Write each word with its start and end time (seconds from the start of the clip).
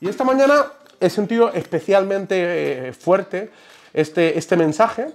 Y 0.00 0.08
esta 0.08 0.24
mañana 0.24 0.66
he 0.98 1.10
sentido 1.10 1.52
especialmente 1.52 2.88
eh, 2.88 2.92
fuerte 2.92 3.50
este, 3.92 4.38
este 4.38 4.56
mensaje 4.56 5.08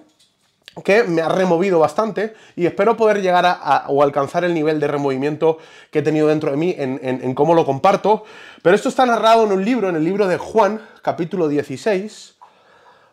que 0.84 1.04
me 1.04 1.22
ha 1.22 1.30
removido 1.30 1.80
bastante 1.80 2.36
y 2.56 2.66
espero 2.66 2.98
poder 2.98 3.22
llegar 3.22 3.46
a, 3.46 3.86
o 3.88 4.04
alcanzar 4.04 4.44
el 4.44 4.54
nivel 4.54 4.80
de 4.80 4.88
removimiento 4.88 5.58
que 5.90 6.00
he 6.00 6.02
tenido 6.02 6.28
dentro 6.28 6.52
de 6.52 6.58
mí 6.58 6.76
en, 6.78 7.00
en, 7.02 7.34
cómo 7.34 7.54
lo 7.54 7.66
comparto. 7.66 8.26
Pero 8.62 8.76
esto 8.76 8.90
está 8.90 9.06
narrado 9.06 9.46
en 9.46 9.54
un 9.54 9.64
libro, 9.64 9.88
en 9.90 9.96
el 9.96 10.04
libro 10.04 10.28
de 10.28 10.38
Juan, 10.38 10.82
capítulo 11.02 11.48
16, 11.48 12.36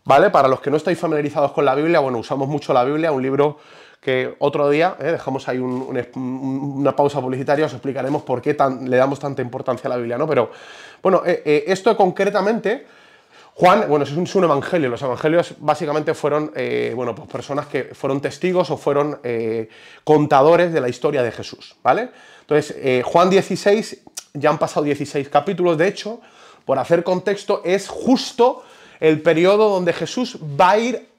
¿vale? 0.04 0.30
Para 0.30 0.48
los 0.48 0.60
que 0.60 0.70
no 0.70 0.76
estáis 0.76 0.98
familiarizados 0.98 1.52
con 1.52 1.64
la 1.64 1.76
Biblia, 1.76 2.00
bueno, 2.00 2.18
usamos 2.18 2.48
mucho 2.48 2.72
la 2.72 2.82
Biblia, 2.82 3.12
un 3.12 3.22
libro 3.22 3.58
que 4.02 4.34
otro 4.40 4.68
día, 4.68 4.96
eh, 4.98 5.12
dejamos 5.12 5.48
ahí 5.48 5.58
una 5.58 6.96
pausa 6.96 7.20
publicitaria, 7.20 7.66
os 7.66 7.72
explicaremos 7.72 8.22
por 8.22 8.42
qué 8.42 8.56
le 8.82 8.96
damos 8.96 9.20
tanta 9.20 9.42
importancia 9.42 9.86
a 9.86 9.90
la 9.90 9.96
Biblia, 9.96 10.18
¿no? 10.18 10.26
Pero, 10.26 10.50
bueno, 11.00 11.22
eh, 11.24 11.40
eh, 11.44 11.64
esto 11.68 11.96
concretamente 11.96 12.84
Juan, 13.54 13.84
bueno, 13.86 14.04
es 14.04 14.34
un, 14.34 14.44
evangelio. 14.44 14.88
Los 14.88 15.02
evangelios 15.02 15.54
básicamente 15.58 16.14
fueron, 16.14 16.52
bueno, 16.96 17.14
pues 17.14 17.28
personas 17.28 17.66
que 17.66 17.90
fueron 17.92 18.18
testigos 18.18 18.70
o 18.70 18.78
fueron 18.78 19.20
contadores 20.04 20.72
de 20.72 20.80
la 20.80 20.88
historia 20.88 21.22
de 21.22 21.30
Jesús, 21.30 21.76
¿vale? 21.82 22.08
Entonces, 22.40 23.04
Juan 23.04 23.28
16, 23.28 24.04
ya 24.32 24.48
han 24.48 24.58
pasado 24.58 24.86
16 24.86 25.28
capítulos, 25.28 25.76
de 25.76 25.86
hecho, 25.86 26.22
por 26.64 26.78
hacer 26.78 27.04
contexto, 27.04 27.60
es 27.62 27.88
justo 27.88 28.64
el 29.00 29.20
periodo 29.20 29.68
donde 29.68 29.92
Jesús 29.92 30.38
va 30.58 30.70
a 30.70 30.78
ir 30.78 31.11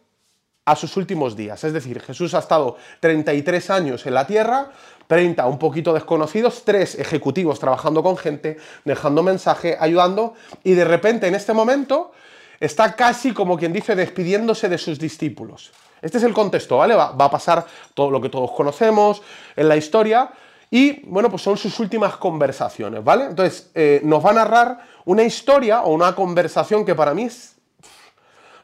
a 0.66 0.76
sus 0.76 0.96
últimos 0.98 1.36
días. 1.36 1.64
Es 1.64 1.74
decir, 1.74 2.00
Jesús 2.02 2.34
ha 2.34 2.40
estado 2.40 2.78
33 3.00 3.70
años 3.70 4.06
en 4.06 4.14
la 4.14 4.26
tierra, 4.26 4.72
30 5.08 5.46
un 5.48 5.60
poquito 5.60 5.94
desconocidos, 5.94 6.64
3 6.64 7.00
ejecutivos 7.00 7.60
trabajando 7.60 8.02
con 8.02 8.18
gente, 8.18 8.58
dejando 8.86 9.24
mensaje, 9.24 9.78
ayudando, 9.80 10.34
y 10.64 10.74
de 10.74 10.86
repente 10.86 11.28
en 11.28 11.36
este 11.36 11.54
momento 11.54 12.12
está 12.60 12.96
casi 12.96 13.34
como 13.34 13.58
quien 13.58 13.74
dice 13.74 13.96
despidiéndose 13.96 14.70
de 14.70 14.78
sus 14.78 14.98
discípulos. 14.98 15.72
Este 16.02 16.18
es 16.18 16.24
el 16.24 16.34
contexto, 16.34 16.78
¿vale? 16.78 16.96
Va, 16.96 17.16
a 17.18 17.32
pasar 17.32 17.66
todo 17.94 18.12
lo 18.12 18.22
que 18.22 18.30
todos 18.30 18.52
conocemos 18.52 19.22
en 19.56 19.70
la 19.70 19.78
historia 19.78 20.32
y, 20.70 21.02
bueno, 21.06 21.30
pues 21.30 21.42
son 21.42 21.58
sus 21.58 21.80
últimas 21.80 22.18
conversaciones, 22.18 23.04
¿vale? 23.04 23.26
Entonces, 23.26 23.70
eh, 23.74 24.02
nos 24.04 24.26
va 24.26 24.32
a 24.32 24.34
narrar 24.34 24.80
una 25.06 25.24
historia 25.24 25.82
o 25.84 25.94
una 25.94 26.16
conversación 26.16 26.86
que 26.86 26.96
para 26.96 27.14
mí 27.14 27.24
es... 27.24 27.53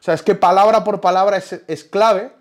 O 0.00 0.02
sea, 0.02 0.14
es 0.14 0.22
que 0.22 0.34
palabra 0.34 0.82
por 0.82 1.00
palabra 1.00 1.36
es, 1.36 1.84
clave 1.84 2.32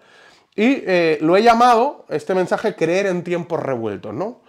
y 0.55 0.83
eh, 0.85 1.17
lo 1.21 1.35
he 1.35 1.43
llamado, 1.43 2.05
este 2.09 2.33
mensaje, 2.33 2.75
creer 2.75 3.05
en 3.05 3.23
tiempos 3.23 3.61
revueltos, 3.61 4.13
¿no? 4.13 4.39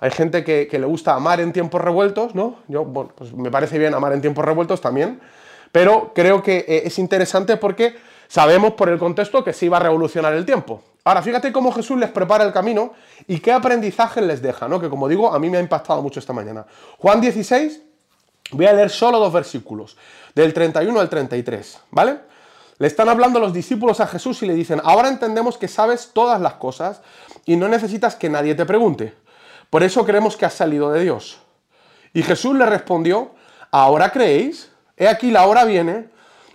Hay 0.00 0.10
gente 0.10 0.44
que, 0.44 0.68
que, 0.68 0.78
le 0.78 0.86
gusta 0.86 1.14
amar 1.14 1.40
en 1.40 1.52
tiempos 1.52 1.80
revueltos, 1.80 2.34
¿no? 2.34 2.56
Yo, 2.68 2.84
bueno, 2.84 3.12
pues 3.16 3.32
me 3.32 3.50
parece 3.50 3.78
bien 3.78 3.94
amar 3.94 4.12
en 4.12 4.20
tiempos 4.20 4.44
revueltos 4.44 4.80
también, 4.80 5.20
pero 5.72 6.12
creo 6.14 6.42
que 6.42 6.64
eh, 6.68 6.82
es 6.84 6.98
interesante 6.98 7.56
porque 7.56 7.96
sabemos 8.28 8.72
por 8.72 8.88
el 8.88 8.98
contexto 8.98 9.44
que 9.44 9.52
sí 9.52 9.68
va 9.68 9.78
a 9.78 9.80
revolucionar 9.80 10.34
el 10.34 10.44
tiempo. 10.44 10.82
Ahora, 11.04 11.22
fíjate 11.22 11.52
cómo 11.52 11.70
Jesús 11.70 11.98
les 11.98 12.10
prepara 12.10 12.44
el 12.44 12.52
camino 12.52 12.92
y 13.28 13.38
qué 13.38 13.52
aprendizaje 13.52 14.20
les 14.20 14.42
deja, 14.42 14.66
¿no? 14.66 14.80
Que 14.80 14.90
como 14.90 15.08
digo, 15.08 15.32
a 15.32 15.38
mí 15.38 15.48
me 15.48 15.58
ha 15.58 15.60
impactado 15.60 16.02
mucho 16.02 16.18
esta 16.18 16.32
mañana. 16.32 16.66
Juan 16.98 17.20
16, 17.20 17.80
voy 18.50 18.66
a 18.66 18.72
leer 18.72 18.90
solo 18.90 19.20
dos 19.20 19.32
versículos, 19.32 19.96
del 20.34 20.52
31 20.52 20.98
al 20.98 21.08
33, 21.08 21.80
¿vale? 21.92 22.18
Le 22.78 22.86
están 22.86 23.08
hablando 23.08 23.40
los 23.40 23.54
discípulos 23.54 24.00
a 24.00 24.06
Jesús 24.06 24.42
y 24.42 24.46
le 24.46 24.54
dicen, 24.54 24.80
ahora 24.84 25.08
entendemos 25.08 25.56
que 25.56 25.68
sabes 25.68 26.10
todas 26.12 26.40
las 26.40 26.54
cosas 26.54 27.00
y 27.46 27.56
no 27.56 27.68
necesitas 27.68 28.16
que 28.16 28.28
nadie 28.28 28.54
te 28.54 28.66
pregunte. 28.66 29.14
Por 29.70 29.82
eso 29.82 30.04
creemos 30.04 30.36
que 30.36 30.44
has 30.44 30.54
salido 30.54 30.90
de 30.90 31.02
Dios. 31.02 31.38
Y 32.12 32.22
Jesús 32.22 32.54
le 32.56 32.66
respondió, 32.66 33.30
¿ahora 33.70 34.10
creéis? 34.12 34.70
He 34.96 35.08
aquí 35.08 35.30
la 35.30 35.46
hora 35.46 35.64
viene 35.64 36.08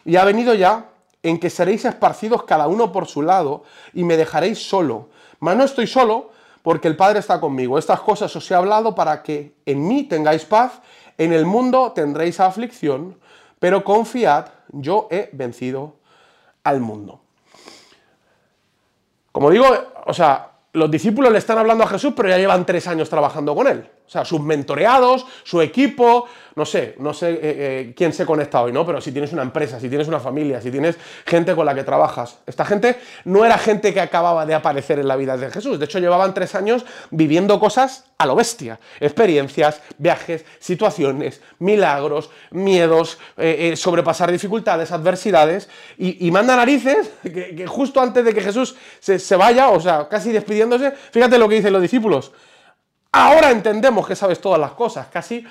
y 0.05 0.15
ha 0.15 0.23
venido 0.23 0.53
ya 0.53 0.85
en 1.23 1.39
que 1.39 1.49
seréis 1.49 1.85
esparcidos 1.85 2.43
cada 2.43 2.67
uno 2.67 2.91
por 2.91 3.07
su 3.07 3.21
lado 3.23 3.63
y 3.93 4.03
me 4.03 4.17
dejaréis 4.17 4.67
solo. 4.67 5.09
Mas 5.39 5.57
no 5.57 5.63
estoy 5.63 5.87
solo 5.87 6.31
porque 6.61 6.87
el 6.87 6.95
Padre 6.95 7.19
está 7.19 7.39
conmigo. 7.39 7.79
Estas 7.79 8.01
cosas 8.01 8.35
os 8.35 8.49
he 8.49 8.55
hablado 8.55 8.93
para 8.93 9.23
que 9.23 9.55
en 9.65 9.87
mí 9.87 10.03
tengáis 10.03 10.45
paz. 10.45 10.81
En 11.17 11.33
el 11.33 11.45
mundo 11.45 11.91
tendréis 11.93 12.39
aflicción, 12.39 13.19
pero 13.59 13.83
confiad, 13.83 14.47
yo 14.69 15.07
he 15.11 15.29
vencido 15.33 16.00
al 16.63 16.79
mundo. 16.79 17.21
Como 19.31 19.49
digo, 19.49 19.65
o 20.05 20.13
sea, 20.13 20.51
los 20.73 20.91
discípulos 20.91 21.31
le 21.31 21.37
están 21.37 21.57
hablando 21.57 21.83
a 21.83 21.87
Jesús, 21.87 22.13
pero 22.15 22.29
ya 22.29 22.37
llevan 22.37 22.65
tres 22.65 22.87
años 22.87 23.09
trabajando 23.09 23.55
con 23.55 23.67
él. 23.67 23.89
O 24.11 24.13
sea, 24.13 24.25
sus 24.25 24.41
mentoreados, 24.41 25.25
su 25.45 25.61
equipo, 25.61 26.27
no 26.55 26.65
sé, 26.65 26.95
no 26.99 27.13
sé 27.13 27.31
eh, 27.31 27.39
eh, 27.41 27.93
quién 27.95 28.11
se 28.11 28.25
conecta 28.25 28.61
hoy, 28.61 28.73
¿no? 28.73 28.85
Pero 28.85 28.99
si 28.99 29.13
tienes 29.13 29.31
una 29.31 29.41
empresa, 29.41 29.79
si 29.79 29.87
tienes 29.87 30.09
una 30.09 30.19
familia, 30.19 30.59
si 30.59 30.69
tienes 30.69 30.97
gente 31.25 31.55
con 31.55 31.65
la 31.65 31.73
que 31.73 31.85
trabajas. 31.85 32.39
Esta 32.45 32.65
gente 32.65 32.99
no 33.23 33.45
era 33.45 33.57
gente 33.57 33.93
que 33.93 34.01
acababa 34.01 34.45
de 34.45 34.53
aparecer 34.53 34.99
en 34.99 35.07
la 35.07 35.15
vida 35.15 35.37
de 35.37 35.49
Jesús. 35.49 35.79
De 35.79 35.85
hecho, 35.85 35.99
llevaban 35.99 36.33
tres 36.33 36.55
años 36.55 36.83
viviendo 37.09 37.57
cosas 37.57 38.03
a 38.17 38.25
lo 38.25 38.35
bestia. 38.35 38.81
Experiencias, 38.99 39.79
viajes, 39.97 40.43
situaciones, 40.59 41.39
milagros, 41.59 42.31
miedos, 42.49 43.17
eh, 43.37 43.77
sobrepasar 43.77 44.29
dificultades, 44.29 44.91
adversidades. 44.91 45.69
Y, 45.97 46.29
manda 46.31 46.57
narices 46.57 47.11
que, 47.23 47.65
justo 47.65 48.01
antes 48.01 48.25
de 48.25 48.33
que 48.33 48.41
Jesús 48.41 48.75
se, 48.99 49.19
se 49.19 49.37
vaya, 49.37 49.69
o 49.69 49.79
sea, 49.79 50.09
casi 50.09 50.33
despidiéndose, 50.33 50.91
fíjate 50.91 51.37
lo 51.37 51.47
que 51.47 51.55
dicen 51.55 51.71
los 51.71 51.81
discípulos. 51.81 52.33
Ahora 53.11 53.51
entendemos 53.51 54.07
que 54.07 54.15
sabes 54.15 54.39
todas 54.39 54.59
las 54.59 54.71
cosas, 54.71 55.07
casi 55.07 55.45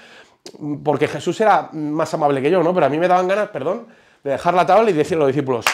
porque 0.82 1.06
Jesús 1.06 1.40
era 1.40 1.68
más 1.72 2.12
amable 2.14 2.40
que 2.40 2.50
yo, 2.50 2.62
¿no? 2.62 2.72
Pero 2.72 2.86
a 2.86 2.88
mí 2.88 2.98
me 2.98 3.06
daban 3.06 3.28
ganas, 3.28 3.50
perdón, 3.50 3.86
de 4.24 4.30
dejar 4.30 4.54
la 4.54 4.64
tabla 4.64 4.90
y 4.90 4.94
decirle 4.94 5.24
a 5.24 5.26
los 5.26 5.34
discípulos, 5.34 5.66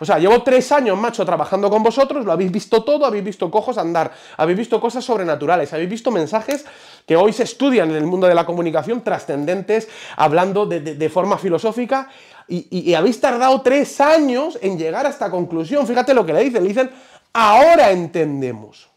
o 0.00 0.04
sea, 0.06 0.18
llevo 0.18 0.42
tres 0.42 0.72
años, 0.72 0.98
macho, 0.98 1.26
trabajando 1.26 1.68
con 1.68 1.82
vosotros, 1.82 2.24
lo 2.24 2.32
habéis 2.32 2.50
visto 2.50 2.82
todo, 2.82 3.04
habéis 3.04 3.22
visto 3.22 3.50
cojos 3.50 3.76
andar, 3.76 4.10
habéis 4.38 4.58
visto 4.58 4.80
cosas 4.80 5.04
sobrenaturales, 5.04 5.72
habéis 5.74 5.90
visto 5.90 6.10
mensajes 6.10 6.64
que 7.06 7.16
hoy 7.16 7.34
se 7.34 7.42
estudian 7.42 7.90
en 7.90 7.96
el 7.96 8.06
mundo 8.06 8.26
de 8.26 8.34
la 8.34 8.46
comunicación, 8.46 9.02
trascendentes, 9.04 9.88
hablando 10.16 10.64
de, 10.64 11.08
forma 11.10 11.36
filosófica, 11.36 12.08
y, 12.48 12.66
y, 12.70 12.94
habéis 12.94 13.20
tardado 13.20 13.60
tres 13.60 14.00
años 14.00 14.58
en 14.60 14.76
llegar 14.76 15.06
a 15.06 15.10
esta 15.10 15.30
conclusión. 15.30 15.86
Fíjate 15.86 16.14
lo 16.14 16.26
que 16.26 16.32
le 16.32 16.44
dicen, 16.44 16.62
le 16.62 16.68
dicen, 16.68 16.90
ahora 17.32 17.92
entendemos. 17.92 18.89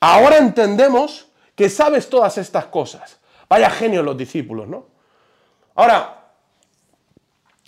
Ahora 0.00 0.38
entendemos 0.38 1.28
que 1.54 1.68
sabes 1.68 2.08
todas 2.08 2.38
estas 2.38 2.66
cosas. 2.66 3.18
Vaya 3.48 3.68
genio 3.68 4.02
los 4.02 4.16
discípulos, 4.16 4.66
¿no? 4.66 4.86
Ahora, 5.74 6.24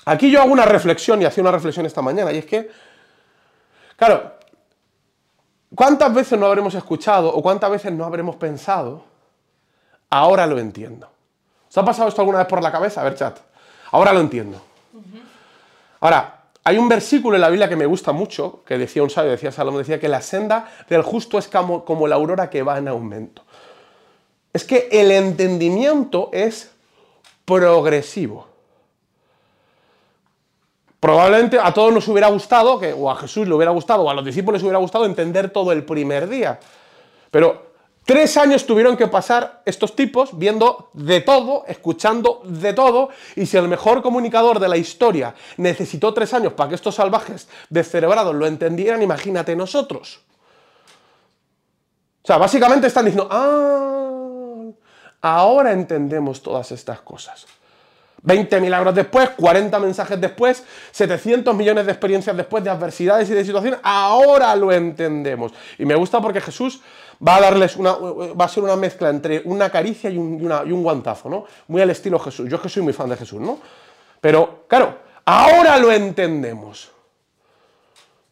aquí 0.04 0.31
yo 0.31 0.41
hago 0.41 0.53
una 0.53 0.65
reflexión 0.65 1.21
y 1.21 1.25
hacía 1.25 1.42
una 1.42 1.50
reflexión 1.50 1.84
esta 1.87 2.03
mañana, 2.03 2.32
y 2.32 2.38
es 2.38 2.47
que, 2.47 2.71
claro, 3.97 4.32
¿cuántas 5.75 6.12
veces 6.15 6.38
no 6.38 6.47
habremos 6.47 6.75
escuchado 6.75 7.34
o 7.34 7.42
cuántas 7.42 7.71
veces 7.71 7.92
no 7.92 8.04
habremos 8.04 8.37
pensado, 8.37 9.04
ahora 10.09 10.47
lo 10.47 10.59
entiendo? 10.59 11.10
¿Os 11.69 11.78
ha 11.78 11.84
pasado 11.84 12.09
esto 12.09 12.22
alguna 12.22 12.38
vez 12.38 12.47
por 12.47 12.62
la 12.62 12.71
cabeza? 12.71 13.00
A 13.00 13.04
ver, 13.04 13.15
chat. 13.15 13.38
Ahora 13.91 14.12
lo 14.12 14.21
entiendo. 14.21 14.62
Ahora, 16.00 16.41
hay 16.64 16.78
un 16.78 16.88
versículo 16.88 17.36
en 17.36 17.40
la 17.40 17.48
Biblia 17.48 17.68
que 17.68 17.76
me 17.76 17.86
gusta 17.86 18.12
mucho, 18.12 18.60
que 18.64 18.78
decía 18.78 19.02
un 19.02 19.10
sabio, 19.10 19.32
decía 19.32 19.50
Salomón, 19.50 19.80
decía 19.80 19.98
que 19.98 20.08
la 20.08 20.22
senda 20.22 20.68
del 20.88 21.02
justo 21.02 21.38
es 21.38 21.48
como, 21.48 22.06
la 22.06 22.14
aurora 22.14 22.50
que 22.50 22.62
va 22.62 22.78
en 22.78 22.86
aumento. 22.86 23.42
Es 24.52 24.64
que 24.64 24.88
el 24.92 25.10
entendimiento 25.10 26.30
es 26.32 26.70
progresivo. 27.44 28.46
Probablemente 31.00 31.58
a 31.60 31.74
todos 31.74 31.92
nos 31.92 32.06
hubiera 32.06 32.28
gustado, 32.28 32.78
que, 32.78 32.92
o 32.92 33.10
a 33.10 33.16
Jesús 33.16 33.48
le 33.48 33.54
hubiera 33.54 33.72
gustado, 33.72 34.02
o 34.02 34.10
a 34.10 34.14
los 34.14 34.24
discípulos 34.24 34.60
les 34.60 34.62
hubiera 34.62 34.78
gustado 34.78 35.04
entender 35.04 35.50
todo 35.50 35.72
el 35.72 35.84
primer 35.84 36.28
día. 36.28 36.60
Pero 37.32 37.72
Tres 38.04 38.36
años 38.36 38.66
tuvieron 38.66 38.97
que 38.97 39.06
pasar 39.06 39.62
estos 39.65 39.94
tipos 39.94 40.36
viendo 40.36 40.91
de 40.92 41.21
todo, 41.21 41.65
escuchando 41.68 42.42
de 42.44 42.72
todo, 42.72 43.10
y 43.36 43.47
si 43.47 43.56
el 43.56 43.68
mejor 43.68 44.03
comunicador 44.03 44.59
de 44.59 44.68
la 44.68 44.77
historia 44.77 45.34
necesitó 45.56 46.12
tres 46.12 46.34
años 46.34 46.53
para 46.54 46.71
que 46.71 46.74
estos 46.74 46.97
salvajes 46.97 47.48
descerebrados 47.71 48.34
lo 48.34 48.47
entendieran, 48.47 49.03
imagínate 49.03 49.54
nosotros. 49.54 50.21
O 52.22 52.27
sea, 52.27 52.38
básicamente 52.38 52.88
están 52.88 53.04
diciendo, 53.04 53.28
ah, 53.30 54.65
ahora 55.21 55.72
entendemos 55.72 56.42
todas 56.42 56.72
estas 56.72 57.00
cosas. 57.00 57.47
20 58.22 58.60
milagros 58.60 58.94
después, 58.94 59.30
40 59.30 59.78
mensajes 59.80 60.21
después, 60.21 60.65
700 60.92 61.54
millones 61.56 61.86
de 61.86 61.92
experiencias 61.92 62.36
después 62.36 62.62
de 62.62 62.71
adversidades 62.71 63.28
y 63.30 63.34
de 63.34 63.44
situaciones, 63.44 63.80
ahora 63.82 64.54
lo 64.54 64.72
entendemos. 64.72 65.53
Y 65.78 65.84
me 65.84 65.97
gusta 65.97 66.21
porque 66.21 66.41
Jesús 66.41 66.80
va 67.27 67.36
a 67.36 67.41
darles 67.41 67.77
una, 67.77 67.92
va 67.92 68.45
a 68.45 68.48
ser 68.48 68.63
una 68.65 68.77
mezcla 68.77 69.09
entre 69.09 69.42
una 69.45 69.71
caricia 69.71 70.10
y 70.10 70.19
un, 70.19 70.41
y 70.66 70.72
un 70.72 70.83
guantazo, 70.83 71.28
¿no? 71.28 71.45
Muy 71.69 71.80
al 71.80 71.91
estilo 71.91 72.19
Jesús. 72.19 72.48
Yo 72.48 72.57
es 72.57 72.63
que 72.63 72.69
soy 72.69 72.83
muy 72.83 72.92
fan 72.92 73.09
de 73.09 73.16
Jesús, 73.16 73.41
¿no? 73.41 73.59
Pero, 74.21 74.65
claro, 74.69 74.98
ahora 75.24 75.78
lo 75.78 75.91
entendemos. 75.92 76.91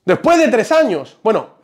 Después 0.05 0.39
de 0.39 0.49
tres 0.49 0.73
años, 0.73 1.19
bueno, 1.23 1.61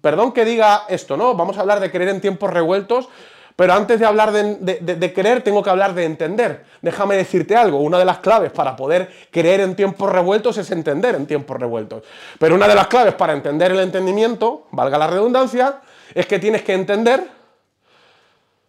perdón 0.00 0.32
que 0.32 0.44
diga 0.44 0.84
esto, 0.88 1.16
¿no? 1.16 1.34
Vamos 1.34 1.56
a 1.58 1.60
hablar 1.60 1.80
de 1.80 1.90
creer 1.90 2.10
en 2.10 2.20
tiempos 2.20 2.50
revueltos, 2.50 3.08
Pero 3.56 3.72
antes 3.72 3.98
de 3.98 4.04
hablar 4.04 4.32
de, 4.32 5.12
creer, 5.14 5.42
tengo 5.42 5.62
que 5.62 5.70
hablar 5.70 5.94
de 5.94 6.04
entender. 6.04 6.66
Déjame 6.82 7.16
decirte 7.16 7.56
algo, 7.56 7.78
una 7.78 7.98
de 7.98 8.04
las 8.04 8.18
claves 8.18 8.52
para 8.52 8.76
poder 8.76 9.10
creer 9.30 9.60
en 9.60 9.74
tiempos 9.74 10.12
revueltos 10.12 10.58
es 10.58 10.70
entender 10.70 11.14
en 11.14 11.26
tiempos 11.26 11.58
revueltos. 11.58 12.02
Pero 12.38 12.54
una 12.54 12.68
de 12.68 12.74
las 12.74 12.86
claves 12.88 13.14
para 13.14 13.32
entender 13.32 13.72
el 13.72 13.80
entendimiento, 13.80 14.66
valga 14.72 14.98
la 14.98 15.06
redundancia, 15.06 15.80
es 16.16 16.24
que 16.26 16.38
tienes 16.38 16.62
que 16.62 16.72
entender 16.72 17.28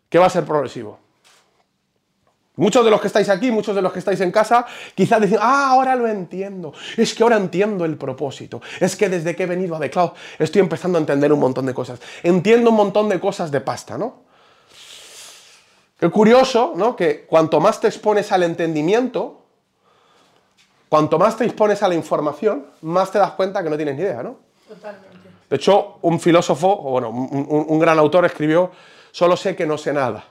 que 0.09 0.19
va 0.19 0.25
a 0.25 0.29
ser 0.29 0.44
progresivo. 0.44 0.99
Muchos 2.57 2.83
de 2.83 2.91
los 2.91 2.99
que 2.99 3.07
estáis 3.07 3.29
aquí, 3.29 3.51
muchos 3.51 3.73
de 3.73 3.81
los 3.81 3.94
que 3.94 3.99
estáis 3.99 4.19
en 4.19 4.31
casa, 4.31 4.65
quizás 4.94 5.21
dicen, 5.21 5.38
ah, 5.41 5.69
ahora 5.71 5.95
lo 5.95 6.07
entiendo. 6.07 6.73
Es 6.97 7.13
que 7.13 7.23
ahora 7.23 7.38
entiendo 7.38 7.85
el 7.85 7.95
propósito. 7.95 8.61
Es 8.81 8.97
que 8.97 9.07
desde 9.07 9.33
que 9.33 9.44
he 9.44 9.45
venido 9.45 9.77
a 9.77 9.79
The 9.79 9.89
Cloud 9.89 10.11
estoy 10.39 10.59
empezando 10.59 10.97
a 10.97 11.01
entender 11.01 11.31
un 11.31 11.39
montón 11.39 11.65
de 11.65 11.73
cosas. 11.73 12.01
Entiendo 12.21 12.71
un 12.71 12.75
montón 12.75 13.07
de 13.07 13.19
cosas 13.19 13.49
de 13.49 13.61
pasta, 13.61 13.97
¿no? 13.97 14.23
Qué 15.97 16.09
curioso, 16.09 16.73
¿no? 16.75 16.97
Que 16.97 17.25
cuanto 17.25 17.61
más 17.61 17.79
te 17.79 17.88
expones 17.88 18.31
al 18.33 18.44
entendimiento, 18.44 19.45
cuanto 20.89 21.17
más 21.17 21.38
te 21.38 21.45
expones 21.45 21.81
a 21.81 21.88
la 21.88 21.95
información, 21.95 22.65
más 22.81 23.09
te 23.09 23.19
das 23.19 23.31
cuenta 23.31 23.63
que 23.63 23.69
no 23.69 23.77
tienes 23.77 23.95
ni 23.95 24.01
idea, 24.01 24.21
¿no? 24.21 24.38
Totalmente. 24.67 25.26
De 25.49 25.55
hecho, 25.55 25.99
un 26.01 26.19
filósofo, 26.19 26.75
bueno, 26.77 27.09
un, 27.09 27.79
gran 27.79 27.97
autor 27.99 28.25
escribió, 28.25 28.71
solo 29.11 29.38
sé 29.38 29.55
que 29.55 29.65
no 29.65 29.77
sé 29.77 29.94
nada. 29.94 30.25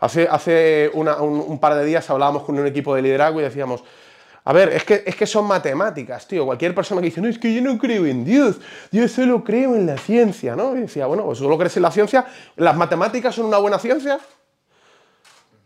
Hace, 0.00 0.28
hace 0.28 0.90
un, 0.92 1.58
par 1.60 1.74
de 1.74 1.84
días 1.84 2.08
hablábamos 2.10 2.42
con 2.42 2.58
un 2.58 2.66
equipo 2.66 2.94
de 2.94 3.02
liderazgo 3.02 3.40
y 3.40 3.44
decíamos, 3.44 3.84
a 4.44 4.52
ver, 4.52 4.70
es 4.70 4.84
que, 4.84 5.02
es 5.06 5.14
que 5.14 5.26
son 5.26 5.46
matemáticas, 5.46 6.26
tío. 6.26 6.44
Cualquier 6.46 6.74
persona 6.74 7.00
que 7.00 7.06
dice, 7.06 7.20
no, 7.20 7.28
es 7.28 7.38
que 7.38 7.52
yo 7.54 7.62
no 7.62 7.78
creo 7.78 8.06
en 8.06 8.24
Dios, 8.24 8.60
yo 8.90 9.06
solo 9.08 9.42
creo 9.42 9.74
en 9.74 9.86
la 9.86 9.96
ciencia, 9.96 10.56
¿no? 10.56 10.76
Y 10.76 10.82
decía, 10.82 11.06
bueno, 11.06 11.24
pues 11.24 11.38
solo 11.38 11.56
crees 11.56 11.76
en 11.76 11.82
la 11.82 11.90
ciencia, 11.90 12.26
¿las 12.56 12.76
matemáticas 12.76 13.34
son 13.34 13.46
una 13.46 13.58
buena 13.58 13.78
ciencia? 13.78 14.18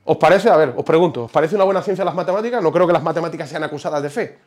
¿Os 0.05 0.17
parece? 0.17 0.51
A 0.51 0.57
ver, 0.57 0.75
os 0.77 0.85
pregunto, 0.85 1.25
¿os 1.25 1.31
parece 1.31 1.57
una 1.57 1.65
buena 1.65 1.83
ciencia 1.83 2.05
las 2.05 2.15
matemáticas? 2.15 2.63
No 2.63 2.73
creo 2.73 2.87
que 2.87 2.93
las 2.93 3.03
matemáticas 3.03 3.49
sean 3.49 3.65
acusadas 3.65 4.03
de 4.03 4.11
fe. 4.11 4.39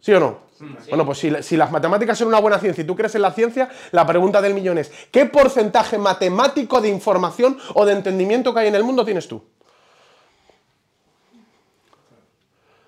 ¿Sí 0.00 0.12
o 0.12 0.20
no? 0.20 0.50
Bueno, 0.88 1.06
pues 1.06 1.18
si, 1.18 1.42
si, 1.42 1.56
las 1.56 1.70
matemáticas 1.70 2.18
son 2.18 2.28
una 2.28 2.38
buena 2.38 2.58
ciencia 2.58 2.82
y 2.82 2.86
tú 2.86 2.94
crees 2.94 3.14
en 3.14 3.22
la 3.22 3.32
ciencia, 3.32 3.70
la 3.92 4.06
pregunta 4.06 4.42
del 4.42 4.52
millón 4.52 4.76
es, 4.76 4.92
¿qué 5.10 5.24
porcentaje 5.24 5.96
matemático 5.96 6.80
de 6.80 6.88
información 6.88 7.58
o 7.74 7.86
de 7.86 7.92
entendimiento 7.92 8.52
que 8.52 8.60
hay 8.60 8.68
en 8.68 8.74
el 8.74 8.84
mundo 8.84 9.04
tienes 9.04 9.26
tú? 9.26 9.42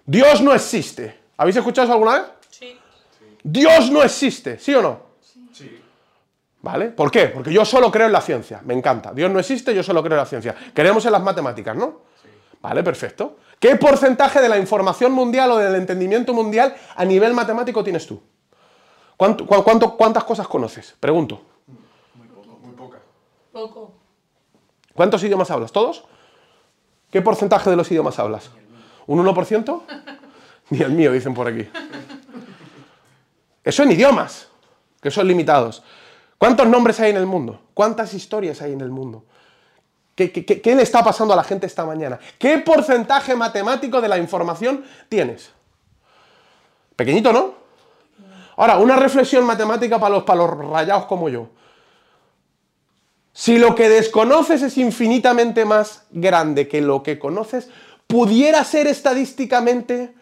Dios 0.04 0.42
no 0.42 0.52
existe. 0.54 1.20
¿Habéis 1.36 1.56
escuchado 1.56 1.86
eso 1.86 1.92
alguna 1.94 2.18
vez? 2.18 2.22
Sí. 2.50 2.78
Dios 3.42 3.90
no 3.90 4.02
existe, 4.02 4.58
¿sí 4.58 4.74
o 4.74 4.82
no? 4.82 5.00
Sí. 5.52 5.80
¿Vale? 6.60 6.88
¿Por 6.88 7.10
qué? 7.10 7.28
Porque 7.28 7.52
yo 7.52 7.64
solo 7.64 7.90
creo 7.90 8.06
en 8.06 8.12
la 8.12 8.20
ciencia. 8.20 8.60
Me 8.64 8.74
encanta. 8.74 9.12
Dios 9.12 9.30
no 9.30 9.38
existe, 9.38 9.74
yo 9.74 9.82
solo 9.82 10.02
creo 10.02 10.14
en 10.14 10.24
la 10.24 10.26
ciencia. 10.26 10.54
Creemos 10.74 11.06
en 11.06 11.12
las 11.12 11.22
matemáticas, 11.22 11.74
¿no? 11.74 12.02
Sí. 12.22 12.28
Vale, 12.60 12.82
perfecto. 12.82 13.38
¿Qué 13.62 13.76
porcentaje 13.76 14.40
de 14.40 14.48
la 14.48 14.58
información 14.58 15.12
mundial 15.12 15.52
o 15.52 15.56
del 15.56 15.76
entendimiento 15.76 16.34
mundial 16.34 16.74
a 16.96 17.04
nivel 17.04 17.32
matemático 17.32 17.84
tienes 17.84 18.04
tú? 18.08 18.20
cuántas 19.16 20.24
cosas 20.24 20.48
conoces? 20.48 20.96
Pregunto. 20.98 21.40
Muy 22.16 22.26
poco, 22.26 22.58
muy 22.60 22.74
poca. 22.74 22.98
Poco. 23.52 23.92
¿Cuántos 24.92 25.22
idiomas 25.22 25.48
hablas? 25.52 25.70
¿Todos? 25.70 26.02
¿Qué 27.12 27.22
porcentaje 27.22 27.70
de 27.70 27.76
los 27.76 27.88
idiomas 27.88 28.18
hablas? 28.18 28.50
¿Un 29.06 29.24
1%? 29.24 29.82
Ni 30.70 30.80
el 30.80 30.90
mío, 30.90 31.12
dicen 31.12 31.32
por 31.32 31.46
aquí. 31.46 31.68
Eso 33.62 33.84
en 33.84 33.92
idiomas, 33.92 34.48
que 35.00 35.12
son 35.12 35.28
limitados. 35.28 35.84
¿Cuántos 36.36 36.66
nombres 36.66 36.98
hay 36.98 37.12
en 37.12 37.16
el 37.16 37.26
mundo? 37.26 37.60
¿Cuántas 37.74 38.12
historias 38.12 38.60
hay 38.60 38.72
en 38.72 38.80
el 38.80 38.90
mundo? 38.90 39.24
¿Qué, 40.14 40.62
le 40.74 40.82
está 40.82 41.02
pasando 41.02 41.32
a 41.32 41.36
la 41.36 41.44
gente 41.44 41.66
esta 41.66 41.84
mañana? 41.84 42.18
¿Qué 42.38 42.58
porcentaje 42.58 43.34
matemático 43.34 44.00
de 44.00 44.08
la 44.08 44.18
información 44.18 44.84
tienes? 45.08 45.50
Pequeñito, 46.96 47.32
¿no? 47.32 47.54
Ahora, 48.56 48.78
una 48.78 48.96
reflexión 48.96 49.44
matemática 49.44 49.98
para 49.98 50.16
los, 50.16 50.24
para 50.24 50.38
los 50.38 50.50
rayados 50.50 51.06
como 51.06 51.28
yo. 51.28 51.48
Si 53.32 53.56
lo 53.56 53.74
que 53.74 53.88
desconoces 53.88 54.60
es 54.60 54.76
infinitamente 54.76 55.64
más 55.64 56.04
grande 56.10 56.68
que 56.68 56.82
lo 56.82 57.02
que 57.02 57.18
conoces, 57.18 57.70
¿Pudiera 58.12 58.62
ser 58.62 58.88
estadísticamente 58.88 60.14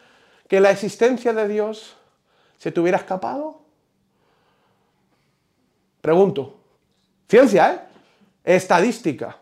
que 0.47 0.61
la 0.61 0.71
existencia 0.71 1.33
de 1.33 1.49
Dios 1.49 1.97
se 2.57 2.71
te 2.71 2.79
hubiera 2.79 2.99
escapado? 2.99 3.63
Pregunto. 6.01 6.61
Ciencia, 7.29 7.73
¿eh? 7.73 7.81
Estadística. 8.45 9.39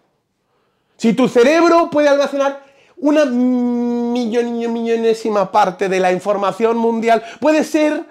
Si 0.98 1.14
tu 1.14 1.28
cerebro 1.28 1.88
puede 1.90 2.08
almacenar 2.08 2.64
una 2.96 3.24
millonésima 3.24 5.52
parte 5.52 5.88
de 5.88 6.00
la 6.00 6.12
información 6.12 6.76
mundial, 6.76 7.22
puede 7.40 7.62
ser 7.62 8.04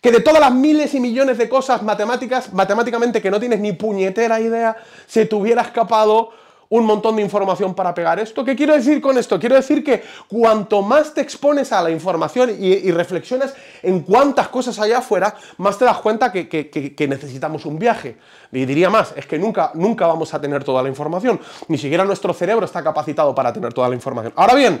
que 0.00 0.12
de 0.12 0.20
todas 0.20 0.40
las 0.40 0.52
miles 0.52 0.94
y 0.94 1.00
millones 1.00 1.38
de 1.38 1.48
cosas 1.48 1.82
matemáticas, 1.82 2.52
matemáticamente 2.52 3.20
que 3.20 3.32
no 3.32 3.40
tienes 3.40 3.58
ni 3.58 3.72
puñetera 3.72 4.40
idea, 4.40 4.76
se 5.08 5.26
te 5.26 5.34
hubiera 5.34 5.62
escapado 5.62 6.30
un 6.70 6.86
montón 6.86 7.16
de 7.16 7.22
información 7.22 7.74
para 7.74 7.92
pegar 7.92 8.18
esto. 8.20 8.44
¿Qué 8.44 8.54
quiero 8.54 8.74
decir 8.74 9.00
con 9.00 9.18
esto? 9.18 9.38
Quiero 9.38 9.56
decir 9.56 9.82
que 9.82 10.04
cuanto 10.28 10.82
más 10.82 11.12
te 11.12 11.20
expones 11.20 11.72
a 11.72 11.82
la 11.82 11.90
información 11.90 12.56
y, 12.58 12.90
reflexionas 12.92 13.54
en 13.82 14.00
cuántas 14.00 14.48
cosas 14.48 14.78
hay 14.78 14.92
afuera, 14.92 15.34
más 15.58 15.76
te 15.76 15.84
das 15.84 15.98
cuenta 15.98 16.30
que, 16.32 17.06
necesitamos 17.08 17.66
un 17.66 17.78
viaje. 17.78 18.16
Y 18.52 18.64
diría 18.64 18.88
más, 18.88 19.12
es 19.16 19.26
que 19.26 19.38
nunca, 19.38 19.72
nunca 19.74 20.06
vamos 20.06 20.32
a 20.32 20.40
tener 20.40 20.62
toda 20.62 20.82
la 20.82 20.88
información. 20.88 21.40
Ni 21.66 21.76
siquiera 21.76 22.04
nuestro 22.04 22.32
cerebro 22.32 22.64
está 22.64 22.84
capacitado 22.84 23.34
para 23.34 23.52
tener 23.52 23.72
toda 23.72 23.88
la 23.88 23.96
información. 23.96 24.32
Ahora 24.36 24.54
bien, 24.54 24.80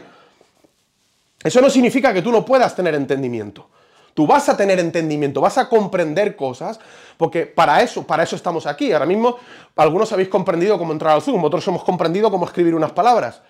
eso 1.42 1.60
no 1.60 1.68
significa 1.68 2.14
que 2.14 2.22
tú 2.22 2.30
no 2.30 2.44
puedas 2.44 2.74
tener 2.76 2.94
entendimiento. 2.94 3.68
Tú 4.14 4.26
vas 4.26 4.48
a 4.48 4.56
tener 4.56 4.78
entendimiento, 4.78 5.40
vas 5.40 5.58
a 5.58 5.68
comprender 5.68 6.36
cosas, 6.36 6.78
porque 7.16 7.46
para 7.46 7.82
eso, 7.82 8.02
para 8.06 8.22
eso 8.22 8.36
estamos 8.36 8.66
aquí. 8.66 8.92
Ahora 8.92 9.06
mismo, 9.06 9.36
algunos 9.76 10.12
habéis 10.12 10.28
comprendido 10.28 10.78
cómo 10.78 10.92
entrar 10.92 11.14
al 11.14 11.22
Zoom, 11.22 11.44
otros 11.44 11.66
hemos 11.68 11.84
comprendido 11.84 12.30
cómo 12.30 12.46
escribir 12.46 12.74
unas 12.74 12.92
palabras. 12.92 13.42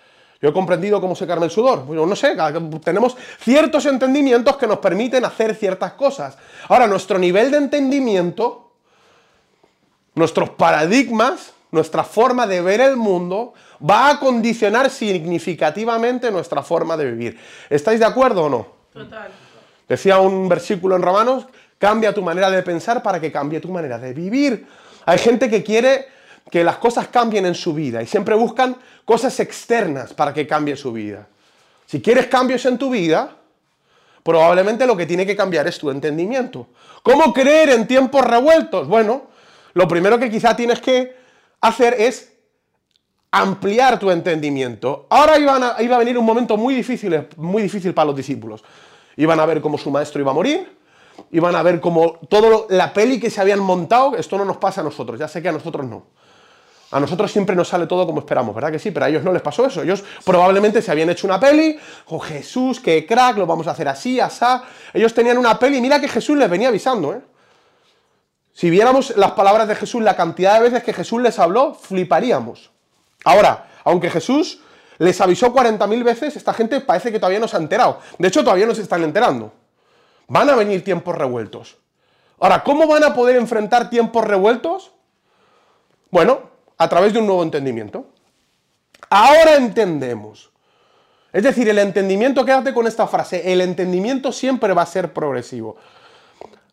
Yo 0.42 0.48
he 0.48 0.52
comprendido 0.52 1.00
cómo 1.00 1.14
secarme 1.14 1.44
el 1.44 1.50
sudor. 1.50 1.86
Yo 1.86 2.06
no 2.06 2.16
sé, 2.16 2.34
tenemos 2.82 3.16
ciertos 3.40 3.84
entendimientos 3.84 4.56
que 4.56 4.66
nos 4.66 4.78
permiten 4.78 5.24
hacer 5.24 5.54
ciertas 5.54 5.92
cosas. 5.92 6.38
Ahora, 6.68 6.86
nuestro 6.86 7.18
nivel 7.18 7.50
de 7.50 7.58
entendimiento, 7.58 8.70
nuestros 10.14 10.50
paradigmas, 10.50 11.52
nuestra 11.70 12.04
forma 12.04 12.46
de 12.46 12.62
ver 12.62 12.80
el 12.80 12.96
mundo, 12.96 13.52
va 13.88 14.10
a 14.10 14.18
condicionar 14.18 14.88
significativamente 14.88 16.30
nuestra 16.30 16.62
forma 16.62 16.96
de 16.96 17.10
vivir. 17.10 17.38
¿Estáis 17.68 18.00
de 18.00 18.06
acuerdo 18.06 18.44
o 18.44 18.48
no? 18.48 18.66
Total. 18.94 19.30
Decía 19.90 20.20
un 20.20 20.48
versículo 20.48 20.94
en 20.94 21.02
Romanos, 21.02 21.46
cambia 21.76 22.14
tu 22.14 22.22
manera 22.22 22.48
de 22.48 22.62
pensar 22.62 23.02
para 23.02 23.20
que 23.20 23.32
cambie 23.32 23.58
tu 23.58 23.70
manera 23.70 23.98
de 23.98 24.14
vivir. 24.14 24.64
Hay 25.04 25.18
gente 25.18 25.50
que 25.50 25.64
quiere 25.64 26.06
que 26.48 26.62
las 26.62 26.76
cosas 26.76 27.08
cambien 27.08 27.44
en 27.44 27.56
su 27.56 27.74
vida 27.74 28.00
y 28.00 28.06
siempre 28.06 28.36
buscan 28.36 28.76
cosas 29.04 29.40
externas 29.40 30.14
para 30.14 30.32
que 30.32 30.46
cambie 30.46 30.76
su 30.76 30.92
vida. 30.92 31.26
Si 31.86 32.00
quieres 32.00 32.28
cambios 32.28 32.64
en 32.66 32.78
tu 32.78 32.88
vida, 32.88 33.34
probablemente 34.22 34.86
lo 34.86 34.96
que 34.96 35.06
tiene 35.06 35.26
que 35.26 35.34
cambiar 35.34 35.66
es 35.66 35.76
tu 35.76 35.90
entendimiento. 35.90 36.68
¿Cómo 37.02 37.32
creer 37.32 37.70
en 37.70 37.88
tiempos 37.88 38.24
revueltos? 38.24 38.86
Bueno, 38.86 39.24
lo 39.74 39.88
primero 39.88 40.20
que 40.20 40.30
quizá 40.30 40.54
tienes 40.54 40.80
que 40.80 41.16
hacer 41.62 41.96
es 41.98 42.32
ampliar 43.32 43.98
tu 43.98 44.12
entendimiento. 44.12 45.08
Ahora 45.10 45.36
iba 45.36 45.56
a, 45.56 45.82
iba 45.82 45.96
a 45.96 45.98
venir 45.98 46.16
un 46.16 46.24
momento 46.24 46.56
muy 46.56 46.76
difícil, 46.76 47.26
muy 47.36 47.64
difícil 47.64 47.92
para 47.92 48.06
los 48.06 48.14
discípulos. 48.14 48.62
Iban 49.16 49.40
a 49.40 49.46
ver 49.46 49.60
cómo 49.60 49.78
su 49.78 49.90
maestro 49.90 50.20
iba 50.20 50.30
a 50.30 50.34
morir, 50.34 50.76
iban 51.30 51.54
a 51.54 51.62
ver 51.62 51.80
cómo 51.80 52.18
toda 52.28 52.66
la 52.68 52.92
peli 52.92 53.20
que 53.20 53.30
se 53.30 53.40
habían 53.40 53.60
montado, 53.60 54.16
esto 54.16 54.38
no 54.38 54.44
nos 54.44 54.56
pasa 54.56 54.80
a 54.80 54.84
nosotros, 54.84 55.18
ya 55.18 55.28
sé 55.28 55.42
que 55.42 55.48
a 55.48 55.52
nosotros 55.52 55.86
no. 55.86 56.06
A 56.92 56.98
nosotros 56.98 57.30
siempre 57.30 57.54
nos 57.54 57.68
sale 57.68 57.86
todo 57.86 58.04
como 58.04 58.18
esperamos, 58.18 58.52
¿verdad 58.52 58.72
que 58.72 58.80
sí? 58.80 58.90
Pero 58.90 59.06
a 59.06 59.08
ellos 59.08 59.22
no 59.22 59.32
les 59.32 59.42
pasó 59.42 59.64
eso. 59.64 59.82
Ellos 59.82 60.02
probablemente 60.24 60.82
se 60.82 60.90
habían 60.90 61.08
hecho 61.08 61.26
una 61.26 61.38
peli, 61.38 61.78
oh, 62.08 62.18
Jesús, 62.18 62.80
qué 62.80 63.06
crack, 63.06 63.36
lo 63.36 63.46
vamos 63.46 63.68
a 63.68 63.70
hacer 63.70 63.86
así, 63.86 64.18
asá. 64.18 64.64
Ellos 64.92 65.14
tenían 65.14 65.38
una 65.38 65.56
peli, 65.56 65.80
mira 65.80 66.00
que 66.00 66.08
Jesús 66.08 66.36
les 66.36 66.50
venía 66.50 66.68
avisando, 66.68 67.14
¿eh? 67.14 67.20
Si 68.52 68.68
viéramos 68.68 69.16
las 69.16 69.32
palabras 69.32 69.68
de 69.68 69.76
Jesús, 69.76 70.02
la 70.02 70.16
cantidad 70.16 70.54
de 70.54 70.68
veces 70.68 70.82
que 70.82 70.92
Jesús 70.92 71.22
les 71.22 71.38
habló, 71.38 71.74
fliparíamos. 71.74 72.72
Ahora, 73.24 73.68
aunque 73.84 74.10
Jesús 74.10 74.60
les 75.00 75.18
avisó 75.18 75.50
40.000 75.54 76.04
veces, 76.04 76.36
esta 76.36 76.52
gente 76.52 76.78
parece 76.82 77.10
que 77.10 77.18
todavía 77.18 77.40
no 77.40 77.48
se 77.48 77.56
ha 77.56 77.58
enterado. 77.58 78.00
De 78.18 78.28
hecho, 78.28 78.44
todavía 78.44 78.66
no 78.66 78.74
se 78.74 78.82
están 78.82 79.02
enterando. 79.02 79.50
Van 80.28 80.50
a 80.50 80.54
venir 80.54 80.84
tiempos 80.84 81.16
revueltos. 81.16 81.78
Ahora, 82.38 82.62
¿cómo 82.62 82.86
van 82.86 83.02
a 83.04 83.14
poder 83.14 83.36
enfrentar 83.36 83.88
tiempos 83.88 84.22
revueltos? 84.26 84.92
Bueno, 86.10 86.50
a 86.76 86.86
través 86.90 87.14
de 87.14 87.18
un 87.18 87.26
nuevo 87.26 87.42
entendimiento. 87.42 88.08
Ahora 89.08 89.56
entendemos. 89.56 90.50
Es 91.32 91.44
decir, 91.44 91.66
el 91.70 91.78
entendimiento, 91.78 92.44
quédate 92.44 92.74
con 92.74 92.86
esta 92.86 93.06
frase, 93.06 93.50
el 93.50 93.62
entendimiento 93.62 94.32
siempre 94.32 94.74
va 94.74 94.82
a 94.82 94.86
ser 94.86 95.14
progresivo. 95.14 95.76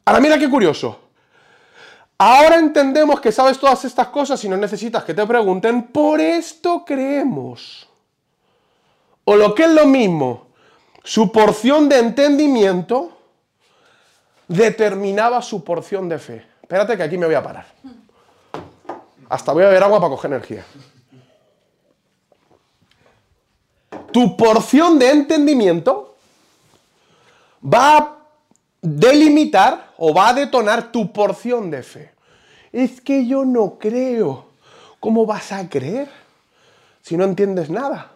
Ahora 0.03 0.19
mira 0.19 0.38
qué 0.38 0.50
curioso. 0.50 1.00
Ahora 2.17 2.57
entendemos 2.57 3.22
que 3.22 3.31
sabes 3.31 3.57
todas 3.57 3.86
estas 3.86 4.10
cosas 4.10 4.43
y 4.43 4.50
no 4.50 4.57
necesitas 4.57 5.05
que 5.05 5.13
te 5.13 5.25
pregunten, 5.25 5.84
por 5.84 6.19
esto 6.19 6.84
creemos. 6.86 7.87
O 9.29 9.36
lo 9.36 9.53
que 9.53 9.63
es 9.63 9.72
lo 9.72 9.86
mismo, 9.86 10.48
su 11.03 11.34
porción 11.34 11.89
de 11.89 12.00
entendimiento 12.00 13.12
determinaba 14.48 15.41
su 15.41 15.65
porción 15.65 16.07
de 16.07 16.17
fe. 16.17 16.48
Espérate 16.62 16.96
que 16.96 17.03
aquí 17.03 17.17
me 17.17 17.25
voy 17.25 17.36
a 17.36 17.43
parar. 17.43 17.65
Hasta 19.27 19.51
voy 19.51 19.63
a 19.63 19.67
beber 19.67 19.84
agua 19.84 20.00
para 20.00 20.12
coger 20.12 20.31
energía. 20.31 20.65
Tu 24.13 24.38
porción 24.38 24.98
de 24.98 25.10
entendimiento 25.10 26.15
va 27.62 27.98
a 27.98 28.17
delimitar 28.81 29.91
o 29.98 30.13
va 30.13 30.29
a 30.29 30.34
detonar 30.36 30.89
tu 30.89 31.12
porción 31.12 31.69
de 31.69 31.84
fe. 31.84 32.13
Es 32.72 33.01
que 33.01 33.27
yo 33.27 33.43
no 33.43 33.77
creo. 33.77 34.46
¿Cómo 35.01 35.25
vas 35.25 35.51
a 35.51 35.67
creer 35.67 36.07
si 37.01 37.17
no 37.17 37.25
entiendes 37.25 37.69
nada? 37.69 38.13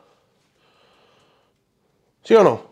¿Sí 2.23 2.35
o 2.35 2.43
no? 2.43 2.71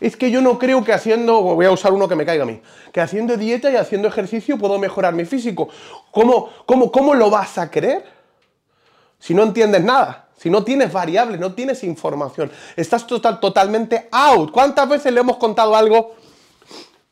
Es 0.00 0.16
que 0.16 0.32
yo 0.32 0.40
no 0.42 0.58
creo 0.58 0.82
que 0.82 0.92
haciendo, 0.92 1.40
voy 1.42 1.64
a 1.64 1.70
usar 1.70 1.92
uno 1.92 2.08
que 2.08 2.16
me 2.16 2.26
caiga 2.26 2.42
a 2.42 2.46
mí, 2.46 2.60
que 2.92 3.00
haciendo 3.00 3.36
dieta 3.36 3.70
y 3.70 3.76
haciendo 3.76 4.08
ejercicio 4.08 4.58
puedo 4.58 4.76
mejorar 4.78 5.14
mi 5.14 5.24
físico. 5.24 5.68
¿Cómo, 6.10 6.48
cómo, 6.66 6.90
cómo 6.90 7.14
lo 7.14 7.30
vas 7.30 7.56
a 7.58 7.70
creer 7.70 8.04
si 9.20 9.32
no 9.32 9.44
entiendes 9.44 9.84
nada? 9.84 10.30
Si 10.36 10.50
no 10.50 10.64
tienes 10.64 10.92
variables, 10.92 11.38
no 11.38 11.54
tienes 11.54 11.84
información. 11.84 12.50
Estás 12.74 13.06
total, 13.06 13.38
totalmente 13.38 14.08
out. 14.10 14.50
¿Cuántas 14.50 14.88
veces 14.88 15.12
le 15.12 15.20
hemos 15.20 15.36
contado 15.36 15.76
algo 15.76 16.16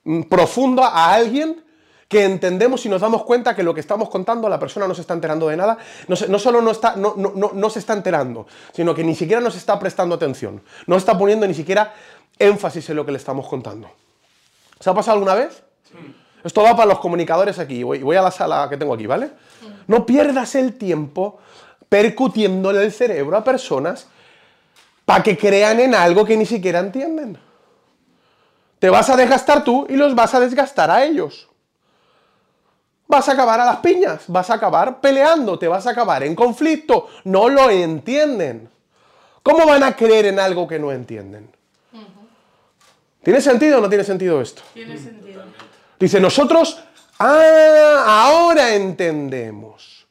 mm, 0.03 0.23
profundo 0.23 0.83
a 0.83 1.13
alguien 1.15 1.63
que 2.11 2.25
entendemos 2.25 2.85
y 2.85 2.89
nos 2.89 3.03
damos 3.03 3.23
cuenta 3.23 3.55
que 3.55 3.63
lo 3.63 3.73
que 3.73 3.79
estamos 3.79 4.09
contando 4.09 4.49
la 4.49 4.59
persona 4.59 4.89
no 4.89 4.97
se 4.97 5.03
está 5.03 5.15
enterando 5.15 5.47
de 5.47 5.57
nada, 5.57 5.79
no, 6.09 6.17
no 6.29 6.39
solo 6.41 6.61
no, 6.61 6.73
está, 6.73 6.97
no, 6.97 7.15
no, 7.17 7.53
no, 7.55 7.71
se 7.71 7.79
está 7.79 7.93
enterando, 7.93 8.49
sino 8.73 8.93
que 8.97 9.05
ni 9.05 9.15
siquiera 9.15 9.41
nos 9.41 9.55
está 9.55 9.79
prestando 9.79 10.17
atención, 10.17 10.61
no 10.89 10.97
está 10.97 11.17
poniendo 11.17 11.47
ni 11.47 11.55
siquiera 11.55 11.95
énfasis 12.37 12.91
en 12.91 12.97
lo 12.97 13.07
que 13.07 13.13
le 13.13 13.19
estamos 13.19 13.47
contando. 13.47 13.93
¿Se 14.81 14.91
ha 14.91 14.93
pasado 14.93 15.19
alguna 15.19 15.37
vez? 15.37 15.63
Esto 16.43 16.65
va 16.65 16.75
para 16.75 16.87
los 16.87 16.99
comunicadores 16.99 17.61
aquí, 17.61 17.85
voy, 17.85 18.03
voy 18.03 18.17
a 18.17 18.23
la 18.23 18.33
sala 18.33 18.67
que 18.69 18.77
tengo 18.77 18.93
aquí, 18.93 19.07
¿vale? 19.07 19.31
No 19.87 20.05
pierdas 20.05 20.57
el 20.57 20.77
tiempo 20.77 21.39
percutiéndole 21.89 22.83
el 22.83 22.91
cerebro 22.91 23.37
a 23.37 23.45
personas 23.45 24.09
para 25.05 25.23
que 25.23 25.39
crean 25.39 25.79
en 25.79 25.95
algo 25.95 26.25
que 26.25 26.37
ni 26.37 26.45
siquiera 26.45 26.81
entienden. 26.81 27.39
Te 28.81 28.91
vas 28.91 29.09
a 29.11 29.17
desgastar 29.17 29.63
tú 29.63 29.87
y 29.89 29.95
los 29.95 30.17
vas 30.17 30.35
a 30.35 30.41
desgastar 30.41 30.91
a 30.91 31.05
ellos 31.05 31.50
vas 33.11 33.29
a 33.29 33.33
acabar 33.33 33.61
a 33.61 33.67
las 33.67 33.77
piñas, 33.79 34.23
vas 34.29 34.49
a 34.49 34.55
acabar 34.55 35.01
peleando, 35.01 35.59
te 35.59 35.69
vas 35.69 35.87
a 35.87 35.91
acabar 35.91 36.23
en 36.23 36.35
conflicto. 36.35 37.09
No 37.25 37.49
lo 37.49 37.69
entienden. 37.69 38.71
¿Cómo 39.43 39.67
van 39.67 39.83
a 39.83 39.97
creer 39.97 40.27
en 40.27 40.39
algo 40.39 40.67
que 40.67 40.79
no 40.79 40.93
entienden? 40.93 41.51
¿Tiene 43.23 43.41
sentido 43.41 43.79
o 43.79 43.81
no 43.83 43.89
tiene 43.89 44.05
sentido 44.05 44.41
esto? 44.41 44.63
Tiene 44.73 44.97
sentido. 44.97 45.43
Dice, 45.99 46.19
nosotros, 46.21 46.83
ah, 47.19 48.05
ahora 48.07 48.75
entendemos 48.75 50.07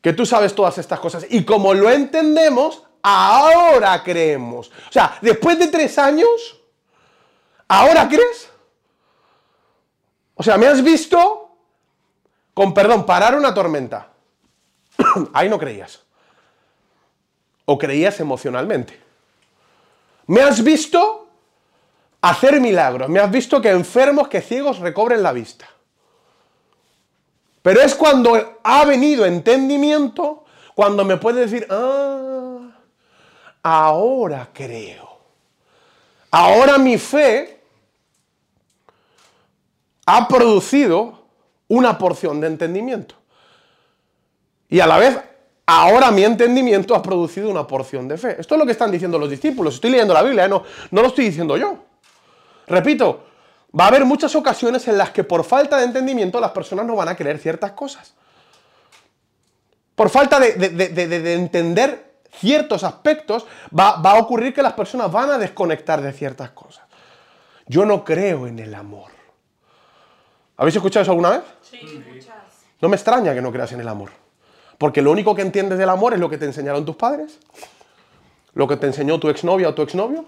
que 0.00 0.12
tú 0.12 0.26
sabes 0.26 0.54
todas 0.54 0.78
estas 0.78 0.98
cosas. 0.98 1.26
Y 1.30 1.44
como 1.44 1.72
lo 1.72 1.90
entendemos, 1.90 2.82
ahora 3.02 4.02
creemos. 4.02 4.68
O 4.68 4.92
sea, 4.92 5.18
después 5.20 5.58
de 5.58 5.68
tres 5.68 5.98
años, 5.98 6.60
¿ahora 7.68 8.08
crees? 8.08 8.50
O 10.34 10.42
sea, 10.42 10.58
¿me 10.58 10.66
has 10.66 10.82
visto 10.82 11.43
con 12.54 12.72
perdón, 12.72 13.04
parar 13.04 13.36
una 13.36 13.52
tormenta. 13.52 14.08
Ahí 15.34 15.48
no 15.48 15.58
creías. 15.58 16.00
O 17.64 17.76
creías 17.76 18.20
emocionalmente. 18.20 19.00
Me 20.26 20.40
has 20.40 20.62
visto 20.62 21.28
hacer 22.20 22.60
milagros. 22.60 23.08
Me 23.08 23.20
has 23.20 23.30
visto 23.30 23.60
que 23.60 23.70
enfermos, 23.70 24.28
que 24.28 24.40
ciegos 24.40 24.78
recobren 24.78 25.22
la 25.22 25.32
vista. 25.32 25.68
Pero 27.62 27.80
es 27.80 27.94
cuando 27.94 28.58
ha 28.62 28.84
venido 28.84 29.24
entendimiento, 29.24 30.44
cuando 30.74 31.04
me 31.04 31.16
puede 31.16 31.40
decir, 31.40 31.66
ah, 31.70 32.70
ahora 33.62 34.50
creo. 34.52 35.18
Ahora 36.30 36.78
mi 36.78 36.98
fe 36.98 37.62
ha 40.06 40.28
producido 40.28 41.23
una 41.68 41.98
porción 41.98 42.40
de 42.40 42.48
entendimiento. 42.48 43.14
Y 44.68 44.80
a 44.80 44.86
la 44.86 44.98
vez, 44.98 45.18
ahora 45.66 46.10
mi 46.10 46.24
entendimiento 46.24 46.94
ha 46.94 47.02
producido 47.02 47.50
una 47.50 47.66
porción 47.66 48.08
de 48.08 48.18
fe. 48.18 48.36
Esto 48.38 48.54
es 48.54 48.58
lo 48.58 48.66
que 48.66 48.72
están 48.72 48.90
diciendo 48.90 49.18
los 49.18 49.30
discípulos. 49.30 49.74
Estoy 49.74 49.90
leyendo 49.90 50.14
la 50.14 50.22
Biblia, 50.22 50.46
¿eh? 50.46 50.48
no, 50.48 50.62
no 50.90 51.02
lo 51.02 51.08
estoy 51.08 51.26
diciendo 51.26 51.56
yo. 51.56 51.78
Repito, 52.66 53.24
va 53.78 53.84
a 53.84 53.88
haber 53.88 54.04
muchas 54.04 54.34
ocasiones 54.34 54.86
en 54.88 54.98
las 54.98 55.10
que 55.10 55.24
por 55.24 55.44
falta 55.44 55.76
de 55.78 55.84
entendimiento 55.84 56.40
las 56.40 56.50
personas 56.52 56.86
no 56.86 56.96
van 56.96 57.08
a 57.08 57.16
creer 57.16 57.38
ciertas 57.38 57.72
cosas. 57.72 58.14
Por 59.94 60.10
falta 60.10 60.40
de, 60.40 61.34
entender 61.34 62.14
ciertos 62.32 62.82
aspectos, 62.82 63.46
va, 63.78 63.96
va 63.96 64.12
a 64.12 64.18
ocurrir 64.18 64.52
que 64.52 64.62
las 64.62 64.72
personas 64.72 65.10
van 65.10 65.30
a 65.30 65.38
desconectar 65.38 66.02
de 66.02 66.12
ciertas 66.12 66.50
cosas. 66.50 66.84
Yo 67.66 67.84
no 67.84 68.04
creo 68.04 68.46
en 68.46 68.58
el 68.58 68.74
amor. 68.74 69.13
¿Habéis 70.56 70.76
escuchado 70.76 71.02
eso 71.02 71.10
alguna 71.10 71.30
vez? 71.30 71.42
Sí, 71.62 72.02
muchas. 72.12 72.34
No 72.80 72.88
me 72.88 72.96
extraña 72.96 73.34
que 73.34 73.42
no 73.42 73.50
creas 73.50 73.72
en 73.72 73.80
el 73.80 73.88
amor. 73.88 74.10
Porque 74.78 75.02
lo 75.02 75.10
único 75.10 75.34
que 75.34 75.42
entiendes 75.42 75.78
del 75.78 75.88
amor 75.88 76.14
es 76.14 76.20
lo 76.20 76.28
que 76.28 76.38
te 76.38 76.44
enseñaron 76.44 76.84
tus 76.84 76.96
padres, 76.96 77.38
lo 78.54 78.68
que 78.68 78.76
te 78.76 78.86
enseñó 78.86 79.18
tu 79.18 79.28
exnovia 79.28 79.68
o 79.68 79.74
tu 79.74 79.82
exnovio. 79.82 80.24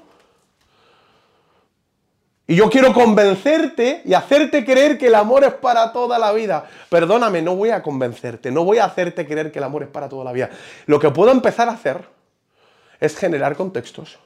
Y 2.48 2.54
yo 2.54 2.70
quiero 2.70 2.92
convencerte 2.92 4.02
y 4.04 4.14
hacerte 4.14 4.64
creer 4.64 4.98
que 4.98 5.08
el 5.08 5.16
amor 5.16 5.42
es 5.42 5.52
para 5.54 5.92
toda 5.92 6.16
la 6.18 6.32
vida. 6.32 6.64
Perdóname, 6.88 7.42
no 7.42 7.56
voy 7.56 7.70
a 7.70 7.82
convencerte, 7.82 8.52
no 8.52 8.64
voy 8.64 8.78
a 8.78 8.84
hacerte 8.84 9.26
creer 9.26 9.50
que 9.50 9.58
el 9.58 9.64
amor 9.64 9.82
es 9.82 9.88
para 9.88 10.08
toda 10.08 10.24
la 10.24 10.32
vida. 10.32 10.50
Lo 10.86 11.00
que 11.00 11.10
puedo 11.10 11.32
empezar 11.32 11.68
a 11.68 11.72
hacer 11.72 12.04
es 13.00 13.16
generar 13.16 13.56
contextos 13.56 14.18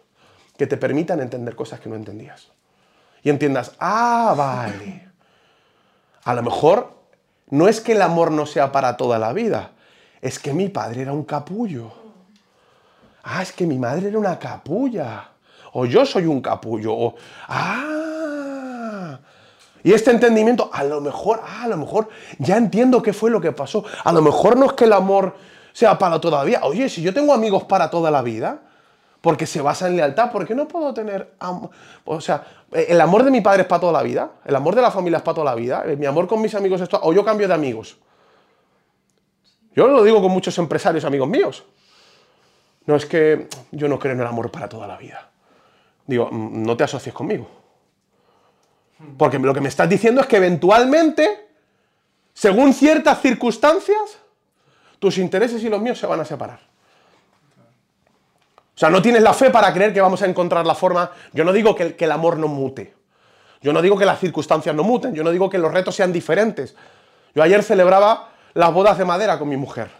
que 0.58 0.66
te 0.66 0.76
permitan 0.76 1.20
entender 1.20 1.56
cosas 1.56 1.80
que 1.80 1.88
no 1.88 1.96
entendías. 1.96 2.48
Y 3.22 3.30
entiendas, 3.30 3.72
ah, 3.78 4.34
vale. 4.36 5.09
A 6.30 6.34
lo 6.34 6.44
mejor 6.44 6.92
no 7.48 7.66
es 7.66 7.80
que 7.80 7.90
el 7.90 8.02
amor 8.02 8.30
no 8.30 8.46
sea 8.46 8.70
para 8.70 8.96
toda 8.96 9.18
la 9.18 9.32
vida, 9.32 9.72
es 10.22 10.38
que 10.38 10.52
mi 10.52 10.68
padre 10.68 11.02
era 11.02 11.12
un 11.12 11.24
capullo. 11.24 11.90
Ah, 13.24 13.42
es 13.42 13.50
que 13.52 13.66
mi 13.66 13.80
madre 13.80 14.10
era 14.10 14.16
una 14.16 14.38
capulla. 14.38 15.30
O 15.72 15.86
yo 15.86 16.06
soy 16.06 16.26
un 16.26 16.40
capullo. 16.40 16.94
O, 16.94 17.16
ah. 17.48 19.18
Y 19.82 19.92
este 19.92 20.12
entendimiento, 20.12 20.70
a 20.72 20.84
lo 20.84 21.00
mejor, 21.00 21.40
ah, 21.44 21.64
a 21.64 21.68
lo 21.68 21.78
mejor 21.78 22.08
ya 22.38 22.56
entiendo 22.56 23.02
qué 23.02 23.12
fue 23.12 23.28
lo 23.28 23.40
que 23.40 23.50
pasó. 23.50 23.84
A 24.04 24.12
lo 24.12 24.22
mejor 24.22 24.56
no 24.56 24.66
es 24.66 24.74
que 24.74 24.84
el 24.84 24.92
amor 24.92 25.34
sea 25.72 25.98
para 25.98 26.20
todavía. 26.20 26.60
Oye, 26.62 26.88
si 26.88 27.02
yo 27.02 27.12
tengo 27.12 27.34
amigos 27.34 27.64
para 27.64 27.90
toda 27.90 28.08
la 28.12 28.22
vida, 28.22 28.60
porque 29.20 29.46
se 29.46 29.60
basa 29.60 29.86
en 29.86 29.96
lealtad, 29.96 30.30
¿por 30.30 30.46
qué 30.46 30.54
no 30.54 30.66
puedo 30.66 30.94
tener 30.94 31.34
O 32.04 32.20
sea, 32.20 32.44
eh, 32.72 32.86
el 32.88 33.00
amor 33.00 33.22
de 33.22 33.30
mi 33.30 33.40
padre 33.40 33.62
es 33.62 33.68
para 33.68 33.80
toda 33.80 33.92
la 33.92 34.02
vida, 34.02 34.30
el 34.44 34.56
amor 34.56 34.74
de 34.74 34.82
la 34.82 34.90
familia 34.90 35.18
es 35.18 35.22
para 35.22 35.34
toda 35.34 35.50
la 35.50 35.54
vida, 35.54 35.84
eh, 35.86 35.96
mi 35.96 36.06
amor 36.06 36.26
con 36.26 36.40
mis 36.40 36.54
amigos 36.54 36.80
es 36.80 36.88
todo, 36.88 37.02
o 37.04 37.12
yo 37.12 37.24
cambio 37.24 37.46
de 37.46 37.54
amigos. 37.54 37.98
Yo 39.74 39.88
lo 39.88 40.02
digo 40.02 40.20
con 40.20 40.32
muchos 40.32 40.56
empresarios 40.58 41.04
amigos 41.04 41.28
míos. 41.28 41.64
No 42.86 42.96
es 42.96 43.06
que 43.06 43.48
yo 43.70 43.88
no 43.88 43.98
creo 43.98 44.14
en 44.14 44.20
el 44.20 44.26
amor 44.26 44.50
para 44.50 44.68
toda 44.68 44.86
la 44.86 44.96
vida. 44.96 45.30
Digo, 46.06 46.28
mm, 46.30 46.62
no 46.64 46.76
te 46.76 46.84
asocies 46.84 47.14
conmigo. 47.14 47.48
Porque 49.16 49.38
lo 49.38 49.54
que 49.54 49.60
me 49.60 49.68
estás 49.68 49.88
diciendo 49.88 50.20
es 50.20 50.26
que 50.26 50.36
eventualmente, 50.36 51.48
según 52.34 52.74
ciertas 52.74 53.20
circunstancias, 53.20 54.18
tus 54.98 55.18
intereses 55.18 55.62
y 55.62 55.68
los 55.68 55.80
míos 55.80 55.98
se 55.98 56.06
van 56.06 56.20
a 56.20 56.24
separar. 56.24 56.69
Sea, 58.80 58.88
no 58.88 59.02
tienes 59.02 59.20
la 59.20 59.34
fe 59.34 59.50
para 59.50 59.74
creer 59.74 59.92
que 59.92 60.00
vamos 60.00 60.22
a 60.22 60.26
encontrar 60.26 60.64
la 60.64 60.74
forma. 60.74 61.10
Yo 61.34 61.44
no 61.44 61.52
digo 61.52 61.74
que, 61.74 61.94
el 61.98 62.12
amor 62.12 62.38
no 62.38 62.48
mute. 62.48 62.94
Yo 63.60 63.74
no 63.74 63.82
digo 63.82 63.98
que 63.98 64.06
las 64.06 64.18
circunstancias 64.18 64.74
no 64.74 64.82
muten. 64.82 65.14
Yo 65.14 65.22
no 65.22 65.30
digo 65.30 65.50
que 65.50 65.58
los 65.58 65.70
retos 65.70 65.94
sean 65.94 66.14
diferentes. 66.14 66.74
Yo 67.34 67.42
ayer 67.42 67.62
celebraba 67.62 68.30
las 68.54 68.72
bodas 68.72 68.96
de 68.96 69.04
madera 69.04 69.38
con 69.38 69.50
mi 69.50 69.58
mujer. 69.58 69.90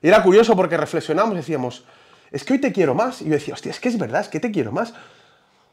Y 0.00 0.06
era 0.06 0.22
curioso 0.22 0.54
porque 0.54 0.76
reflexionamos 0.76 1.34
y 1.34 1.38
decíamos, 1.38 1.82
es 2.30 2.44
que 2.44 2.52
hoy 2.52 2.60
te 2.60 2.72
quiero 2.72 2.94
más. 2.94 3.20
Y 3.20 3.24
yo 3.24 3.32
decía, 3.32 3.54
hostia, 3.54 3.72
es 3.72 3.80
que 3.80 3.88
es 3.88 3.98
verdad, 3.98 4.20
es 4.20 4.28
que 4.28 4.38
te 4.38 4.52
quiero 4.52 4.70
más. 4.70 4.94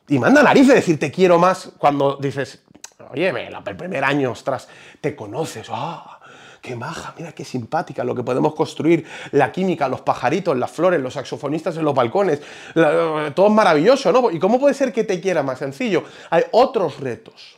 Y 0.07 0.17
manda 0.17 0.41
nariz 0.41 0.67
de 0.67 0.73
decir 0.73 0.99
te 0.99 1.11
quiero 1.11 1.37
más 1.37 1.73
cuando 1.77 2.15
dices, 2.15 2.63
oye, 3.11 3.29
el 3.29 3.75
primer 3.77 4.03
año, 4.03 4.31
ostras, 4.31 4.67
te 4.99 5.15
conoces, 5.15 5.67
ah, 5.69 6.18
qué 6.61 6.75
maja, 6.75 7.13
mira 7.17 7.31
qué 7.31 7.43
simpática 7.43 8.03
lo 8.03 8.15
que 8.15 8.23
podemos 8.23 8.53
construir, 8.55 9.05
la 9.31 9.51
química, 9.51 9.87
los 9.87 10.01
pajaritos, 10.01 10.57
las 10.57 10.71
flores, 10.71 10.99
los 11.01 11.13
saxofonistas 11.13 11.77
en 11.77 11.85
los 11.85 11.95
balcones, 11.95 12.41
todo 12.73 13.47
es 13.47 13.53
maravilloso, 13.53 14.11
¿no? 14.11 14.31
¿Y 14.31 14.39
cómo 14.39 14.59
puede 14.59 14.73
ser 14.73 14.93
que 14.93 15.03
te 15.03 15.19
quiera 15.19 15.43
más 15.43 15.59
sencillo? 15.59 16.03
Hay 16.29 16.43
otros 16.51 16.99
retos. 16.99 17.57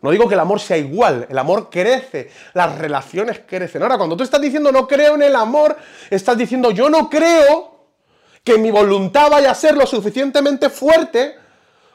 No 0.00 0.10
digo 0.10 0.26
que 0.26 0.34
el 0.34 0.40
amor 0.40 0.58
sea 0.58 0.76
igual, 0.76 1.26
el 1.30 1.38
amor 1.38 1.70
crece, 1.70 2.30
las 2.54 2.76
relaciones 2.76 3.42
crecen. 3.46 3.82
Ahora, 3.82 3.96
cuando 3.96 4.16
tú 4.16 4.24
estás 4.24 4.40
diciendo 4.40 4.72
no 4.72 4.88
creo 4.88 5.14
en 5.14 5.22
el 5.22 5.36
amor, 5.36 5.76
estás 6.10 6.36
diciendo 6.36 6.72
yo 6.72 6.90
no 6.90 7.08
creo 7.08 7.86
que 8.42 8.58
mi 8.58 8.72
voluntad 8.72 9.30
vaya 9.30 9.52
a 9.52 9.54
ser 9.54 9.76
lo 9.76 9.86
suficientemente 9.86 10.70
fuerte 10.70 11.36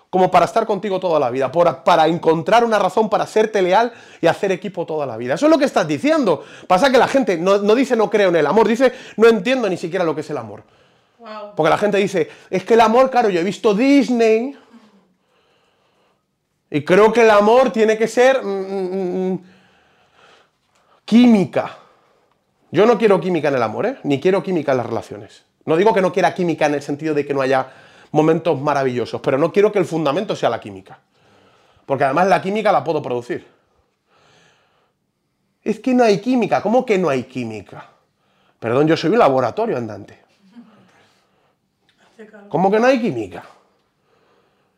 como 0.10 0.32
para 0.32 0.46
estar 0.46 0.66
contigo 0.66 1.00
toda 1.00 1.20
la 1.20 1.30
vida, 1.30 1.52
para 1.52 2.08
encontrar 2.08 2.64
una 2.64 2.80
razón 2.80 3.10
para 3.10 3.28
serte 3.28 3.62
leal 3.62 3.92
y 4.22 4.28
hacer 4.28 4.52
equipo 4.52 4.86
toda 4.86 5.06
la 5.06 5.18
vida. 5.18 5.34
Eso 5.34 5.48
es 5.48 5.52
lo 5.52 5.58
que 5.58 5.66
estás 5.66 5.88
diciendo. 5.88 6.44
Pasa 6.68 6.90
que 6.92 6.98
la 6.98 7.08
gente 7.08 7.38
no, 7.38 7.60
dice 7.76 7.96
no 7.96 8.10
creo 8.10 8.30
en 8.30 8.38
el 8.38 8.48
amor, 8.48 8.68
dice 8.68 8.94
no 9.18 9.28
entiendo 9.28 9.70
ni 9.70 9.78
siquiera 9.78 10.06
lo 10.06 10.16
que 10.16 10.22
es 10.22 10.30
el 10.30 10.38
amor. 10.38 10.64
Porque 11.56 11.70
la 11.70 11.78
gente 11.78 11.98
dice, 11.98 12.30
es 12.50 12.64
que 12.64 12.76
el 12.76 12.82
amor, 12.82 13.10
claro, 13.10 13.30
yo 13.30 13.42
he 13.42 13.44
visto 13.44 13.74
Disney, 13.74 14.56
y 16.70 16.84
creo 16.84 17.12
que 17.12 17.24
el 17.24 17.32
amor 17.32 17.72
tiene 17.72 17.98
que 17.98 18.08
ser 18.08 18.44
mm, 18.44 18.48
mm, 18.48 19.32
mm, 19.32 19.40
química. 21.06 21.78
Yo 22.72 22.86
no 22.86 22.98
quiero 22.98 23.20
química 23.20 23.48
en 23.48 23.56
el 23.56 23.64
amor, 23.64 23.86
¿eh? 23.86 23.98
ni 24.04 24.20
quiero 24.20 24.44
química 24.44 24.72
en 24.72 24.78
las 24.78 24.86
relaciones. 24.86 25.44
No 25.66 25.78
digo 25.78 25.94
que 25.94 26.02
no 26.02 26.12
quiera 26.12 26.34
química 26.34 26.66
en 26.66 26.76
el 26.76 26.82
sentido 26.82 27.14
de 27.14 27.26
que 27.26 27.34
no 27.34 27.42
haya 27.42 27.68
momentos 28.12 28.60
maravillosos, 28.60 29.22
pero 29.22 29.38
no 29.38 29.52
quiero 29.52 29.72
que 29.72 29.80
el 29.80 29.86
fundamento 29.86 30.36
sea 30.36 30.50
la 30.50 30.60
química. 30.60 31.00
Porque 31.86 32.04
además 32.04 32.28
la 32.28 32.42
química 32.42 32.72
la 32.72 32.84
puedo 32.84 33.02
producir. 33.02 33.46
Es 35.64 35.80
que 35.80 35.94
no 35.94 36.04
hay 36.04 36.20
química. 36.20 36.62
¿Cómo 36.62 36.86
que 36.86 36.98
no 36.98 37.10
hay 37.10 37.24
química? 37.24 37.90
Perdón, 38.60 38.88
yo 38.88 38.98
soy 38.98 39.12
un 39.12 39.20
laboratorio 39.20 39.78
andante. 39.78 40.24
¿Cómo 42.50 42.72
que 42.72 42.80
no 42.80 42.88
hay 42.88 43.02
química? 43.02 43.44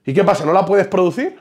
¿Y 0.06 0.14
qué 0.14 0.24
pasa? 0.24 0.46
¿No 0.46 0.54
la 0.54 0.66
puedes 0.66 0.88
producir? 0.88 1.40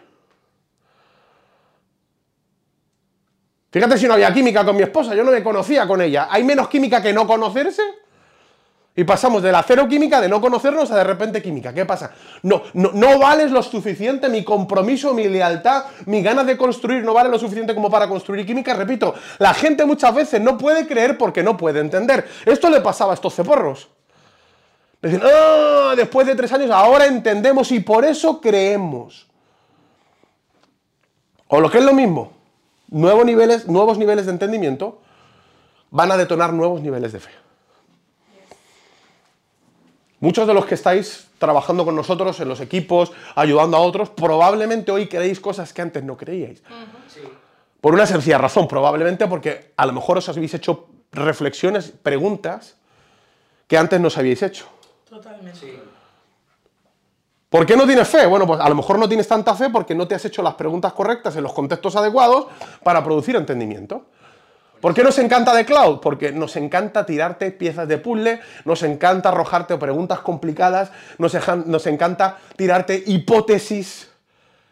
Fíjate 3.70 3.98
si 3.98 4.06
no 4.06 4.14
había 4.14 4.32
química 4.32 4.64
con 4.64 4.76
mi 4.76 4.82
esposa, 4.82 5.14
yo 5.14 5.24
no 5.24 5.30
me 5.30 5.42
conocía 5.42 5.86
con 5.86 6.00
ella. 6.00 6.28
¿Hay 6.30 6.42
menos 6.44 6.68
química 6.68 7.02
que 7.02 7.12
no 7.12 7.26
conocerse? 7.26 7.82
Y 8.98 9.04
pasamos 9.04 9.44
de 9.44 9.52
la 9.52 9.62
cero 9.62 9.86
química, 9.86 10.20
de 10.20 10.28
no 10.28 10.40
conocernos, 10.40 10.90
a 10.90 10.96
de 10.96 11.04
repente 11.04 11.40
química. 11.40 11.72
¿Qué 11.72 11.86
pasa? 11.86 12.10
No, 12.42 12.64
no, 12.72 12.90
no 12.94 13.16
vales 13.20 13.52
lo 13.52 13.62
suficiente, 13.62 14.28
mi 14.28 14.42
compromiso, 14.42 15.14
mi 15.14 15.28
lealtad, 15.28 15.84
mi 16.06 16.20
ganas 16.20 16.44
de 16.48 16.56
construir 16.56 17.04
no 17.04 17.14
vale 17.14 17.28
lo 17.30 17.38
suficiente 17.38 17.76
como 17.76 17.88
para 17.88 18.08
construir 18.08 18.44
química. 18.44 18.74
Repito, 18.74 19.14
la 19.38 19.54
gente 19.54 19.86
muchas 19.86 20.12
veces 20.12 20.40
no 20.40 20.58
puede 20.58 20.84
creer 20.88 21.16
porque 21.16 21.44
no 21.44 21.56
puede 21.56 21.78
entender. 21.78 22.26
Esto 22.44 22.68
le 22.70 22.80
pasaba 22.80 23.12
a 23.12 23.14
estos 23.14 23.36
ceporros. 23.36 23.88
Dicen, 25.00 25.22
ah, 25.22 25.94
después 25.96 26.26
de 26.26 26.34
tres 26.34 26.52
años, 26.52 26.72
ahora 26.72 27.06
entendemos 27.06 27.70
y 27.70 27.78
por 27.78 28.04
eso 28.04 28.40
creemos. 28.40 29.28
O 31.46 31.60
lo 31.60 31.70
que 31.70 31.78
es 31.78 31.84
lo 31.84 31.92
mismo, 31.92 32.32
nuevos 32.88 33.24
niveles, 33.24 33.68
nuevos 33.68 33.96
niveles 33.96 34.26
de 34.26 34.32
entendimiento 34.32 35.00
van 35.92 36.10
a 36.10 36.16
detonar 36.16 36.52
nuevos 36.52 36.80
niveles 36.80 37.12
de 37.12 37.20
fe. 37.20 37.30
Muchos 40.20 40.46
de 40.46 40.54
los 40.54 40.66
que 40.66 40.74
estáis 40.74 41.28
trabajando 41.38 41.84
con 41.84 41.94
nosotros 41.94 42.40
en 42.40 42.48
los 42.48 42.60
equipos, 42.60 43.12
ayudando 43.36 43.76
a 43.76 43.80
otros, 43.80 44.10
probablemente 44.10 44.90
hoy 44.90 45.06
creéis 45.06 45.38
cosas 45.38 45.72
que 45.72 45.82
antes 45.82 46.02
no 46.02 46.16
creíais. 46.16 46.62
Por 47.80 47.94
una 47.94 48.06
sencilla 48.06 48.38
razón, 48.38 48.66
probablemente 48.66 49.28
porque 49.28 49.72
a 49.76 49.86
lo 49.86 49.92
mejor 49.92 50.18
os 50.18 50.28
habéis 50.28 50.54
hecho 50.54 50.88
reflexiones, 51.12 51.92
preguntas 52.02 52.76
que 53.68 53.78
antes 53.78 54.00
no 54.00 54.08
os 54.08 54.18
habíais 54.18 54.42
hecho. 54.42 54.66
Totalmente. 55.08 55.80
¿Por 57.48 57.64
qué 57.64 57.76
no 57.76 57.86
tienes 57.86 58.08
fe? 58.08 58.26
Bueno, 58.26 58.46
pues 58.46 58.60
a 58.60 58.68
lo 58.68 58.74
mejor 58.74 58.98
no 58.98 59.08
tienes 59.08 59.26
tanta 59.28 59.54
fe 59.54 59.70
porque 59.70 59.94
no 59.94 60.06
te 60.06 60.14
has 60.14 60.24
hecho 60.24 60.42
las 60.42 60.54
preguntas 60.54 60.92
correctas 60.92 61.34
en 61.36 61.44
los 61.44 61.52
contextos 61.52 61.96
adecuados 61.96 62.48
para 62.82 63.02
producir 63.02 63.36
entendimiento. 63.36 64.06
¿Por 64.80 64.94
qué 64.94 65.02
nos 65.02 65.18
encanta 65.18 65.54
de 65.54 65.64
cloud? 65.64 66.00
Porque 66.00 66.32
nos 66.32 66.56
encanta 66.56 67.04
tirarte 67.04 67.50
piezas 67.50 67.88
de 67.88 67.98
puzzle, 67.98 68.40
nos 68.64 68.82
encanta 68.82 69.30
arrojarte 69.30 69.76
preguntas 69.76 70.20
complicadas, 70.20 70.90
nos, 71.18 71.36
nos 71.66 71.86
encanta 71.86 72.38
tirarte 72.56 73.02
hipótesis 73.06 74.08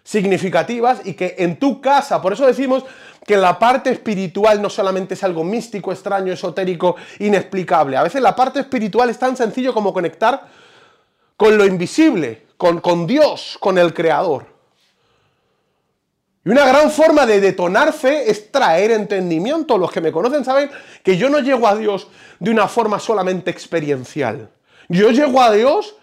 significativas 0.04 1.00
y 1.04 1.14
que 1.14 1.34
en 1.38 1.58
tu 1.58 1.80
casa, 1.80 2.22
por 2.22 2.32
eso 2.32 2.46
decimos 2.46 2.84
que 3.26 3.36
la 3.36 3.58
parte 3.58 3.90
espiritual 3.90 4.62
no 4.62 4.70
solamente 4.70 5.14
es 5.14 5.24
algo 5.24 5.42
místico, 5.42 5.90
extraño, 5.90 6.32
esotérico, 6.32 6.94
inexplicable. 7.18 7.96
A 7.96 8.04
veces 8.04 8.22
la 8.22 8.36
parte 8.36 8.60
espiritual 8.60 9.10
es 9.10 9.18
tan 9.18 9.36
sencillo 9.36 9.74
como 9.74 9.92
conectar 9.92 10.46
con 11.36 11.58
lo 11.58 11.66
invisible, 11.66 12.46
con, 12.56 13.06
Dios, 13.06 13.58
con 13.60 13.78
el 13.78 13.92
Creador. 13.92 14.55
Y 16.46 16.50
una 16.50 16.64
gran 16.64 16.92
forma 16.92 17.26
de 17.26 17.40
detonar 17.40 17.92
fe 17.92 18.30
es 18.30 18.52
traer 18.52 18.92
entendimiento. 18.92 19.76
Los 19.76 19.90
que 19.90 20.00
me 20.00 20.12
conocen 20.12 20.44
saben 20.44 20.70
que 21.02 21.16
yo 21.16 21.28
no 21.28 21.40
llego 21.40 21.66
a 21.66 21.74
Dios 21.74 22.06
de 22.38 22.52
una 22.52 22.68
forma 22.68 23.00
solamente 23.00 23.50
experiencial. 23.50 24.48
Yo 24.88 25.10
llego 25.10 25.42
a 25.42 25.50
Dios 25.50 25.96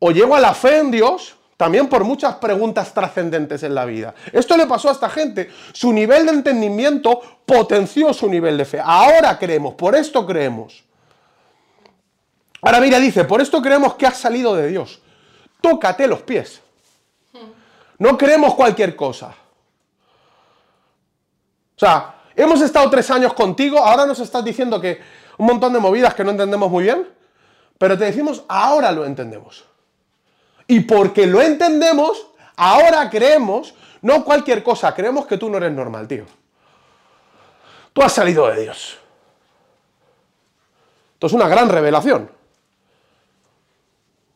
o 0.00 0.10
llego 0.10 0.34
a 0.34 0.40
la 0.40 0.52
fe 0.52 0.78
en 0.78 0.90
Dios 0.90 1.36
también 1.56 1.88
por 1.88 2.02
muchas 2.02 2.36
preguntas 2.36 2.92
trascendentes 2.92 3.62
en 3.62 3.76
la 3.76 3.84
vida. 3.84 4.16
Esto 4.32 4.56
le 4.56 4.66
pasó 4.66 4.88
a 4.88 4.92
esta 4.92 5.08
gente. 5.08 5.48
Su 5.72 5.92
nivel 5.92 6.26
de 6.26 6.32
entendimiento 6.32 7.20
potenció 7.46 8.12
su 8.12 8.28
nivel 8.28 8.58
de 8.58 8.64
fe. 8.64 8.80
Ahora 8.82 9.38
creemos, 9.38 9.74
por 9.74 9.94
esto 9.94 10.26
creemos. 10.26 10.82
Ahora 12.62 12.80
mira, 12.80 12.98
dice, 12.98 13.22
por 13.24 13.40
esto 13.40 13.62
creemos 13.62 13.94
que 13.94 14.06
has 14.06 14.18
salido 14.18 14.56
de 14.56 14.66
Dios. 14.66 15.00
Tócate 15.60 16.08
los 16.08 16.22
pies. 16.22 16.62
No 17.98 18.16
creemos 18.16 18.54
cualquier 18.54 18.94
cosa. 18.96 19.34
O 21.76 21.78
sea, 21.78 22.14
hemos 22.34 22.60
estado 22.60 22.88
tres 22.90 23.10
años 23.10 23.34
contigo, 23.34 23.78
ahora 23.78 24.06
nos 24.06 24.20
estás 24.20 24.44
diciendo 24.44 24.80
que 24.80 25.00
un 25.38 25.46
montón 25.46 25.72
de 25.72 25.78
movidas 25.78 26.14
que 26.14 26.24
no 26.24 26.30
entendemos 26.30 26.70
muy 26.70 26.84
bien, 26.84 27.06
pero 27.78 27.96
te 27.96 28.04
decimos, 28.04 28.44
ahora 28.48 28.90
lo 28.92 29.04
entendemos. 29.04 29.64
Y 30.66 30.80
porque 30.80 31.26
lo 31.26 31.40
entendemos, 31.40 32.26
ahora 32.56 33.08
creemos, 33.08 33.74
no 34.02 34.24
cualquier 34.24 34.62
cosa, 34.62 34.94
creemos 34.94 35.26
que 35.26 35.38
tú 35.38 35.48
no 35.48 35.56
eres 35.56 35.72
normal, 35.72 36.08
tío. 36.08 36.24
Tú 37.92 38.02
has 38.02 38.12
salido 38.12 38.48
de 38.48 38.62
Dios. 38.62 38.98
Esto 41.14 41.26
es 41.26 41.32
una 41.32 41.48
gran 41.48 41.68
revelación. 41.68 42.30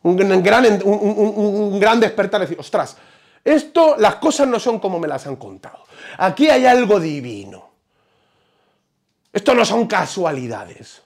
Un 0.05 0.16
gran, 0.16 0.83
un, 0.85 1.79
gran 1.79 2.01
despertar, 2.01 2.44
ostras, 2.59 2.96
esto, 3.44 3.96
las 3.98 4.16
cosas 4.16 4.48
no 4.48 4.59
son 4.59 4.78
como 4.78 4.98
me 4.98 5.09
las 5.09 5.26
han 5.26 5.37
contado. 5.37 5.85
Aquí 6.18 6.48
hay 6.48 6.66
algo 6.66 7.00
divino. 7.00 7.70
Esto 9.33 9.55
no 9.55 9.64
son 9.64 9.87
casualidades. 9.87 11.02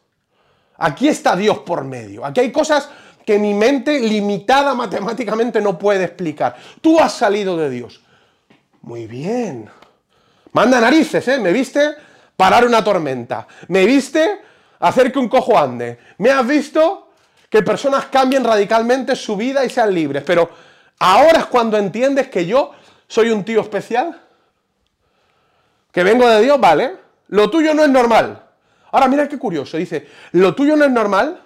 Aquí 0.79 1.09
está 1.09 1.37
Dios 1.37 1.59
por 1.61 1.85
medio. 1.85 2.25
Aquí 2.25 2.41
hay 2.41 2.53
cosas 2.53 2.89
que 3.25 3.39
mi 3.39 3.55
mente 3.55 3.99
limitada 4.01 4.75
matemáticamente 4.75 5.61
no 5.61 5.79
puede 5.79 6.05
explicar. 6.05 6.57
Tú 6.81 7.01
has 7.01 7.13
salido 7.13 7.57
de 7.57 7.71
Dios. 7.71 8.01
Muy 8.83 9.07
bien. 9.07 9.69
Manda 10.53 10.81
narices, 10.81 11.27
¿eh? 11.29 11.39
¿Me 11.39 11.53
viste 11.53 11.95
parar 12.37 12.67
una 12.67 12.85
tormenta? 12.85 13.47
¿Me 13.69 13.85
viste 13.87 14.41
hacer 14.81 15.11
que 15.11 15.19
un 15.19 15.29
cojo 15.29 15.59
ande? 15.59 15.99
¿Me 16.19 16.31
has 16.31 16.47
visto 16.47 17.07
que 17.49 17.63
personas 17.63 18.07
cambien 18.07 18.45
radicalmente 18.45 19.15
su 19.15 19.37
vida 19.37 19.65
y 19.65 19.71
sean 19.71 19.95
libres. 19.95 20.23
Pero 20.25 20.51
ahora 20.99 21.41
es 21.41 21.47
cuando 21.47 21.77
entiendes 21.77 22.29
que 22.29 22.47
yo 22.47 22.73
soy 23.09 23.31
un 23.31 23.45
tío 23.45 23.61
especial. 23.61 24.23
Que 25.93 26.03
vengo 26.05 26.29
de 26.29 26.43
Dios, 26.43 26.61
vale. 26.61 26.97
Lo 27.29 27.51
tuyo 27.51 27.75
no 27.75 27.83
es 27.83 27.91
normal. 27.91 28.43
Ahora 28.93 29.09
mira 29.09 29.29
qué 29.29 29.39
curioso. 29.39 29.77
Dice, 29.77 30.09
lo 30.33 30.55
tuyo 30.55 30.77
no 30.77 30.85
es 30.85 30.91
normal, 30.91 31.41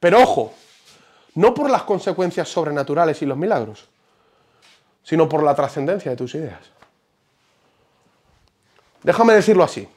pero 0.00 0.22
ojo, 0.22 0.54
no 1.34 1.54
por 1.54 1.70
las 1.70 1.82
consecuencias 1.82 2.48
sobrenaturales 2.48 3.20
y 3.22 3.26
los 3.26 3.36
milagros, 3.36 3.88
sino 5.02 5.28
por 5.28 5.42
la 5.42 5.54
trascendencia 5.54 6.10
de 6.10 6.16
tus 6.16 6.34
ideas. 6.34 6.60
Déjame 9.02 9.34
decirlo 9.34 9.64
así. 9.64 9.88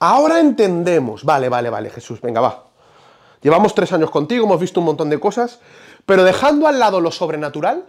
Ahora 0.00 0.40
entendemos, 0.40 1.22
vale, 1.22 1.48
vale, 1.48 1.70
vale, 1.70 1.90
Jesús, 1.90 2.20
venga, 2.20 2.40
va. 2.40 2.64
Llevamos 3.40 3.74
tres 3.74 3.92
años 3.92 4.10
contigo, 4.10 4.44
hemos 4.44 4.60
visto 4.60 4.80
un 4.80 4.86
montón 4.86 5.08
de 5.08 5.20
cosas, 5.20 5.60
pero 6.06 6.24
dejando 6.24 6.66
al 6.66 6.78
lado 6.78 7.00
lo 7.00 7.10
sobrenatural, 7.10 7.86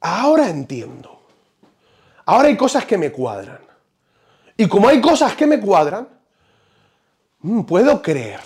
ahora 0.00 0.48
entiendo. 0.48 1.20
Ahora 2.24 2.48
hay 2.48 2.56
cosas 2.56 2.84
que 2.84 2.98
me 2.98 3.12
cuadran. 3.12 3.60
Y 4.56 4.68
como 4.68 4.88
hay 4.88 5.00
cosas 5.00 5.34
que 5.36 5.46
me 5.46 5.60
cuadran, 5.60 6.08
mm, 7.40 7.62
puedo 7.62 8.00
creer. 8.00 8.40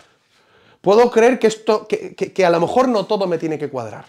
Puedo 0.81 1.11
creer 1.11 1.39
que 1.39 1.47
esto, 1.47 1.87
que, 1.87 2.45
a 2.45 2.51
lo 2.51 2.61
mejor 2.61 2.89
no 2.89 3.05
todo 3.05 3.27
me 3.27 3.39
tiene 3.39 3.59
que 3.59 3.69
cuadrar. 3.69 4.07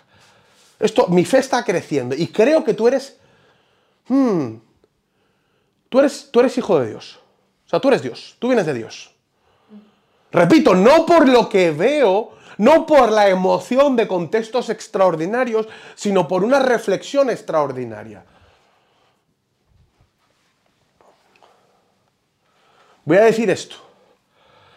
Esto, 0.80 1.08
mi 1.08 1.26
fe 1.26 1.40
está 1.40 1.64
creciendo 1.64 2.16
y 2.16 2.28
creo 2.28 2.64
que 2.64 2.74
tú 2.74 2.88
eres, 2.88 3.18
hmm, 4.08 4.56
tú 5.90 6.00
eres, 6.00 6.30
tú 6.32 6.40
eres 6.40 6.58
hijo 6.58 6.80
de 6.80 6.90
Dios. 6.90 7.20
O 7.66 7.70
sea, 7.70 7.80
tú 7.80 7.90
eres 7.90 8.02
Dios, 8.02 8.36
tú 8.40 8.48
vienes 8.48 8.66
de 8.66 8.74
Dios. 8.74 9.12
Repito, 10.32 10.74
no 10.74 11.06
por 11.06 11.28
lo 11.28 11.50
que 11.50 11.72
veo, 11.72 12.32
no 12.58 12.86
por 12.86 13.12
la 13.12 13.30
emoción 13.30 13.96
de 13.96 14.08
contextos 14.08 14.70
extraordinarios, 14.70 15.68
sino 15.96 16.28
por 16.28 16.44
una 16.44 16.60
reflexión 16.60 17.30
extraordinaria. 17.30 18.24
Voy 23.06 23.18
a 23.18 23.24
decir 23.24 23.50
esto. 23.50 23.76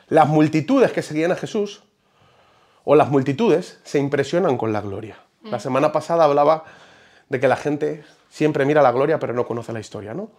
Las 0.09 0.29
multitudes 0.29 0.93
que 0.93 1.03
seguían 1.03 1.33
a 1.33 1.37
Jesús, 1.37 1.83
o 2.85 2.95
las 2.95 3.11
multitudes, 3.11 3.81
se 3.85 3.99
impresionan 3.99 4.57
con 4.57 4.73
la 4.73 4.81
gloria. 4.81 5.19
La 5.43 5.61
semana 5.61 5.93
pasada 5.93 6.25
hablaba 6.25 6.65
de 7.29 7.39
que 7.39 7.49
la 7.49 7.57
gente 7.57 8.05
siempre 8.31 8.65
mira 8.65 8.83
la 8.83 8.93
gloria 8.93 9.19
pero 9.19 9.35
no 9.35 9.47
conoce 9.47 9.73
la 9.73 9.81
historia, 9.81 10.15
¿no? 10.15 10.31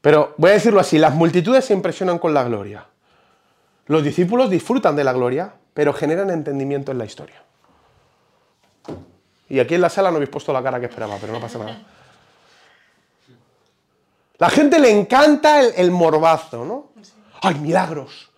Pero 0.00 0.34
voy 0.36 0.50
a 0.50 0.54
decirlo 0.54 0.80
así, 0.80 0.98
las 0.98 1.14
multitudes 1.14 1.64
se 1.64 1.72
impresionan 1.72 2.18
con 2.18 2.34
la 2.34 2.44
gloria. 2.44 2.86
Los 3.86 4.04
discípulos 4.04 4.50
disfrutan 4.50 4.96
de 4.96 5.04
la 5.04 5.14
gloria, 5.14 5.54
pero 5.74 5.92
generan 5.92 6.30
entendimiento 6.30 6.92
en 6.92 6.98
la 6.98 7.04
historia. 7.04 7.42
Y 9.48 9.58
aquí 9.58 9.74
en 9.74 9.80
la 9.80 9.90
sala 9.90 10.10
no 10.10 10.16
habéis 10.16 10.30
puesto 10.30 10.52
la 10.52 10.62
cara 10.62 10.80
que 10.80 10.86
esperaba, 10.86 11.16
pero 11.20 11.32
no 11.32 11.40
pasa 11.40 11.58
nada. 11.58 11.82
La 14.38 14.48
gente 14.50 14.78
le 14.78 14.90
encanta 14.90 15.60
el, 15.60 15.90
morbazo, 15.90 16.64
¿no? 16.64 16.92
¡Ay, 17.42 17.56
milagros! 17.56 18.30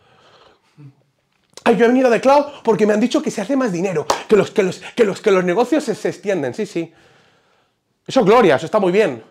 Ay, 1.64 1.77
yo 1.77 1.85
he 1.85 1.88
venido 1.88 2.11
de 2.11 2.20
Cloud 2.20 2.62
porque 2.62 2.87
me 2.87 2.92
han 2.92 3.01
dicho 3.01 3.22
que 3.22 3.31
se 3.31 3.40
hace 3.40 3.57
más 3.57 3.72
dinero, 3.72 4.07
que 4.29 4.37
los, 4.37 4.51
que 4.51 4.62
los, 4.62 4.79
que 4.79 5.05
los, 5.05 5.20
que 5.20 5.31
los 5.31 5.44
negocios 5.44 5.85
se, 5.85 5.94
se 5.94 6.09
extienden. 6.09 6.55
Sí, 6.55 6.66
sí. 6.66 6.92
Eso 8.07 8.20
es 8.20 8.27
gloria, 8.27 8.57
eso 8.57 8.66
está 8.66 8.79
muy 8.79 8.92
bien. 8.92 9.22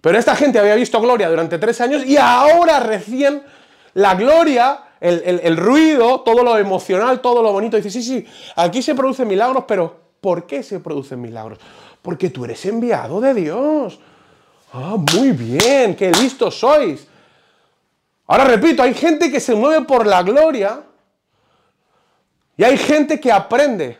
Pero 0.00 0.18
esta 0.18 0.34
gente 0.34 0.58
había 0.58 0.74
visto 0.74 1.00
gloria 1.00 1.28
durante 1.28 1.58
tres 1.58 1.80
años 1.80 2.04
y 2.04 2.16
ahora 2.16 2.80
recién 2.80 3.42
la 3.94 4.14
gloria, 4.14 4.80
el, 5.00 5.56
ruido, 5.56 6.20
todo 6.20 6.42
lo 6.42 6.58
emocional, 6.58 7.20
todo 7.20 7.42
lo 7.42 7.52
bonito, 7.52 7.76
dice, 7.76 7.90
sí, 7.90 8.02
sí, 8.02 8.26
aquí 8.56 8.82
se 8.82 8.94
producen 8.94 9.26
milagros, 9.26 9.64
pero 9.66 9.96
¿por 10.20 10.46
qué 10.46 10.62
se 10.62 10.80
producen 10.80 11.20
milagros? 11.20 11.58
Porque 12.02 12.30
tú 12.30 12.44
eres 12.44 12.64
enviado 12.66 13.20
de 13.20 13.34
Dios. 13.34 13.98
Ah, 14.72 14.96
muy 15.12 15.32
bien, 15.32 15.96
qué 15.96 16.10
listos 16.12 16.58
sois. 16.58 17.06
Ahora 18.26 18.44
repito, 18.44 18.82
hay 18.82 18.94
gente 18.94 19.30
que 19.30 19.40
se 19.40 19.54
mueve 19.54 19.84
por 19.84 20.06
la 20.06 20.22
gloria 20.22 20.82
y 22.56 22.62
hay 22.62 22.76
gente 22.76 23.18
que 23.18 23.32
aprende 23.32 23.98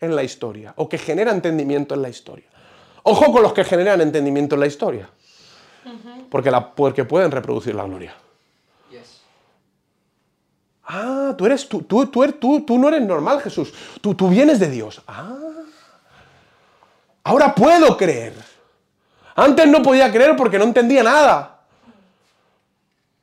en 0.00 0.16
la 0.16 0.22
historia 0.22 0.72
o 0.76 0.88
que 0.88 0.98
genera 0.98 1.30
entendimiento 1.30 1.94
en 1.94 2.02
la 2.02 2.08
historia. 2.08 2.46
Ojo 3.04 3.32
con 3.32 3.42
los 3.42 3.52
que 3.52 3.64
generan 3.64 4.00
entendimiento 4.00 4.56
en 4.56 4.60
la 4.60 4.66
historia 4.66 5.08
porque, 6.30 6.50
la, 6.50 6.74
porque 6.74 7.04
pueden 7.04 7.30
reproducir 7.30 7.74
la 7.74 7.84
gloria. 7.84 8.14
Ah, 10.90 11.34
tú 11.36 11.44
eres 11.44 11.68
tú, 11.68 11.82
tú, 11.82 12.06
tú, 12.06 12.62
tú, 12.62 12.78
no 12.78 12.88
eres 12.88 13.02
normal, 13.02 13.42
Jesús. 13.42 13.74
Tú, 14.00 14.14
tú 14.14 14.28
vienes 14.28 14.58
de 14.58 14.70
Dios. 14.70 15.02
Ah. 15.06 15.36
Ahora 17.24 17.54
puedo 17.54 17.94
creer. 17.94 18.32
Antes 19.36 19.68
no 19.68 19.82
podía 19.82 20.10
creer 20.10 20.34
porque 20.34 20.58
no 20.58 20.64
entendía 20.64 21.02
nada. 21.02 21.58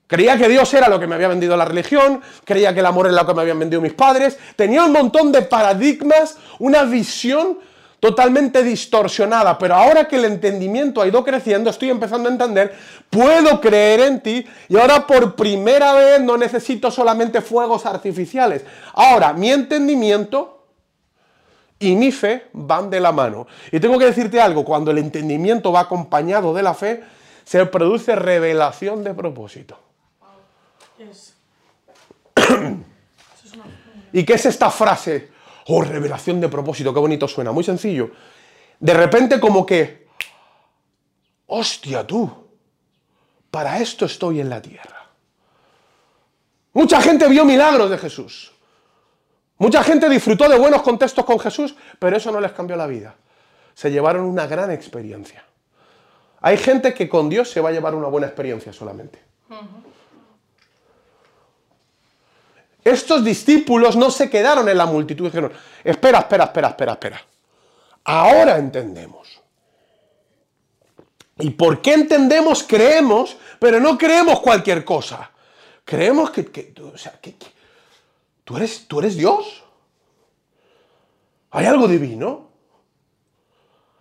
Creía 0.06 0.38
que 0.38 0.47
Dios 0.47 0.71
era 0.75 0.88
lo 0.88 0.99
que 0.99 1.08
me 1.08 1.15
había 1.15 1.28
vendido 1.28 1.58
la 1.58 1.65
religión, 1.65 2.21
creía 2.43 2.71
que 2.71 2.82
el 2.82 2.86
amor 2.86 3.08
era 3.08 3.15
lo 3.15 3.28
que 3.28 3.34
me 3.34 3.41
habían 3.41 3.58
vendido 3.58 3.82
mis 3.82 3.93
padres, 3.93 4.38
tenía 4.56 4.84
un 4.84 4.91
montón 4.91 5.32
de 5.32 5.41
paradigmas, 5.41 6.38
una 6.60 6.84
visión 6.84 7.58
totalmente 8.00 8.64
distorsionada, 8.64 9.58
pero 9.58 9.76
ahora 9.76 10.08
que 10.08 10.18
el 10.18 10.26
entendimiento 10.26 11.02
ha 11.02 11.08
ido 11.08 11.24
creciendo, 11.24 11.70
estoy 11.70 11.90
empezando 11.90 12.30
a 12.30 12.32
entender, 12.32 12.76
puedo 13.10 13.60
creer 13.60 14.02
en 14.02 14.22
ti 14.22 14.46
y 14.70 14.78
ahora 14.78 15.08
por 15.08 15.36
primera 15.36 15.94
vez 15.94 16.22
no 16.22 16.38
necesito 16.38 16.92
solamente 16.92 17.42
fuegos 17.42 17.86
artificiales. 17.86 18.64
Ahora, 18.94 19.34
mi 19.34 19.52
entendimiento 19.52 20.56
y 21.80 21.96
mi 21.96 22.12
fe 22.12 22.48
van 22.54 22.90
de 22.90 23.00
la 23.00 23.12
mano. 23.12 23.48
Y 23.72 23.80
tengo 23.80 23.98
que 23.98 24.06
decirte 24.06 24.40
algo, 24.40 24.64
cuando 24.64 24.92
el 24.92 24.98
entendimiento 24.98 25.72
va 25.72 25.82
acompañado 25.82 26.54
de 26.54 26.64
la 26.64 26.74
fe, 26.74 27.04
se 27.44 27.66
produce 27.66 28.16
revelación 28.16 29.04
de 29.04 29.14
propósito. 29.14 29.80
¿Y 34.14 34.24
qué 34.24 34.34
es 34.34 34.46
esta 34.46 34.70
frase? 34.70 35.35
Oh, 35.67 35.82
revelación 35.82 36.39
de 36.39 36.49
propósito, 36.49 36.93
qué 36.93 36.99
bonito 36.99 37.28
suena, 37.28 37.51
muy 37.51 37.63
sencillo. 37.63 38.12
De 38.80 38.93
repente 38.93 39.39
como 39.39 39.65
que, 39.65 40.08
hostia 41.47 42.06
tú, 42.06 42.32
para 43.49 43.80
esto 43.80 44.06
estoy 44.06 44.41
en 44.41 44.49
la 44.49 44.62
tierra. 44.62 45.10
Mucha 46.73 47.01
gente 47.01 47.28
vio 47.28 47.45
milagros 47.45 47.89
de 47.89 47.97
Jesús. 47.97 48.51
Mucha 49.58 49.82
gente 49.82 50.10
disfrutó 50.10 50.49
de 50.49 50.60
buenos 50.60 50.82
contextos 50.82 51.23
con 51.23 51.39
Jesús, 51.39 51.75
pero 51.97 52.17
eso 52.17 52.32
no 52.32 52.41
les 52.41 52.51
cambió 52.51 52.75
la 52.75 52.86
vida. 52.86 53.15
Se 53.73 53.89
llevaron 53.89 54.25
una 54.25 54.45
gran 54.45 54.69
experiencia. 54.71 55.45
Hay 56.41 56.58
gente 56.58 56.93
que 56.93 57.08
con 57.08 57.30
Dios 57.30 57.49
se 57.49 57.62
va 57.62 57.69
a 57.69 57.71
llevar 57.71 57.95
una 57.95 58.08
buena 58.08 58.28
experiencia 58.28 58.73
solamente. 58.73 59.19
Estos 62.86 63.24
discípulos 63.24 63.95
no 63.95 64.12
se 64.12 64.30
quedaron 64.30 64.69
en 64.69 64.78
la 64.78 64.86
multitud. 64.86 65.26
Dijeron, 65.26 65.52
espera, 65.84 66.19
espera, 66.19 66.43
espera, 66.45 66.67
espera, 66.69 66.91
espera. 66.93 67.21
Ahora 68.04 68.58
entendemos. 68.58 69.41
¿Y 71.39 71.50
por 71.50 71.82
qué 71.82 71.95
entendemos? 71.95 72.63
Creemos, 72.63 73.38
pero 73.60 73.80
no 73.80 73.98
creemos 73.98 74.39
cualquier 74.39 74.86
cosa. 74.86 75.32
Creemos 75.84 76.30
que, 76.30 76.74
o 76.93 76.95
sea, 76.95 77.19
que, 77.19 77.36
¿tú, 78.43 78.56
eres, 78.56 78.88
tú 78.88 79.00
eres 79.00 79.17
Dios. 79.17 79.63
¿Hay 81.50 81.65
algo 81.65 81.88
divino? 81.88 82.45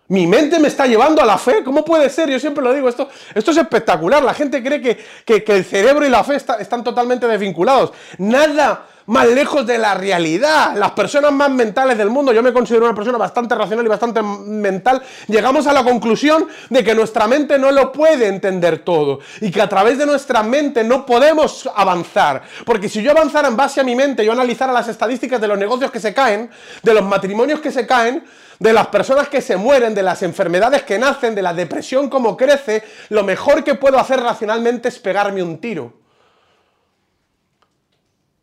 Mi 0.07 0.27
mente 0.27 0.59
me 0.59 0.67
está 0.67 0.85
llevando 0.85 1.21
a 1.21 1.25
la 1.25 1.37
fe. 1.37 1.63
¿Cómo 1.63 1.83
puede 1.83 2.09
ser? 2.11 2.29
Yo 2.29 2.39
siempre 2.39 2.63
lo 2.63 2.73
digo, 2.73 2.87
esto, 2.87 3.09
esto 3.33 3.51
es 3.51 3.57
espectacular. 3.57 4.23
La 4.23 4.35
gente 4.35 4.61
cree 4.61 4.79
que, 4.79 5.43
el 5.47 5.65
cerebro 5.65 6.05
y 6.05 6.09
la 6.09 6.23
fe 6.23 6.35
están 6.35 6.83
totalmente 6.83 7.27
desvinculados. 7.27 7.91
Nada 8.19 8.85
más 9.07 9.27
lejos 9.27 9.65
de 9.65 9.79
la 9.79 9.95
realidad. 9.95 10.75
Las 10.75 10.91
personas 10.91 11.31
más 11.31 11.49
mentales 11.49 11.97
del 11.97 12.11
mundo, 12.11 12.33
yo 12.33 12.43
me 12.43 12.53
considero 12.53 12.85
una 12.85 12.93
persona 12.93 13.17
bastante 13.17 13.55
racional 13.55 13.83
y 13.83 13.89
bastante 13.89 14.21
mental, 14.21 15.01
llegamos 15.27 15.65
a 15.65 15.73
la 15.73 15.83
conclusión 15.83 16.47
de 16.69 16.83
que 16.83 16.93
nuestra 16.93 17.27
mente 17.27 17.57
no 17.57 17.71
lo 17.71 17.91
puede 17.91 18.27
entender 18.27 18.79
todo 18.79 19.19
y 19.41 19.49
que 19.49 19.61
a 19.61 19.69
través 19.69 19.97
de 19.97 20.05
nuestra 20.05 20.43
mente 20.43 20.83
no 20.83 21.03
podemos 21.03 21.67
avanzar. 21.75 22.43
Porque 22.63 22.89
si 22.89 23.01
yo 23.01 23.09
avanzara 23.09 23.47
en 23.47 23.57
base 23.57 23.81
a 23.81 23.83
mi 23.83 23.95
mente, 23.95 24.23
yo 24.23 24.31
analizara 24.31 24.71
las 24.71 24.87
estadísticas 24.87 25.41
de 25.41 25.47
los 25.47 25.57
negocios 25.57 25.89
que 25.89 25.99
se 25.99 26.13
caen, 26.13 26.49
de 26.83 26.93
los 26.93 27.03
matrimonios 27.03 27.59
que 27.59 27.71
se 27.71 27.87
caen, 27.87 28.23
de 28.59 28.73
las 28.73 28.87
personas 28.87 29.27
que 29.29 29.41
se 29.41 29.57
mueren, 29.57 29.93
de 29.93 30.03
las 30.03 30.23
enfermedades 30.23 30.83
que 30.83 30.97
nacen, 30.97 31.35
de 31.35 31.41
la 31.41 31.53
depresión 31.53 32.09
como 32.09 32.37
crece, 32.37 32.83
lo 33.09 33.23
mejor 33.23 33.63
que 33.63 33.75
puedo 33.75 33.97
hacer 33.99 34.19
racionalmente 34.21 34.89
es 34.89 34.99
pegarme 34.99 35.43
un 35.43 35.59
tiro. 35.59 35.93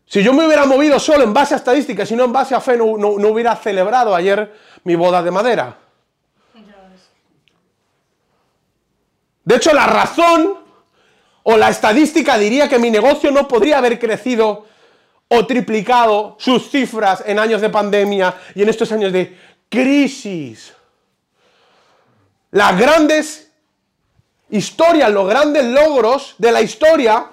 Si 0.07 0.23
yo 0.23 0.35
me 0.35 0.47
hubiera 0.47 0.67
movido 0.67 0.99
solo 1.01 1.25
en 1.25 1.33
base 1.33 1.55
a 1.55 1.57
estadísticas 1.57 2.11
y 2.11 2.17
no 2.17 2.25
en 2.25 2.33
base 2.33 2.55
a 2.55 2.61
fe, 2.61 2.77
no, 2.77 2.85
hubiera 2.85 3.57
celebrado 3.57 4.15
ayer 4.15 4.53
mi 4.85 4.95
boda 4.95 5.23
de 5.23 5.31
madera. 5.31 5.79
De 9.45 9.57
hecho, 9.57 9.73
la 9.73 9.87
razón 9.87 10.59
o 11.43 11.57
la 11.57 11.71
estadística 11.71 12.37
diría 12.37 12.69
que 12.69 12.79
mi 12.79 12.91
negocio 12.91 13.31
no 13.31 13.49
podría 13.49 13.79
haber 13.79 13.99
crecido 13.99 14.67
o 15.29 15.47
triplicado 15.47 16.37
sus 16.39 16.71
cifras 16.71 17.25
en 17.27 17.39
años 17.39 17.63
de 17.63 17.71
pandemia 17.71 18.35
y 18.55 18.63
en 18.63 18.69
estos 18.69 18.93
años 18.93 19.13
de 19.15 19.35
crisis. 19.73 20.75
Las 22.51 22.79
grandes 22.79 23.51
historias, 24.51 25.11
los 25.11 25.27
grandes 25.27 25.65
logros 25.65 26.35
de 26.37 26.53
la 26.53 26.61
historia 26.61 27.31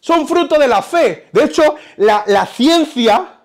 son 0.00 0.26
fruto 0.26 0.58
de 0.58 0.66
la 0.66 0.82
fe. 0.82 1.28
De 1.32 1.44
hecho, 1.44 1.76
la, 1.98 2.44
ciencia 2.46 3.36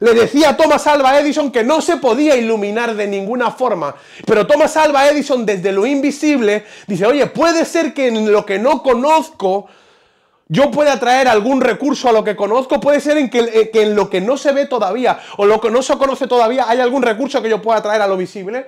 le 0.00 0.14
decía 0.14 0.50
a 0.50 0.56
Thomas 0.56 0.86
Alva 0.86 1.20
Edison 1.20 1.52
que 1.52 1.62
no 1.62 1.82
se 1.82 1.98
podía 1.98 2.36
iluminar 2.36 2.94
de 2.94 3.06
ninguna 3.06 3.50
forma. 3.50 3.94
Pero 4.24 4.46
Thomas 4.46 4.74
Alva 4.78 5.06
Edison, 5.06 5.44
desde 5.44 5.70
lo 5.70 5.84
invisible, 5.84 6.64
dice, 6.86 7.04
oye, 7.04 7.26
puede 7.26 7.66
ser 7.66 7.92
que 7.92 8.08
en 8.08 8.32
lo 8.32 8.46
que 8.46 8.58
no 8.58 8.82
conozco 8.82 9.68
yo 10.48 10.70
pueda 10.70 10.98
traer 10.98 11.28
algún 11.28 11.60
recurso 11.60 12.08
a 12.08 12.12
lo 12.12 12.24
que 12.24 12.34
conozco, 12.34 12.80
puede 12.80 13.00
ser 13.00 13.18
en 13.18 13.28
que, 13.28 13.40
eh, 13.40 13.70
que, 13.70 13.82
en 13.82 13.94
lo 13.94 14.08
que 14.08 14.20
no 14.20 14.36
se 14.36 14.52
ve 14.52 14.66
todavía 14.66 15.20
o 15.36 15.44
lo 15.44 15.60
que 15.60 15.70
no 15.70 15.82
se 15.82 15.96
conoce 15.98 16.26
todavía 16.26 16.66
hay 16.68 16.80
algún 16.80 17.02
recurso 17.02 17.42
que 17.42 17.50
yo 17.50 17.60
pueda 17.60 17.82
traer 17.82 18.02
a 18.02 18.06
lo 18.06 18.16
visible. 18.16 18.66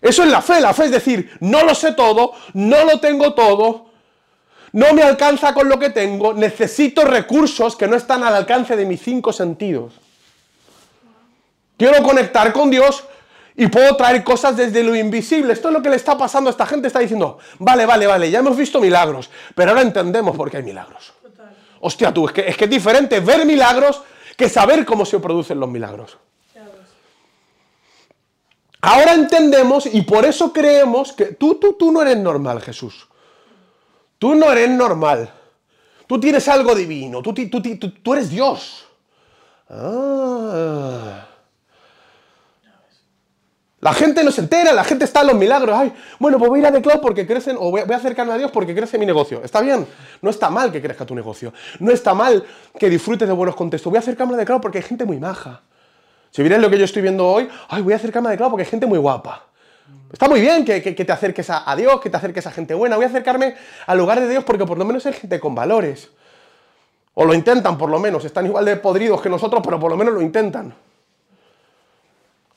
Eso 0.00 0.22
es 0.22 0.30
la 0.30 0.40
fe, 0.40 0.60
la 0.60 0.72
fe 0.72 0.84
es 0.84 0.90
decir, 0.90 1.30
no 1.40 1.64
lo 1.64 1.74
sé 1.74 1.92
todo, 1.92 2.32
no 2.52 2.84
lo 2.84 3.00
tengo 3.00 3.34
todo, 3.34 3.86
no 4.72 4.92
me 4.92 5.02
alcanza 5.02 5.54
con 5.54 5.68
lo 5.68 5.78
que 5.78 5.90
tengo, 5.90 6.34
necesito 6.34 7.04
recursos 7.04 7.74
que 7.74 7.88
no 7.88 7.96
están 7.96 8.22
al 8.22 8.34
alcance 8.34 8.76
de 8.76 8.84
mis 8.84 9.00
cinco 9.00 9.32
sentidos. 9.32 9.94
Quiero 11.76 12.02
conectar 12.02 12.52
con 12.52 12.70
Dios 12.70 13.04
Y 13.56 13.68
puedo 13.68 13.96
traer 13.96 14.24
cosas 14.24 14.56
desde 14.56 14.82
lo 14.82 14.96
invisible. 14.96 15.52
Esto 15.52 15.68
es 15.68 15.74
lo 15.74 15.82
que 15.82 15.88
le 15.88 15.96
está 15.96 16.18
pasando 16.18 16.50
a 16.50 16.52
esta 16.52 16.66
gente. 16.66 16.88
Está 16.88 16.98
diciendo, 16.98 17.38
vale, 17.58 17.86
vale, 17.86 18.06
vale, 18.06 18.30
ya 18.30 18.40
hemos 18.40 18.56
visto 18.56 18.80
milagros, 18.80 19.30
pero 19.54 19.70
ahora 19.70 19.82
entendemos 19.82 20.36
por 20.36 20.50
qué 20.50 20.56
hay 20.56 20.62
milagros. 20.62 21.12
Hostia, 21.80 22.12
tú, 22.12 22.26
es 22.26 22.32
que, 22.32 22.48
es 22.48 22.56
que 22.56 22.64
es 22.64 22.70
diferente 22.70 23.20
ver 23.20 23.46
milagros 23.46 24.02
que 24.36 24.48
saber 24.48 24.84
cómo 24.84 25.04
se 25.04 25.18
producen 25.20 25.60
los 25.60 25.68
milagros. 25.68 26.16
Ahora 28.80 29.14
entendemos 29.14 29.86
y 29.86 30.02
por 30.02 30.26
eso 30.26 30.52
creemos 30.52 31.12
que 31.12 31.26
tú, 31.26 31.54
tú, 31.54 31.74
tú 31.74 31.90
no 31.90 32.02
eres 32.02 32.18
normal, 32.18 32.60
Jesús. 32.60 33.08
Tú 34.18 34.34
no 34.34 34.50
eres 34.52 34.68
normal. 34.68 35.32
Tú 36.06 36.20
tienes 36.20 36.46
algo 36.48 36.74
divino. 36.74 37.22
Tú, 37.22 37.32
tú, 37.32 37.62
tú, 37.62 37.90
tú 37.90 38.12
eres 38.12 38.28
Dios. 38.28 38.84
Ah. 39.70 41.28
La 43.84 43.92
gente 43.92 44.24
no 44.24 44.30
se 44.30 44.40
entera, 44.40 44.72
la 44.72 44.82
gente 44.82 45.04
está 45.04 45.20
en 45.20 45.26
los 45.26 45.36
milagros. 45.36 45.78
Ay, 45.78 45.92
bueno, 46.18 46.38
pues 46.38 46.48
voy 46.48 46.60
a 46.60 46.62
ir 46.62 46.66
a 46.68 46.72
The 46.72 46.98
porque 47.00 47.26
crecen, 47.26 47.56
o 47.60 47.70
voy 47.70 47.82
a 47.82 47.96
acercarme 47.96 48.32
a 48.32 48.38
Dios 48.38 48.50
porque 48.50 48.74
crece 48.74 48.96
mi 48.96 49.04
negocio. 49.04 49.42
Está 49.44 49.60
bien, 49.60 49.86
no 50.22 50.30
está 50.30 50.48
mal 50.48 50.72
que 50.72 50.80
crezca 50.80 51.04
tu 51.04 51.14
negocio. 51.14 51.52
No 51.80 51.92
está 51.92 52.14
mal 52.14 52.42
que 52.78 52.88
disfrutes 52.88 53.28
de 53.28 53.34
buenos 53.34 53.54
contextos. 53.54 53.90
Voy 53.90 53.98
a 53.98 54.00
acercarme 54.00 54.40
a 54.40 54.42
The 54.42 54.58
porque 54.58 54.78
hay 54.78 54.84
gente 54.84 55.04
muy 55.04 55.18
maja. 55.18 55.60
Si 56.30 56.40
vienes 56.40 56.62
lo 56.62 56.70
que 56.70 56.78
yo 56.78 56.86
estoy 56.86 57.02
viendo 57.02 57.28
hoy, 57.28 57.46
ay, 57.68 57.82
voy 57.82 57.92
a 57.92 57.96
acercarme 57.96 58.30
a 58.30 58.36
The 58.38 58.44
porque 58.44 58.62
hay 58.62 58.70
gente 58.70 58.86
muy 58.86 58.98
guapa. 58.98 59.48
Está 60.10 60.30
muy 60.30 60.40
bien 60.40 60.64
que, 60.64 60.80
te 60.80 61.12
acerques 61.12 61.50
a, 61.50 61.70
a, 61.70 61.76
Dios, 61.76 62.00
que 62.00 62.08
te 62.08 62.16
acerques 62.16 62.46
a 62.46 62.52
gente 62.52 62.72
buena. 62.72 62.96
Voy 62.96 63.04
a 63.04 63.08
acercarme 63.08 63.54
al 63.86 63.98
lugar 63.98 64.18
de 64.18 64.30
Dios 64.30 64.44
porque 64.44 64.64
por 64.64 64.78
lo 64.78 64.86
menos 64.86 65.04
hay 65.04 65.12
gente 65.12 65.38
con 65.38 65.54
valores. 65.54 66.08
O 67.12 67.26
lo 67.26 67.34
intentan, 67.34 67.76
por 67.76 67.90
lo 67.90 67.98
menos. 67.98 68.24
Están 68.24 68.46
igual 68.46 68.64
de 68.64 68.76
podridos 68.76 69.20
que 69.20 69.28
nosotros, 69.28 69.60
pero 69.62 69.78
por 69.78 69.90
lo 69.90 69.98
menos 69.98 70.14
lo 70.14 70.22
intentan. 70.22 70.74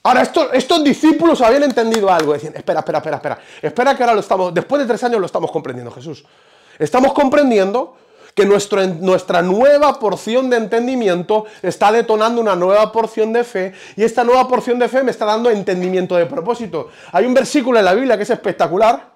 Ahora, 0.07 0.21
estos, 0.21 0.83
discípulos 0.85 1.41
habían 1.41 1.63
entendido 1.63 2.09
algo. 2.09 2.31
Decían, 2.31 2.53
espera, 2.55 2.79
espera, 2.79 2.99
espera, 2.99 3.17
espera. 3.17 3.39
Espera 3.61 3.97
que 3.97 4.03
ahora 4.03 4.13
lo 4.13 4.21
estamos, 4.21 4.53
después 4.53 4.81
de 4.81 4.87
tres 4.87 5.03
años 5.03 5.19
lo 5.19 5.25
estamos 5.25 5.51
comprendiendo, 5.51 5.91
Jesús. 5.91 6.23
Estamos 6.79 7.11
comprendiendo 7.11 7.97
que 8.33 8.45
nuestra 8.45 9.41
nueva 9.41 9.99
porción 9.99 10.49
de 10.49 10.55
entendimiento 10.55 11.43
está 11.61 11.91
detonando 11.91 12.39
una 12.39 12.55
nueva 12.55 12.89
porción 12.89 13.33
de 13.33 13.43
fe 13.43 13.73
y 13.97 14.03
esta 14.05 14.23
nueva 14.23 14.47
porción 14.47 14.79
de 14.79 14.87
fe 14.87 15.03
me 15.03 15.11
está 15.11 15.25
dando 15.25 15.49
entendimiento 15.49 16.15
de 16.15 16.25
propósito. 16.25 16.89
Hay 17.11 17.25
un 17.25 17.33
versículo 17.33 17.77
en 17.77 17.83
la 17.83 17.93
Biblia 17.93 18.15
que 18.15 18.23
es 18.23 18.29
espectacular, 18.29 19.11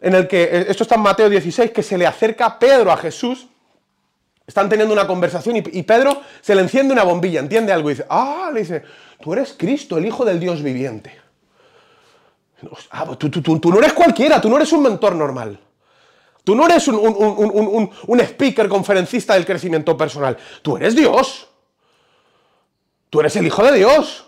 en 0.00 0.14
el 0.14 0.28
que, 0.28 0.44
eh, 0.44 0.66
esto 0.68 0.84
está 0.84 0.94
en 0.94 1.00
Mateo 1.00 1.28
16, 1.28 1.72
que 1.72 1.82
se 1.82 1.98
le 1.98 2.06
acerca 2.06 2.60
Pedro 2.60 2.92
a 2.92 2.96
Jesús, 2.96 3.48
están 4.46 4.68
teniendo 4.68 4.92
una 4.92 5.06
conversación 5.06 5.56
y, 5.56 5.62
y 5.72 5.82
Pedro 5.82 6.20
se 6.40 6.54
le 6.54 6.60
enciende 6.60 6.92
una 6.92 7.04
bombilla, 7.04 7.40
entiende 7.40 7.72
algo 7.72 7.90
y 7.90 7.94
dice, 7.94 8.06
ah, 8.08 8.50
le 8.52 8.60
dice, 8.60 8.82
Tú 9.20 9.32
eres 9.32 9.54
Cristo, 9.56 9.98
el 9.98 10.06
Hijo 10.06 10.24
del 10.24 10.40
Dios 10.40 10.62
viviente. 10.62 11.20
Ah, 12.90 13.06
pues 13.06 13.18
tú, 13.18 13.70
no 13.70 13.78
eres 13.78 13.92
cualquiera, 13.92 14.40
tú 14.40 14.48
no 14.48 14.56
eres 14.56 14.72
un 14.72 14.82
mentor 14.82 15.14
normal. 15.14 15.58
Tú 16.44 16.54
no 16.54 16.66
eres 16.66 16.88
un, 16.88 17.90
speaker 18.20 18.68
conferencista 18.68 19.34
del 19.34 19.46
crecimiento 19.46 19.96
personal. 19.96 20.36
Tú 20.62 20.76
eres 20.76 20.94
Dios. 20.94 21.48
Tú 23.08 23.20
eres 23.20 23.36
el 23.36 23.46
Hijo 23.46 23.62
de 23.62 23.78
Dios. 23.78 24.24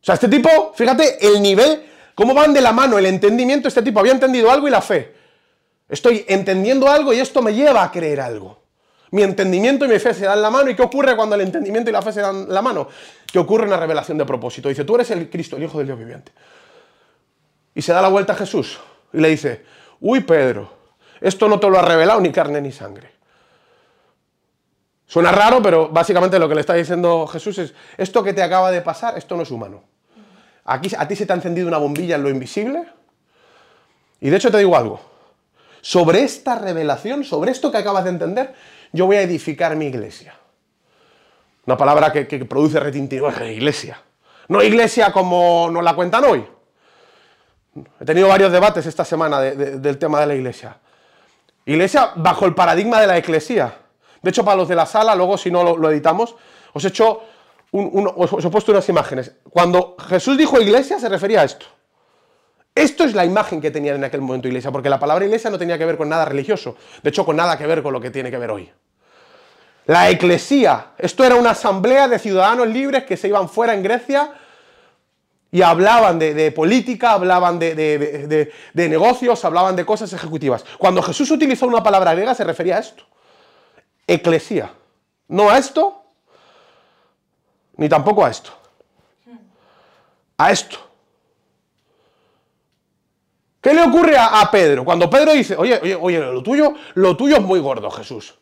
O 0.00 0.04
sea, 0.06 0.14
este 0.14 0.28
tipo, 0.28 0.72
fíjate 0.74 1.26
el 1.26 1.42
nivel, 1.42 1.84
cómo 2.14 2.34
van 2.34 2.52
de 2.52 2.60
la 2.60 2.72
mano 2.72 2.98
el 2.98 3.06
entendimiento. 3.06 3.68
Este 3.68 3.82
tipo 3.82 4.00
había 4.00 4.12
entendido 4.12 4.50
algo 4.50 4.68
y 4.68 4.70
la 4.70 4.82
fe. 4.82 5.14
Estoy 5.88 6.24
entendiendo 6.28 6.88
algo 6.88 7.12
y 7.12 7.20
esto 7.20 7.42
me 7.42 7.54
lleva 7.54 7.84
a 7.84 7.90
creer 7.90 8.20
algo. 8.20 8.65
Mi 9.16 9.22
entendimiento 9.22 9.86
y 9.86 9.88
mi 9.88 9.98
fe 9.98 10.12
se 10.12 10.26
dan 10.26 10.42
la 10.42 10.50
mano. 10.50 10.68
¿Y 10.68 10.76
qué 10.76 10.82
ocurre 10.82 11.16
cuando 11.16 11.36
el 11.36 11.40
entendimiento 11.40 11.88
y 11.88 11.92
la 11.94 12.02
fe 12.02 12.12
se 12.12 12.20
dan 12.20 12.52
la 12.52 12.60
mano? 12.60 12.86
Que 13.26 13.38
ocurre 13.38 13.64
una 13.64 13.78
revelación 13.78 14.18
de 14.18 14.26
propósito. 14.26 14.68
Dice, 14.68 14.84
tú 14.84 14.94
eres 14.94 15.10
el 15.10 15.30
Cristo, 15.30 15.56
el 15.56 15.62
Hijo 15.62 15.78
del 15.78 15.86
Dios 15.86 15.98
viviente. 15.98 16.32
Y 17.74 17.80
se 17.80 17.94
da 17.94 18.02
la 18.02 18.08
vuelta 18.08 18.34
a 18.34 18.36
Jesús 18.36 18.78
y 19.14 19.18
le 19.18 19.30
dice, 19.30 19.64
uy 20.00 20.20
Pedro, 20.20 20.70
esto 21.18 21.48
no 21.48 21.58
te 21.58 21.70
lo 21.70 21.78
ha 21.78 21.82
revelado 21.82 22.20
ni 22.20 22.30
carne 22.30 22.60
ni 22.60 22.72
sangre. 22.72 23.10
Suena 25.06 25.32
raro, 25.32 25.62
pero 25.62 25.88
básicamente 25.88 26.38
lo 26.38 26.46
que 26.46 26.54
le 26.54 26.60
está 26.60 26.74
diciendo 26.74 27.26
Jesús 27.26 27.56
es, 27.56 27.72
esto 27.96 28.22
que 28.22 28.34
te 28.34 28.42
acaba 28.42 28.70
de 28.70 28.82
pasar, 28.82 29.16
esto 29.16 29.34
no 29.34 29.44
es 29.44 29.50
humano. 29.50 29.82
Aquí 30.66 30.90
a 30.94 31.08
ti 31.08 31.16
se 31.16 31.24
te 31.24 31.32
ha 31.32 31.36
encendido 31.36 31.68
una 31.68 31.78
bombilla 31.78 32.16
en 32.16 32.22
lo 32.22 32.28
invisible. 32.28 32.84
Y 34.20 34.28
de 34.28 34.36
hecho 34.36 34.50
te 34.50 34.58
digo 34.58 34.76
algo, 34.76 35.00
sobre 35.80 36.22
esta 36.22 36.58
revelación, 36.58 37.24
sobre 37.24 37.52
esto 37.52 37.70
que 37.70 37.78
acabas 37.78 38.04
de 38.04 38.10
entender, 38.10 38.54
yo 38.92 39.06
voy 39.06 39.16
a 39.16 39.22
edificar 39.22 39.76
mi 39.76 39.86
iglesia. 39.86 40.34
Una 41.66 41.76
palabra 41.76 42.12
que, 42.12 42.24
produce 42.44 42.78
retintivo, 42.78 43.28
iglesia. 43.42 44.00
No 44.48 44.62
iglesia 44.62 45.12
como 45.12 45.68
nos 45.70 45.82
la 45.82 45.94
cuentan 45.94 46.24
hoy. 46.24 46.46
He 48.00 48.04
tenido 48.04 48.28
varios 48.28 48.52
debates 48.52 48.86
esta 48.86 49.04
semana 49.04 49.40
del 49.40 49.98
tema 49.98 50.20
de 50.20 50.26
la 50.26 50.34
iglesia. 50.34 50.78
Iglesia 51.64 52.12
bajo 52.14 52.46
el 52.46 52.54
paradigma 52.54 53.00
de 53.00 53.08
la 53.08 53.18
eclesía. 53.18 53.76
De 54.22 54.30
hecho, 54.30 54.44
para 54.44 54.56
los 54.56 54.68
de 54.68 54.76
la 54.76 54.86
sala, 54.86 55.14
luego 55.14 55.36
si 55.36 55.50
no 55.50 55.76
lo, 55.76 55.90
editamos, 55.90 56.36
os 56.72 56.84
he 56.84 56.88
hecho 56.88 57.22
os 57.72 58.44
he 58.44 58.48
puesto 58.48 58.72
unas 58.72 58.88
imágenes. 58.88 59.32
Cuando 59.50 59.96
Jesús 60.08 60.38
dijo 60.38 60.60
iglesia, 60.60 60.98
se 60.98 61.08
refería 61.08 61.42
a 61.42 61.44
esto. 61.44 61.66
Esto 62.76 63.04
es 63.04 63.14
la 63.14 63.24
imagen 63.24 63.62
que 63.62 63.70
tenía 63.70 63.94
en 63.94 64.04
aquel 64.04 64.20
momento 64.20 64.48
iglesia, 64.48 64.70
porque 64.70 64.90
la 64.90 65.00
palabra 65.00 65.24
iglesia 65.24 65.48
no 65.48 65.58
tenía 65.58 65.78
que 65.78 65.86
ver 65.86 65.96
con 65.96 66.10
nada 66.10 66.26
religioso, 66.26 66.76
de 67.02 67.08
hecho 67.08 67.24
con 67.24 67.34
nada 67.34 67.56
que 67.56 67.66
ver 67.66 67.82
con 67.82 67.90
lo 67.90 68.02
que 68.02 68.10
tiene 68.10 68.30
que 68.30 68.36
ver 68.36 68.50
hoy. 68.50 68.70
La 69.86 70.10
eclesía, 70.10 70.88
esto 70.98 71.24
era 71.24 71.36
una 71.36 71.50
asamblea 71.50 72.06
de 72.06 72.18
ciudadanos 72.18 72.68
libres 72.68 73.04
que 73.04 73.16
se 73.16 73.28
iban 73.28 73.48
fuera 73.48 73.72
en 73.72 73.82
Grecia 73.82 74.30
y 75.50 75.62
hablaban 75.62 76.18
de, 76.18 76.52
política, 76.52 77.12
hablaban 77.12 77.58
de, 77.58 78.52
negocios, 78.74 79.42
hablaban 79.46 79.74
de 79.74 79.86
cosas 79.86 80.12
ejecutivas. 80.12 80.62
Cuando 80.76 81.00
Jesús 81.00 81.30
utilizó 81.30 81.66
una 81.66 81.82
palabra 81.82 82.12
griega 82.12 82.34
se 82.34 82.44
refería 82.44 82.76
a 82.76 82.80
esto. 82.80 83.04
Eclesía. 84.06 84.70
No 85.28 85.48
a 85.48 85.56
esto, 85.56 86.04
ni 87.78 87.88
tampoco 87.88 88.22
a 88.22 88.28
esto. 88.28 88.50
A 90.36 90.50
esto. 90.50 90.85
¿Qué 93.66 93.74
le 93.74 93.82
ocurre 93.82 94.16
a, 94.16 94.48
Pedro? 94.48 94.84
Cuando 94.84 95.10
Pedro 95.10 95.32
dice, 95.32 95.56
oye, 95.56 95.80
oye, 95.82 95.96
oye, 95.96 96.20
lo 96.20 96.40
tuyo, 96.40 96.74
lo 96.94 97.16
tuyo 97.16 97.38
es 97.38 97.42
muy 97.42 97.58
gordo, 97.58 97.90
Jesús. 97.90 98.32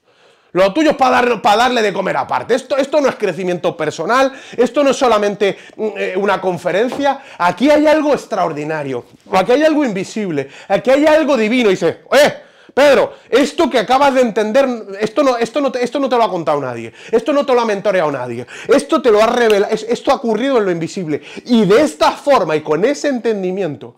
Lo 0.52 0.70
tuyo 0.74 0.90
es 0.90 0.96
para, 0.98 1.40
para 1.40 1.56
darle 1.56 1.80
de 1.80 1.94
comer 1.94 2.18
aparte. 2.18 2.54
Esto, 2.54 2.76
esto 2.76 3.00
no 3.00 3.08
es 3.08 3.14
crecimiento 3.14 3.74
personal, 3.74 4.34
esto 4.54 4.84
no 4.84 4.90
es 4.90 4.96
solamente 4.98 5.56
mm, 5.78 5.88
eh, 5.96 6.14
una 6.18 6.42
conferencia. 6.42 7.22
Aquí 7.38 7.70
hay 7.70 7.87
algo 7.87 8.12
extraordinario, 8.12 9.06
aquí 9.32 9.52
hay 9.52 9.62
algo 9.62 9.82
invisible, 9.82 10.50
aquí 10.68 10.90
hay 10.90 11.06
algo 11.06 11.38
divino. 11.38 11.70
Y 11.70 11.72
dice, 11.72 12.00
eh, 12.12 12.34
Pedro, 12.74 13.14
esto 13.30 13.70
que 13.70 13.78
acabas 13.78 14.12
de 14.12 14.20
entender, 14.20 14.68
esto 15.00 15.22
no, 15.22 15.38
esto, 15.38 15.62
no 15.62 15.72
esto 15.72 16.00
no 16.00 16.08
te 16.10 16.16
lo 16.18 16.24
ha 16.24 16.28
contado 16.28 16.60
nadie, 16.60 16.92
esto 17.10 17.32
no 17.32 17.46
te 17.46 17.54
lo 17.54 17.62
ha 17.62 17.64
mentoreado 17.64 18.12
nadie, 18.12 18.46
esto 18.68 19.00
te 19.00 19.10
lo 19.10 19.22
ha 19.22 19.26
revelado, 19.26 19.72
esto 19.72 20.10
ha 20.10 20.16
ocurrido 20.16 20.58
en 20.58 20.66
lo 20.66 20.70
invisible. 20.70 21.22
Y 21.46 21.64
de 21.64 21.80
esta 21.80 22.12
forma 22.12 22.54
y 22.56 22.60
con 22.60 22.84
ese 22.84 23.08
entendimiento, 23.08 23.96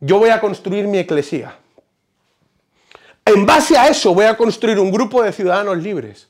yo 0.00 0.18
voy 0.18 0.30
a 0.30 0.40
construir 0.40 0.86
mi 0.88 0.98
eclesía. 0.98 1.56
En 3.24 3.46
base 3.46 3.76
a 3.76 3.88
eso 3.88 4.14
voy 4.14 4.24
a 4.24 4.36
construir 4.36 4.78
un 4.80 4.90
grupo 4.90 5.22
de 5.22 5.32
ciudadanos 5.32 5.78
libres 5.78 6.28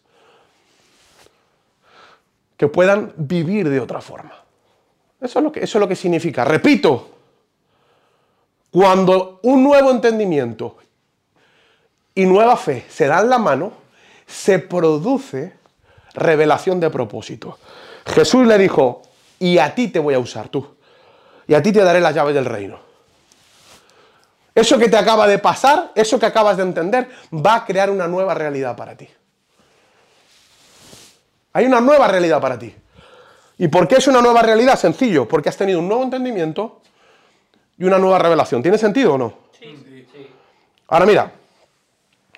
que 2.57 2.69
puedan 2.69 3.15
vivir 3.17 3.69
de 3.71 3.81
otra 3.81 4.01
forma. 4.01 4.35
Eso 5.21 5.39
es 5.39 5.43
lo 5.43 5.53
que, 5.53 5.61
eso 5.61 5.79
es 5.79 5.81
lo 5.81 5.89
que 5.89 5.97
significa. 5.97 6.45
Repito, 6.45 7.11
cuando 8.71 9.41
un 9.45 9.63
nuevo 9.63 9.91
entendimiento 9.91 10.77
y 12.15 12.27
nueva 12.27 12.57
fe 12.57 12.85
se 12.89 13.07
dan 13.07 13.31
la 13.31 13.39
mano, 13.39 13.73
se 14.27 14.59
produce 14.59 15.55
revelación 16.15 16.81
de 16.81 16.91
propósito. 16.91 17.59
Jesús 18.05 18.47
le 18.47 18.59
dijo, 18.59 19.03
y 19.39 19.59
a 19.59 19.75
ti 19.75 19.89
te 19.89 19.99
voy 19.99 20.15
a 20.15 20.19
usar 20.19 20.49
tú, 20.49 20.67
y 21.47 21.55
a 21.55 21.63
ti 21.63 21.73
te 21.73 21.83
daré 21.83 22.01
las 22.01 22.15
llaves 22.15 22.35
del 22.35 22.45
reino. 22.45 22.90
Eso 24.61 24.79
que 24.79 24.91
te 24.91 24.97
acaba 24.99 25.27
de 25.27 25.39
pasar, 25.39 25.91
eso 25.95 26.21
que 26.21 26.27
acabas 26.27 26.59
de 26.59 26.65
entender, 26.65 27.09
va 27.33 27.55
a 27.55 27.65
crear 27.65 27.89
una 27.89 28.07
nueva 28.07 28.35
realidad 28.35 28.77
para 28.77 28.95
ti. 28.95 29.09
Hay 31.55 31.65
una 31.65 31.81
nueva 31.81 32.07
realidad 32.09 32.43
para 32.43 32.59
ti. 32.59 32.75
¿Y 33.57 33.69
por 33.69 33.89
qué 33.89 33.97
es 33.97 34.07
una 34.07 34.21
nueva 34.21 34.43
realidad? 34.43 34.79
Sencillo, 34.79 35.27
porque 35.27 35.49
has 35.49 35.57
tenido 35.57 35.79
un 35.79 35.89
nuevo 35.89 36.03
entendimiento 36.03 36.83
y 37.79 37.85
una 37.85 37.99
nueva 37.99 38.19
revelación. 38.19 38.61
¿Tiene 38.61 38.77
sentido 38.77 39.15
o 39.15 39.19
no? 39.19 39.35
Sí, 39.59 39.75
sí. 40.13 40.29
Ahora 40.89 41.07
mira, 41.07 41.33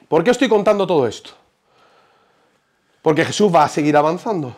¿por 0.07 0.23
qué 0.23 0.31
estoy 0.31 0.49
contando 0.49 0.87
todo 0.87 1.09
esto? 1.09 1.31
Porque 3.03 3.25
Jesús 3.25 3.53
va 3.53 3.65
a 3.65 3.69
seguir 3.69 3.97
avanzando. 3.97 4.55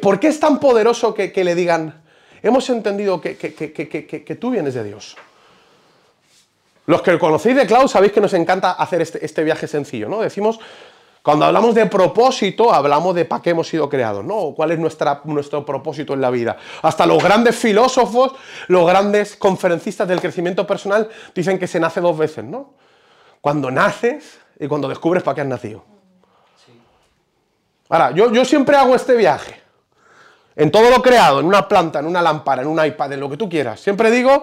¿Por 0.00 0.20
qué 0.20 0.28
es 0.28 0.38
tan 0.38 0.60
poderoso 0.60 1.12
que, 1.12 1.32
que 1.32 1.42
le 1.42 1.56
digan, 1.56 2.04
hemos 2.42 2.68
entendido 2.70 3.20
que, 3.20 4.38
tú 4.40 4.50
vienes 4.50 4.74
de 4.74 4.84
Dios. 4.84 5.16
Los 6.86 7.02
que 7.02 7.18
conocéis 7.18 7.56
de 7.56 7.66
Cloud 7.66 7.88
sabéis 7.88 8.12
que 8.12 8.20
nos 8.20 8.32
encanta 8.32 8.72
hacer 8.72 9.02
este, 9.02 9.24
este, 9.24 9.44
viaje 9.44 9.66
sencillo, 9.66 10.08
¿no? 10.08 10.20
Decimos, 10.20 10.58
Cuando 11.22 11.44
hablamos 11.44 11.74
de 11.74 11.84
propósito, 11.86 12.72
hablamos 12.72 13.14
de 13.14 13.26
para 13.26 13.42
qué 13.42 13.50
hemos 13.50 13.68
sido 13.68 13.88
creados, 13.88 14.24
¿no? 14.24 14.54
¿Cuál 14.56 14.70
es 14.70 14.78
nuestra, 14.78 15.20
nuestro 15.24 15.66
propósito 15.66 16.14
en 16.14 16.22
la 16.22 16.30
vida? 16.30 16.56
Hasta 16.80 17.04
los 17.04 17.22
grandes 17.22 17.56
filósofos, 17.56 18.32
los 18.68 18.86
grandes 18.86 19.36
conferencistas 19.36 20.08
del 20.08 20.20
crecimiento 20.20 20.66
personal 20.66 21.08
dicen 21.34 21.58
que 21.58 21.66
se 21.66 21.78
nace 21.78 22.00
dos 22.00 22.16
veces, 22.16 22.44
¿no? 22.44 22.72
Cuando 23.42 23.70
naces 23.70 24.38
y 24.58 24.66
cuando 24.66 24.88
descubres 24.88 25.22
para 25.22 25.34
qué 25.34 25.40
has 25.42 25.46
nacido. 25.46 25.84
Ahora, 27.88 28.10
yo, 28.12 28.32
yo 28.32 28.44
siempre 28.44 28.76
hago 28.76 28.94
este 28.94 29.14
viaje. 29.16 29.67
En 30.58 30.72
todo 30.72 30.90
lo 30.90 31.00
creado, 31.00 31.38
en 31.38 31.46
una 31.46 31.68
planta, 31.68 32.00
en 32.00 32.06
una 32.06 32.20
lámpara, 32.20 32.62
en 32.62 32.68
un 32.68 32.84
iPad, 32.84 33.12
en 33.12 33.20
lo 33.20 33.30
que 33.30 33.36
tú 33.36 33.48
quieras. 33.48 33.78
Siempre 33.78 34.10
digo 34.10 34.42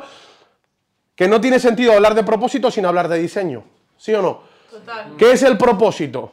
que 1.13 1.27
no 1.27 1.41
tiene 1.41 1.59
sentido 1.59 1.91
hablar 1.91 2.15
de 2.15 2.23
propósito 2.23 2.71
sin 2.71 2.85
hablar 2.85 3.09
de 3.09 3.17
diseño. 3.19 3.65
¿Sí 3.97 4.13
o 4.13 4.21
no? 4.21 4.41
Total. 4.71 5.13
¿Qué 5.17 5.33
es 5.33 5.43
el 5.43 5.57
propósito? 5.57 6.31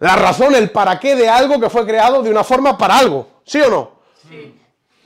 La 0.00 0.16
razón, 0.16 0.54
el 0.54 0.70
para 0.70 1.00
qué 1.00 1.16
de 1.16 1.30
algo 1.30 1.58
que 1.58 1.70
fue 1.70 1.86
creado 1.86 2.22
de 2.22 2.30
una 2.30 2.44
forma 2.44 2.76
para 2.76 2.98
algo. 2.98 3.26
¿Sí 3.46 3.58
o 3.62 3.70
no? 3.70 3.90
Sí. 4.28 4.54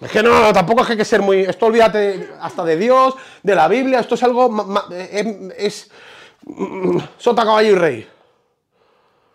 Es 0.00 0.10
que 0.10 0.20
no, 0.20 0.52
tampoco 0.52 0.80
es 0.80 0.88
que 0.88 0.92
hay 0.94 0.98
que 0.98 1.04
ser 1.04 1.22
muy... 1.22 1.42
Esto 1.42 1.66
olvídate 1.66 2.30
hasta 2.40 2.64
de 2.64 2.76
Dios, 2.76 3.14
de 3.44 3.54
la 3.54 3.68
Biblia, 3.68 4.00
esto 4.00 4.16
es 4.16 4.22
algo... 4.24 4.50
Es, 4.90 5.26
es 5.56 5.90
mm, 6.46 6.98
sota, 7.16 7.44
caballo 7.44 7.70
y 7.70 7.74
rey. 7.76 8.08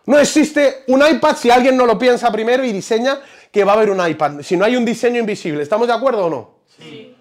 No 0.04 0.18
existe 0.18 0.84
un 0.88 1.06
iPad 1.06 1.36
si 1.36 1.50
alguien 1.50 1.76
no 1.76 1.86
lo 1.86 1.98
piensa 1.98 2.30
primero 2.32 2.64
y 2.64 2.72
diseña 2.72 3.18
que 3.50 3.64
va 3.64 3.72
a 3.72 3.76
haber 3.76 3.90
un 3.90 4.06
iPad. 4.06 4.42
Si 4.42 4.56
no 4.56 4.64
hay 4.64 4.76
un 4.76 4.84
diseño 4.84 5.20
invisible. 5.20 5.62
¿Estamos 5.62 5.86
de 5.86 5.94
acuerdo 5.94 6.26
o 6.26 6.30
no? 6.30 6.50
Sí. 6.78 7.14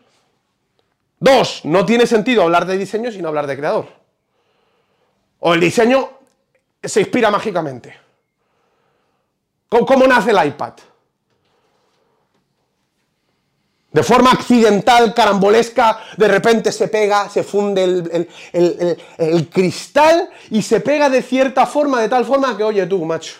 Dos, 1.19 1.61
no 1.63 1.85
tiene 1.85 2.05
sentido 2.05 2.43
hablar 2.43 2.65
de 2.65 2.77
diseño 2.77 3.11
sin 3.11 3.25
hablar 3.25 3.47
de 3.47 3.57
creador. 3.57 3.87
O 5.39 5.53
el 5.53 5.59
diseño 5.59 6.09
se 6.83 7.01
inspira 7.01 7.31
mágicamente. 7.31 7.95
¿Cómo, 9.69 10.07
nace 10.07 10.31
el 10.31 10.47
iPad? 10.47 10.73
De 13.91 14.03
forma 14.03 14.31
accidental, 14.31 15.13
carambolesca, 15.13 15.99
de 16.17 16.27
repente 16.27 16.71
se 16.71 16.87
pega, 16.87 17.29
se 17.29 17.43
funde 17.43 17.83
el, 18.53 19.49
cristal 19.49 20.29
y 20.51 20.61
se 20.61 20.81
pega 20.81 21.09
de 21.09 21.21
cierta 21.21 21.65
forma, 21.65 22.01
de 22.01 22.09
tal 22.09 22.23
forma 22.25 22.55
que, 22.55 22.63
oye 22.63 22.85
tú, 22.85 23.03
macho, 23.05 23.37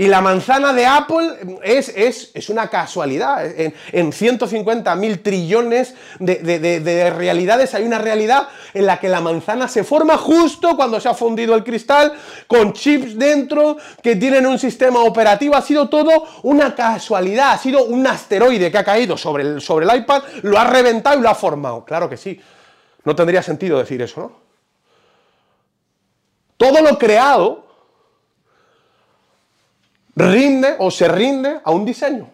y 0.00 0.06
la 0.06 0.22
manzana 0.22 0.72
de 0.72 0.86
Apple 0.86 1.58
es, 1.62 1.92
es, 1.94 2.48
una 2.48 2.68
casualidad. 2.68 3.44
En, 3.44 3.74
en 3.92 4.14
150 4.14 4.96
mil 4.96 5.20
trillones 5.20 5.94
de, 6.18 7.12
realidades 7.14 7.74
hay 7.74 7.84
una 7.84 7.98
realidad 7.98 8.48
en 8.72 8.86
la 8.86 8.98
que 8.98 9.10
la 9.10 9.20
manzana 9.20 9.68
se 9.68 9.84
forma 9.84 10.16
justo 10.16 10.74
cuando 10.74 10.98
se 11.00 11.10
ha 11.10 11.12
fundido 11.12 11.54
el 11.54 11.62
cristal, 11.62 12.14
con 12.46 12.72
chips 12.72 13.18
dentro 13.18 13.76
que 14.02 14.16
tienen 14.16 14.46
un 14.46 14.58
sistema 14.58 15.00
operativo. 15.00 15.54
Ha 15.54 15.60
sido 15.60 15.90
todo 15.90 16.26
una 16.44 16.74
casualidad, 16.74 17.52
ha 17.52 17.58
sido 17.58 17.84
un 17.84 18.06
asteroide 18.06 18.70
que 18.72 18.78
ha 18.78 18.84
caído 18.84 19.18
sobre 19.18 19.42
el, 19.42 19.60
sobre 19.60 19.84
el 19.84 19.94
iPad, 19.98 20.22
lo 20.44 20.58
ha 20.58 20.64
reventado 20.64 21.18
y 21.18 21.20
lo 21.20 21.28
ha 21.28 21.34
formado. 21.34 21.84
Claro 21.84 22.08
que 22.08 22.16
sí. 22.16 22.40
No 23.04 23.14
tendría 23.14 23.42
sentido 23.42 23.78
decir 23.78 24.00
eso, 24.00 24.18
¿no? 24.18 24.32
Todo 26.56 26.80
lo 26.80 26.96
creado 26.96 27.69
rinde 30.20 30.76
o 30.78 30.90
se 30.90 31.08
rinde 31.08 31.60
a 31.64 31.70
un 31.70 31.84
diseño. 31.84 32.30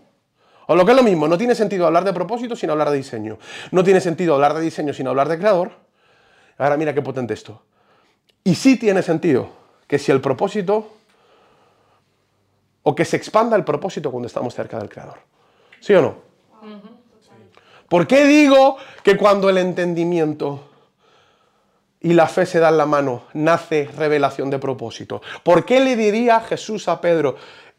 O 0.67 0.75
lo 0.75 0.85
que 0.85 0.91
es 0.93 0.97
lo 0.97 1.03
mismo, 1.03 1.29
no 1.29 1.39
tiene 1.39 1.55
sentido 1.55 1.87
hablar 1.87 2.05
de 2.05 2.13
propósito 2.13 2.57
sin 2.57 2.71
hablar 2.71 2.91
de 2.91 2.97
diseño. 2.97 3.39
No 3.71 3.85
tiene 3.85 4.01
sentido 4.01 4.35
hablar 4.35 4.55
de 4.55 4.61
diseño 4.61 4.93
sin 4.93 5.07
hablar 5.07 5.29
de 5.29 5.39
creador. 5.39 5.71
Ahora 6.59 6.77
mira 6.77 6.93
qué 6.93 7.03
potente 7.03 7.35
esto. 7.35 7.63
Y 8.43 8.55
sí 8.55 8.77
tiene 8.77 9.03
sentido 9.03 9.49
que 9.87 9.99
si 9.99 10.11
el 10.11 10.21
propósito 10.21 10.97
o 12.83 12.95
que 12.95 13.05
se 13.05 13.17
expanda 13.17 13.57
el 13.57 13.65
propósito 13.65 14.11
cuando 14.11 14.27
estamos 14.27 14.55
cerca 14.55 14.79
del 14.79 14.89
creador. 14.89 15.19
¿Sí 15.81 15.95
o 15.95 16.03
no? 16.03 16.27
¿Por 17.89 18.07
qué 18.07 18.27
digo 18.27 18.77
que 19.03 19.17
cuando 19.17 19.49
el 19.49 19.59
entendimiento 19.59 20.71
y 22.01 22.13
la 22.13 22.27
fe 22.27 22.47
se 22.47 22.59
dan 22.59 22.77
la 22.77 22.87
mano, 22.87 23.25
nace 23.35 23.89
revelación 23.97 24.51
de 24.51 24.59
propósito? 24.59 25.23
¿Por 25.43 25.65
qué 25.65 25.81
le 25.81 25.97
diría 25.97 26.41
Jesús 26.41 26.89
a 26.89 27.01
Pedro, 27.01 27.37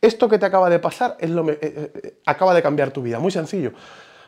esto 0.07 0.27
que 0.27 0.39
te 0.39 0.45
acaba 0.45 0.69
de 0.69 0.79
pasar 0.79 1.17
es 1.19 1.29
lo 1.29 1.49
eh, 1.49 1.59
eh, 1.61 2.19
acaba 2.25 2.53
de 2.53 2.61
cambiar 2.61 2.91
tu 2.91 3.01
vida. 3.01 3.19
Muy 3.19 3.31
sencillo. 3.31 3.73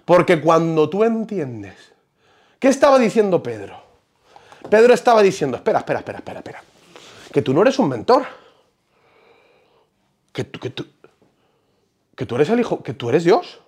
Porque 0.06 0.42
cuando 0.42 0.90
tú 0.90 1.04
entiendes, 1.04 1.94
¿qué 2.60 2.68
estaba 2.68 3.00
diciendo 3.00 3.42
Pedro? 3.42 3.82
Pedro 4.70 4.94
estaba 4.94 5.22
diciendo, 5.22 5.58
espera, 5.58 5.80
espera, 5.80 6.00
espera, 6.00 6.20
espera, 6.20 6.40
espera. 6.40 6.64
Que 7.32 7.42
tú 7.42 7.54
no 7.54 7.62
eres 7.62 7.80
un 7.80 7.90
mentor. 7.90 8.24
Que 10.34 10.44
tú, 10.44 10.60
que 10.60 10.70
tú, 10.70 10.86
que 12.16 12.26
tú 12.26 12.36
eres 12.36 12.50
el 12.50 12.60
hijo, 12.60 12.84
que 12.84 12.94
tú 12.94 13.10
eres 13.10 13.24
Dios. 13.24 13.60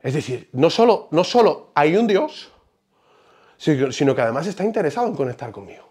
Es 0.00 0.14
decir, 0.14 0.48
no 0.52 0.70
solo, 0.70 1.08
no 1.10 1.24
solo 1.24 1.70
hay 1.74 1.96
un 1.96 2.06
Dios, 2.06 2.50
sino 3.58 4.14
que 4.14 4.20
además 4.20 4.46
está 4.46 4.64
interesado 4.64 5.06
en 5.06 5.14
conectar 5.14 5.50
conmigo. 5.50 5.85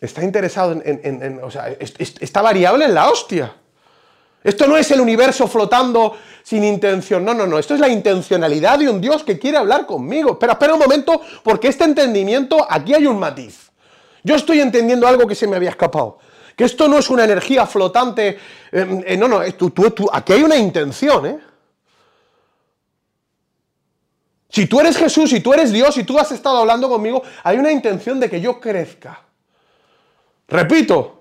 Está 0.00 0.22
interesado 0.22 0.80
en, 0.84 1.40
o 1.42 1.50
sea, 1.50 1.68
está 1.68 2.42
variable 2.42 2.84
en 2.84 2.94
la 2.94 3.10
hostia. 3.10 3.54
Esto 4.44 4.66
no 4.66 4.76
es 4.76 4.90
el 4.92 5.00
universo 5.00 5.48
flotando 5.48 6.16
sin 6.42 6.64
intención, 6.64 7.24
no, 7.24 7.34
no, 7.34 7.46
no, 7.46 7.58
esto 7.58 7.74
es 7.74 7.80
la 7.80 7.88
intencionalidad 7.88 8.78
de 8.78 8.88
un 8.88 9.00
Dios 9.00 9.24
que 9.24 9.38
quiere 9.38 9.58
hablar 9.58 9.84
conmigo. 9.84 10.32
Espera, 10.32 10.52
espera 10.52 10.74
un 10.74 10.80
momento, 10.80 11.20
porque 11.42 11.68
este 11.68 11.84
entendimiento, 11.84 12.66
aquí 12.68 12.94
hay 12.94 13.06
un 13.06 13.18
matiz. 13.18 13.70
Yo 14.22 14.36
estoy 14.36 14.60
entendiendo 14.60 15.06
algo 15.06 15.26
que 15.26 15.34
se 15.34 15.46
me 15.46 15.56
había 15.56 15.70
escapado. 15.70 16.18
Que 16.56 16.64
esto 16.64 16.88
no 16.88 16.98
es 16.98 17.10
una 17.10 17.24
energía 17.24 17.66
flotante, 17.66 18.38
eh, 18.72 19.02
eh, 19.06 19.16
no, 19.16 19.28
no, 19.28 19.40
tú, 19.54 20.08
aquí 20.12 20.32
hay 20.32 20.42
una 20.42 20.56
intención, 20.56 21.26
¿eh? 21.26 21.38
Si 24.50 24.66
tú 24.66 24.80
eres 24.80 24.96
Jesús, 24.96 25.28
si 25.28 25.40
tú 25.40 25.52
eres 25.52 25.70
Dios, 25.70 25.94
si 25.94 26.04
tú 26.04 26.18
has 26.18 26.32
estado 26.32 26.58
hablando 26.58 26.88
conmigo, 26.88 27.22
hay 27.44 27.58
una 27.58 27.70
intención 27.70 28.18
de 28.18 28.30
que 28.30 28.40
yo 28.40 28.58
crezca. 28.58 29.27
Repito, 30.48 31.18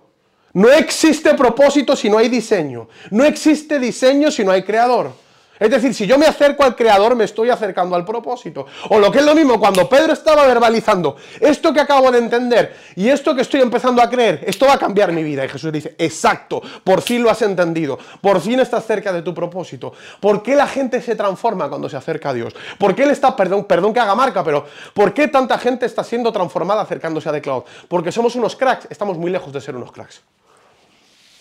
no 0.54 0.70
existe 0.70 1.34
propósito 1.34 1.96
si 1.96 2.10
no 2.10 2.18
hay 2.18 2.30
diseño. 2.30 2.88
No 3.12 3.26
existe 3.26 3.78
diseño 3.78 4.32
si 4.32 4.44
no 4.44 4.52
hay 4.52 4.64
creador. 4.64 5.12
Es 5.60 5.70
decir, 5.70 5.94
si 5.94 6.06
yo 6.06 6.18
me 6.18 6.26
acerco 6.26 6.64
al 6.64 6.76
creador, 6.76 7.16
me 7.16 7.24
estoy 7.24 7.50
acercando 7.50 7.96
al 7.96 8.06
propósito. 8.06 8.68
O 8.90 9.00
lo 9.00 9.12
que 9.12 9.20
es 9.20 9.26
lo 9.26 9.34
mismo, 9.34 9.60
cuando 9.60 9.90
Pedro 9.90 10.14
estaba 10.14 10.46
verbalizando 10.46 11.16
esto 11.40 11.74
que 11.74 11.80
acabo 11.80 12.12
de 12.12 12.20
entender 12.20 12.76
y 12.96 13.10
esto 13.10 13.36
que 13.36 13.42
estoy 13.42 13.62
empezando 13.62 14.02
a 14.02 14.10
creer, 14.10 14.44
esto 14.46 14.66
va 14.66 14.74
a 14.74 14.78
cambiar 14.78 15.12
mi 15.12 15.24
vida. 15.24 15.44
Y 15.46 15.50
Jesús 15.50 15.72
dice, 15.72 15.96
exacto, 15.98 16.62
por 16.84 17.02
fin 17.02 17.24
lo 17.24 17.30
has 17.30 17.42
entendido, 17.42 17.98
por 18.22 18.40
fin 18.42 18.60
estás 18.60 18.86
cerca 18.86 19.12
de 19.12 19.22
tu 19.22 19.34
propósito. 19.34 19.94
¿Por 20.20 20.44
qué 20.44 20.56
la 20.56 20.68
gente 20.68 21.02
se 21.02 21.16
transforma 21.16 21.70
cuando 21.70 21.90
se 21.90 21.98
acerca 21.98 22.30
a 22.30 22.34
Dios? 22.34 22.54
¿Por 22.78 22.94
qué 22.96 23.04
él 23.04 23.12
está, 23.12 23.36
perdón, 23.36 23.66
perdón 23.66 23.94
que 23.94 24.00
haga 24.00 24.16
marca, 24.16 24.44
pero 24.44 24.66
¿por 24.94 25.14
qué 25.14 25.28
tanta 25.28 25.58
gente 25.58 25.86
está 25.86 26.04
siendo 26.04 26.32
transformada 26.32 26.82
acercándose 26.82 27.30
a 27.30 27.32
The 27.32 27.42
Cloud? 27.42 27.64
Porque 27.88 28.12
somos 28.12 28.36
unos 28.36 28.56
cracks, 28.56 28.88
estamos 28.90 29.18
muy 29.18 29.32
lejos 29.32 29.52
de 29.52 29.62
ser 29.62 29.76
unos 29.76 29.92
cracks. 29.92 30.22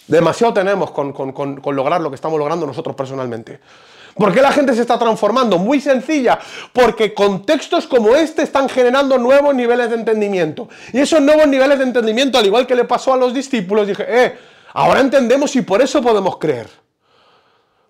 Demasiado 0.06 0.54
tenemos 0.54 0.92
con, 0.92 1.12
con 1.12 1.76
lograr 1.76 2.00
lo 2.00 2.10
que 2.10 2.14
estamos 2.14 2.38
logrando 2.38 2.64
nosotros 2.64 2.94
personalmente. 2.94 3.60
¿Por 4.16 4.32
qué 4.32 4.40
la 4.40 4.50
gente 4.50 4.74
se 4.74 4.80
está 4.80 4.98
transformando? 4.98 5.58
Muy 5.58 5.78
sencilla, 5.78 6.38
porque 6.72 7.12
contextos 7.12 7.86
como 7.86 8.16
este 8.16 8.42
están 8.42 8.66
generando 8.66 9.18
nuevos 9.18 9.54
niveles 9.54 9.90
de 9.90 9.96
entendimiento. 9.96 10.68
Y 10.94 11.00
esos 11.00 11.20
nuevos 11.20 11.46
niveles 11.46 11.78
de 11.78 11.84
entendimiento, 11.84 12.38
al 12.38 12.46
igual 12.46 12.66
que 12.66 12.74
le 12.74 12.84
pasó 12.84 13.12
a 13.12 13.18
los 13.18 13.34
discípulos, 13.34 13.86
dije, 13.86 14.06
eh, 14.08 14.38
ahora 14.72 15.00
entendemos 15.00 15.54
y 15.56 15.60
por 15.60 15.82
eso 15.82 16.00
podemos 16.00 16.38
creer. 16.38 16.66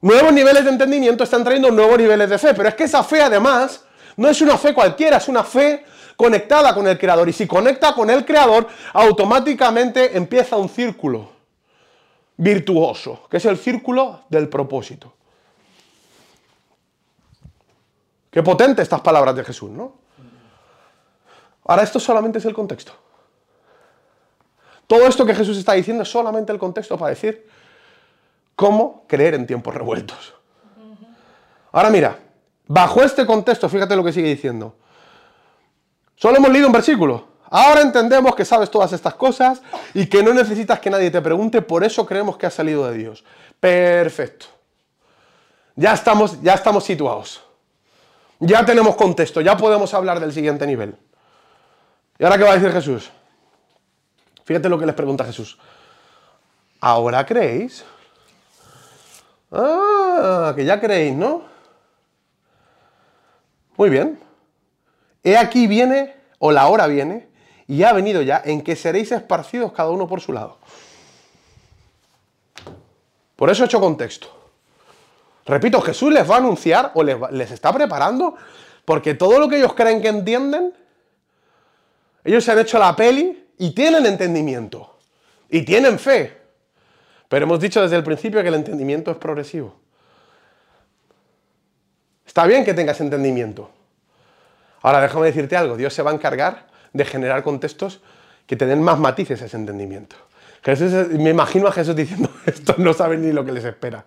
Nuevos 0.00 0.32
niveles 0.32 0.64
de 0.64 0.70
entendimiento 0.70 1.22
están 1.22 1.44
trayendo 1.44 1.70
nuevos 1.70 1.96
niveles 1.96 2.28
de 2.28 2.38
fe, 2.38 2.54
pero 2.54 2.68
es 2.68 2.74
que 2.74 2.84
esa 2.84 3.04
fe 3.04 3.22
además 3.22 3.84
no 4.16 4.28
es 4.28 4.40
una 4.40 4.58
fe 4.58 4.74
cualquiera, 4.74 5.18
es 5.18 5.28
una 5.28 5.44
fe 5.44 5.84
conectada 6.16 6.74
con 6.74 6.88
el 6.88 6.98
Creador. 6.98 7.28
Y 7.28 7.32
si 7.32 7.46
conecta 7.46 7.94
con 7.94 8.10
el 8.10 8.24
Creador, 8.24 8.66
automáticamente 8.94 10.16
empieza 10.16 10.56
un 10.56 10.68
círculo 10.68 11.30
virtuoso, 12.36 13.26
que 13.30 13.36
es 13.36 13.44
el 13.44 13.56
círculo 13.56 14.24
del 14.28 14.48
propósito. 14.48 15.15
Qué 18.36 18.42
potente 18.42 18.82
estas 18.82 19.00
palabras 19.00 19.34
de 19.34 19.42
Jesús, 19.42 19.70
¿no? 19.70 19.94
Ahora, 21.64 21.82
esto 21.82 21.98
solamente 21.98 22.36
es 22.36 22.44
el 22.44 22.52
contexto. 22.52 22.92
Todo 24.86 25.06
esto 25.06 25.24
que 25.24 25.34
Jesús 25.34 25.56
está 25.56 25.72
diciendo 25.72 26.02
es 26.02 26.10
solamente 26.10 26.52
el 26.52 26.58
contexto 26.58 26.98
para 26.98 27.08
decir 27.08 27.48
cómo 28.54 29.04
creer 29.06 29.36
en 29.36 29.46
tiempos 29.46 29.74
revueltos. 29.74 30.34
Ahora 31.72 31.88
mira, 31.88 32.18
bajo 32.66 33.02
este 33.02 33.24
contexto, 33.24 33.70
fíjate 33.70 33.96
lo 33.96 34.04
que 34.04 34.12
sigue 34.12 34.28
diciendo. 34.28 34.74
Solo 36.14 36.36
hemos 36.36 36.50
leído 36.50 36.66
un 36.66 36.74
versículo. 36.74 37.28
Ahora 37.48 37.80
entendemos 37.80 38.34
que 38.34 38.44
sabes 38.44 38.70
todas 38.70 38.92
estas 38.92 39.14
cosas 39.14 39.62
y 39.94 40.04
que 40.10 40.22
no 40.22 40.34
necesitas 40.34 40.78
que 40.78 40.90
nadie 40.90 41.10
te 41.10 41.22
pregunte, 41.22 41.62
por 41.62 41.82
eso 41.84 42.04
creemos 42.04 42.36
que 42.36 42.44
has 42.44 42.52
salido 42.52 42.86
de 42.86 42.98
Dios. 42.98 43.24
Perfecto. 43.58 44.44
Ya 45.74 45.94
estamos, 45.94 46.42
ya 46.42 46.52
estamos 46.52 46.84
situados. 46.84 47.45
Ya 48.38 48.64
tenemos 48.64 48.96
contexto, 48.96 49.40
ya 49.40 49.56
podemos 49.56 49.94
hablar 49.94 50.20
del 50.20 50.32
siguiente 50.32 50.66
nivel. 50.66 50.96
¿Y 52.18 52.24
ahora 52.24 52.38
qué 52.38 52.44
va 52.44 52.52
a 52.52 52.54
decir 52.54 52.72
Jesús? 52.72 53.10
Fíjate 54.44 54.68
lo 54.68 54.78
que 54.78 54.86
les 54.86 54.94
pregunta 54.94 55.24
Jesús. 55.24 55.58
¿Ahora 56.80 57.24
creéis? 57.24 57.84
Ah, 59.50 60.52
que 60.54 60.64
ya 60.64 60.80
creéis, 60.80 61.14
¿no? 61.14 61.42
Muy 63.76 63.90
bien. 63.90 64.20
He 65.22 65.36
aquí 65.36 65.66
viene, 65.66 66.14
o 66.38 66.52
la 66.52 66.68
hora 66.68 66.86
viene, 66.86 67.28
y 67.66 67.82
ha 67.82 67.92
venido 67.92 68.22
ya, 68.22 68.42
en 68.44 68.62
que 68.62 68.76
seréis 68.76 69.12
esparcidos 69.12 69.72
cada 69.72 69.90
uno 69.90 70.06
por 70.06 70.20
su 70.20 70.32
lado. 70.32 70.58
Por 73.34 73.50
eso 73.50 73.62
he 73.62 73.66
hecho 73.66 73.80
contexto. 73.80 74.35
Repito, 75.46 75.80
Jesús 75.80 76.12
les 76.12 76.28
va 76.28 76.34
a 76.34 76.38
anunciar 76.38 76.90
o 76.94 77.02
les, 77.02 77.50
está 77.50 77.72
preparando, 77.72 78.34
porque 78.84 79.14
todo 79.14 79.38
lo 79.38 79.48
que 79.48 79.58
ellos 79.58 79.74
creen 79.74 80.02
que 80.02 80.08
entienden, 80.08 80.74
ellos 82.24 82.44
se 82.44 82.52
han 82.52 82.58
hecho 82.58 82.78
la 82.78 82.96
peli 82.96 83.46
y 83.58 83.70
tienen 83.70 84.04
entendimiento. 84.06 84.98
Y 85.48 85.62
tienen 85.62 86.00
fe. 86.00 86.36
Pero 87.28 87.44
hemos 87.44 87.60
dicho 87.60 87.80
desde 87.80 87.96
el 87.96 88.02
principio 88.02 88.42
que 88.42 88.48
el 88.48 88.54
entendimiento 88.54 89.12
es 89.12 89.16
progresivo. 89.16 89.76
Está 92.26 92.44
bien 92.46 92.64
que 92.64 92.74
tengas 92.74 93.00
entendimiento. 93.00 93.70
Ahora 94.82 95.00
déjame 95.00 95.26
decirte 95.26 95.56
algo, 95.56 95.76
Dios 95.76 95.94
se 95.94 96.02
va 96.02 96.10
a 96.10 96.14
encargar 96.14 96.66
de 96.92 97.04
generar 97.04 97.42
contextos 97.44 98.00
que 98.46 98.56
te 98.56 98.74
más 98.76 98.98
matices 98.98 99.42
a 99.42 99.46
ese 99.46 99.56
entendimiento. 99.56 100.16
me 101.10 101.30
imagino 101.30 101.68
a 101.68 101.72
Jesús 101.72 101.94
diciendo, 101.94 102.30
estos 102.46 102.78
no 102.78 102.92
saben 102.92 103.22
ni 103.22 103.32
lo 103.32 103.44
que 103.44 103.52
les 103.52 103.64
espera. 103.64 104.04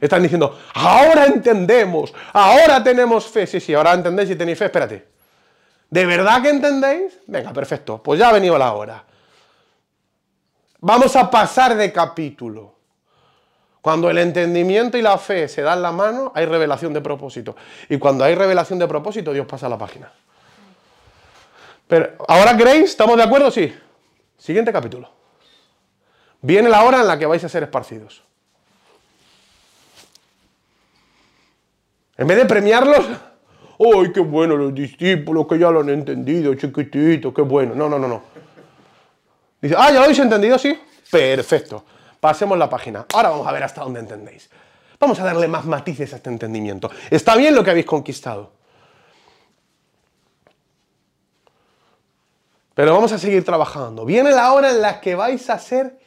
Están 0.00 0.22
diciendo, 0.22 0.58
ahora 0.74 1.26
entendemos, 1.26 2.12
ahora 2.32 2.82
tenemos 2.82 3.26
fe. 3.26 3.46
Sí, 3.46 3.60
sí, 3.60 3.74
ahora 3.74 3.94
entendéis 3.94 4.30
y 4.30 4.36
tenéis 4.36 4.58
fe, 4.58 4.66
espérate. 4.66 5.06
¿De 5.90 6.06
verdad 6.06 6.42
que 6.42 6.50
entendéis? 6.50 7.18
Venga, 7.26 7.52
perfecto, 7.52 8.02
pues 8.02 8.18
ya 8.18 8.28
ha 8.28 8.32
venido 8.32 8.58
la 8.58 8.72
hora. 8.72 9.04
Vamos 10.80 11.16
a 11.16 11.30
pasar 11.30 11.76
de 11.76 11.92
capítulo. 11.92 12.74
Cuando 13.80 14.08
el 14.08 14.18
entendimiento 14.18 14.96
y 14.96 15.02
la 15.02 15.18
fe 15.18 15.46
se 15.46 15.62
dan 15.62 15.82
la 15.82 15.92
mano, 15.92 16.32
hay 16.34 16.46
revelación 16.46 16.92
de 16.92 17.00
propósito. 17.00 17.54
Y 17.88 17.98
cuando 17.98 18.24
hay 18.24 18.34
revelación 18.34 18.78
de 18.78 18.88
propósito, 18.88 19.32
Dios 19.32 19.46
pasa 19.46 19.68
la 19.68 19.78
página. 19.78 20.10
Pero, 21.86 22.14
¿ahora 22.26 22.56
queréis? 22.56 22.90
¿Estamos 22.90 23.16
de 23.16 23.22
acuerdo? 23.22 23.50
Sí. 23.50 23.74
Siguiente 24.38 24.72
capítulo. 24.72 25.10
Viene 26.40 26.68
la 26.68 26.82
hora 26.82 27.00
en 27.00 27.06
la 27.06 27.18
que 27.18 27.26
vais 27.26 27.44
a 27.44 27.48
ser 27.48 27.62
esparcidos. 27.62 28.22
En 32.16 32.26
vez 32.26 32.38
de 32.38 32.44
premiarlos, 32.46 33.06
¡ay, 33.78 34.12
qué 34.12 34.20
bueno 34.20 34.56
los 34.56 34.74
discípulos 34.74 35.46
que 35.48 35.58
ya 35.58 35.70
lo 35.70 35.80
han 35.80 35.88
entendido, 35.88 36.54
chiquitito, 36.54 37.34
qué 37.34 37.42
bueno! 37.42 37.74
No, 37.74 37.88
no, 37.88 37.98
no, 37.98 38.06
no. 38.06 38.22
Dice, 39.60 39.74
ah, 39.76 39.88
¿ya 39.88 39.98
lo 39.98 40.04
habéis 40.04 40.18
entendido? 40.18 40.58
Sí. 40.58 40.78
Perfecto. 41.10 41.84
Pasemos 42.20 42.56
la 42.56 42.68
página. 42.68 43.06
Ahora 43.14 43.30
vamos 43.30 43.46
a 43.46 43.52
ver 43.52 43.62
hasta 43.62 43.82
dónde 43.82 44.00
entendéis. 44.00 44.48
Vamos 44.98 45.18
a 45.20 45.24
darle 45.24 45.48
más 45.48 45.64
matices 45.64 46.12
a 46.12 46.16
este 46.16 46.30
entendimiento. 46.30 46.90
Está 47.10 47.36
bien 47.36 47.54
lo 47.54 47.64
que 47.64 47.70
habéis 47.70 47.86
conquistado. 47.86 48.52
Pero 52.74 52.92
vamos 52.92 53.12
a 53.12 53.18
seguir 53.18 53.44
trabajando. 53.44 54.04
Viene 54.04 54.32
la 54.32 54.52
hora 54.52 54.70
en 54.70 54.82
la 54.82 55.00
que 55.00 55.14
vais 55.14 55.48
a 55.50 55.58
ser 55.58 55.98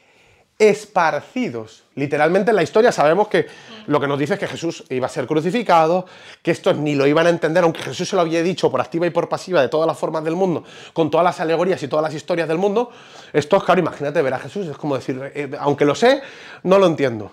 esparcidos. 0.60 1.84
Literalmente 1.96 2.50
en 2.50 2.56
la 2.56 2.64
historia 2.64 2.92
sabemos 2.92 3.28
que 3.28 3.48
lo 3.88 4.00
que 4.00 4.08
nos 4.08 4.18
dice 4.18 4.34
es 4.34 4.40
que 4.40 4.48
Jesús 4.48 4.84
iba 4.90 5.06
a 5.06 5.10
ser 5.10 5.28
crucificado, 5.28 6.06
que 6.42 6.52
estos 6.52 6.78
ni 6.78 6.96
lo 6.96 7.06
iban 7.06 7.28
a 7.28 7.30
entender, 7.30 7.64
aunque 7.64 7.82
Jesús 7.82 8.10
se 8.10 8.16
lo 8.16 8.24
había 8.24 8.42
dicho 8.42 8.72
por 8.72 8.82
activa 8.82 9.06
y 9.06 9.12
por 9.12 9.30
pasiva 9.30 9.62
de 9.62 9.70
todas 9.70 9.88
las 9.88 9.98
formas 9.98 10.24
del 10.24 10.36
mundo, 10.36 10.64
con 10.94 11.12
todas 11.12 11.24
las 11.24 11.40
alegorías 11.40 11.82
y 11.84 11.88
todas 11.88 12.04
las 12.04 12.14
historias 12.14 12.48
del 12.48 12.58
mundo. 12.58 12.92
Esto, 13.34 13.60
claro, 13.62 13.80
imagínate 13.80 14.22
ver 14.22 14.34
a 14.34 14.40
Jesús, 14.40 14.68
es 14.68 14.78
como 14.78 14.96
decir, 14.96 15.32
eh, 15.36 15.52
aunque 15.60 15.86
lo 15.86 15.96
sé, 15.96 16.22
no 16.64 16.80
lo 16.80 16.88
entiendo. 16.88 17.32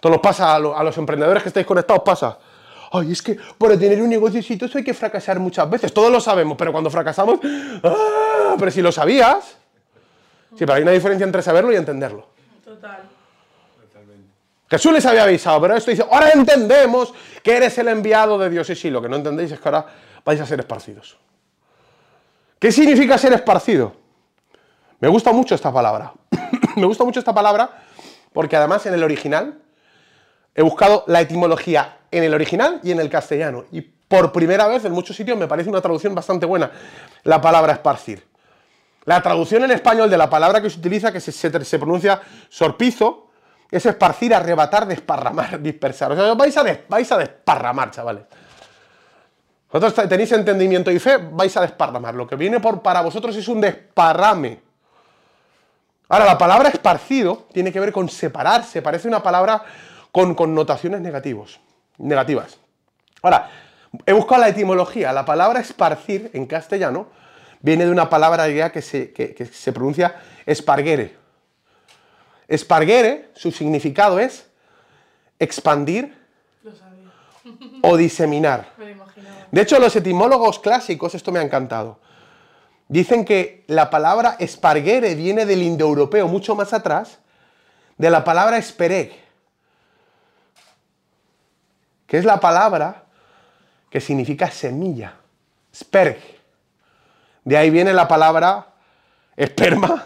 Todo 0.00 0.12
nos 0.12 0.20
pasa 0.20 0.54
a, 0.54 0.58
los 0.58 0.98
emprendedores 0.98 1.42
que 1.42 1.48
estáis 1.48 1.66
conectados, 1.66 2.02
pasa. 2.04 2.38
Ay, 2.92 3.10
es 3.10 3.20
que 3.20 3.36
para 3.58 3.76
tener 3.76 4.00
un 4.00 4.08
negocio 4.08 4.38
exitoso 4.38 4.78
hay 4.78 4.84
que 4.84 4.94
fracasar 4.94 5.40
muchas 5.40 5.68
veces. 5.68 5.92
Todos 5.92 6.12
lo 6.12 6.20
sabemos, 6.20 6.56
pero 6.56 6.70
cuando 6.70 6.88
fracasamos, 6.88 7.40
¡ah! 7.82 8.54
pero 8.58 8.70
si 8.70 8.80
lo 8.80 8.92
sabías, 8.92 9.56
Sí, 10.56 10.64
pero 10.64 10.74
hay 10.74 10.82
una 10.82 10.92
diferencia 10.92 11.24
entre 11.24 11.42
saberlo 11.42 11.72
y 11.72 11.76
entenderlo. 11.76 12.28
Total. 12.64 13.02
Jesús 14.68 14.92
les 14.92 15.06
había 15.06 15.22
avisado, 15.22 15.60
pero 15.60 15.76
esto 15.76 15.90
dice, 15.90 16.04
ahora 16.10 16.30
entendemos 16.30 17.14
que 17.42 17.56
eres 17.56 17.78
el 17.78 17.88
enviado 17.88 18.38
de 18.38 18.50
Dios. 18.50 18.68
Y 18.70 18.74
sí, 18.74 18.90
lo 18.90 19.00
que 19.00 19.08
no 19.08 19.16
entendéis 19.16 19.52
es 19.52 19.60
que 19.60 19.68
ahora 19.68 19.86
vais 20.24 20.40
a 20.40 20.46
ser 20.46 20.58
esparcidos. 20.58 21.16
¿Qué 22.58 22.72
significa 22.72 23.16
ser 23.18 23.32
esparcido? 23.32 23.94
Me 24.98 25.08
gusta 25.08 25.30
mucho 25.30 25.54
esta 25.54 25.72
palabra. 25.72 26.12
Me 26.76 26.86
gusta 26.86 27.04
mucho 27.04 27.20
esta 27.20 27.34
palabra 27.34 27.70
porque 28.32 28.56
además 28.56 28.84
en 28.86 28.94
el 28.94 29.02
original 29.02 29.58
he 30.54 30.62
buscado 30.62 31.04
la 31.06 31.20
etimología 31.20 31.98
en 32.10 32.24
el 32.24 32.34
original 32.34 32.80
y 32.82 32.90
en 32.90 33.00
el 33.00 33.08
castellano. 33.08 33.64
Y 33.72 33.82
por 33.82 34.32
primera 34.32 34.66
vez 34.66 34.84
en 34.84 34.92
muchos 34.92 35.16
sitios 35.16 35.38
me 35.38 35.46
parece 35.46 35.68
una 35.68 35.80
traducción 35.80 36.14
bastante 36.14 36.46
buena 36.46 36.70
la 37.24 37.40
palabra 37.40 37.74
esparcir. 37.74 38.26
La 39.06 39.22
traducción 39.22 39.62
en 39.64 39.70
español 39.70 40.10
de 40.10 40.18
la 40.18 40.28
palabra 40.28 40.60
que 40.60 40.68
se 40.68 40.78
utiliza, 40.80 41.12
que 41.12 41.20
se, 41.20 41.78
pronuncia 41.78 42.20
sorpizo, 42.48 43.28
es 43.70 43.86
esparcir, 43.86 44.34
arrebatar, 44.34 44.86
desparramar, 44.86 45.60
dispersar. 45.62 46.12
O 46.12 46.16
sea, 46.16 46.34
vais 46.34 46.56
a, 46.56 46.64
vais 46.88 47.12
a 47.12 47.16
desparramar, 47.16 47.92
chavales. 47.92 48.24
Vosotros 49.70 50.08
tenéis 50.08 50.32
entendimiento 50.32 50.90
y 50.90 50.98
fe, 50.98 51.18
vais 51.18 51.56
a 51.56 51.60
desparramar. 51.60 52.14
Lo 52.14 52.26
que 52.26 52.34
viene 52.34 52.58
por, 52.58 52.82
para 52.82 53.00
vosotros 53.00 53.36
es 53.36 53.46
un 53.46 53.60
desparrame. 53.60 54.60
Ahora, 56.08 56.24
la 56.24 56.38
palabra 56.38 56.68
esparcido 56.68 57.46
tiene 57.52 57.72
que 57.72 57.78
ver 57.78 57.92
con 57.92 58.08
separarse, 58.08 58.82
parece 58.82 59.06
una 59.06 59.22
palabra 59.22 59.62
con 60.10 60.34
connotaciones 60.34 61.00
negativos, 61.00 61.60
negativas. 61.98 62.58
Ahora, 63.22 63.50
he 64.04 64.12
buscado 64.12 64.40
la 64.40 64.48
etimología. 64.48 65.12
La 65.12 65.24
palabra 65.24 65.60
esparcir 65.60 66.30
en 66.32 66.46
castellano 66.46 67.08
viene 67.60 67.84
de 67.84 67.90
una 67.90 68.08
palabra 68.08 68.46
griega 68.46 68.70
que 68.70 68.82
se, 68.82 69.12
se 69.52 69.72
pronuncia 69.72 70.16
esparguere. 70.44 71.16
Esparguere, 72.48 73.30
su 73.34 73.50
significado 73.50 74.18
es 74.18 74.46
expandir 75.38 76.16
o 77.82 77.96
diseminar. 77.96 78.72
De 79.50 79.62
hecho, 79.62 79.78
los 79.78 79.94
etimólogos 79.94 80.58
clásicos, 80.58 81.14
esto 81.14 81.32
me 81.32 81.38
ha 81.38 81.42
encantado, 81.42 82.00
dicen 82.88 83.24
que 83.24 83.64
la 83.68 83.90
palabra 83.90 84.36
esparguere 84.38 85.14
viene 85.14 85.46
del 85.46 85.62
indoeuropeo 85.62 86.28
mucho 86.28 86.54
más 86.54 86.72
atrás, 86.72 87.18
de 87.96 88.10
la 88.10 88.24
palabra 88.24 88.58
espereg, 88.58 89.12
que 92.06 92.18
es 92.18 92.24
la 92.24 92.38
palabra 92.38 93.04
que 93.90 94.00
significa 94.00 94.50
semilla, 94.50 95.16
sperg. 95.74 96.35
De 97.46 97.56
ahí 97.56 97.70
viene 97.70 97.92
la 97.92 98.08
palabra 98.08 98.66
esperma, 99.36 100.04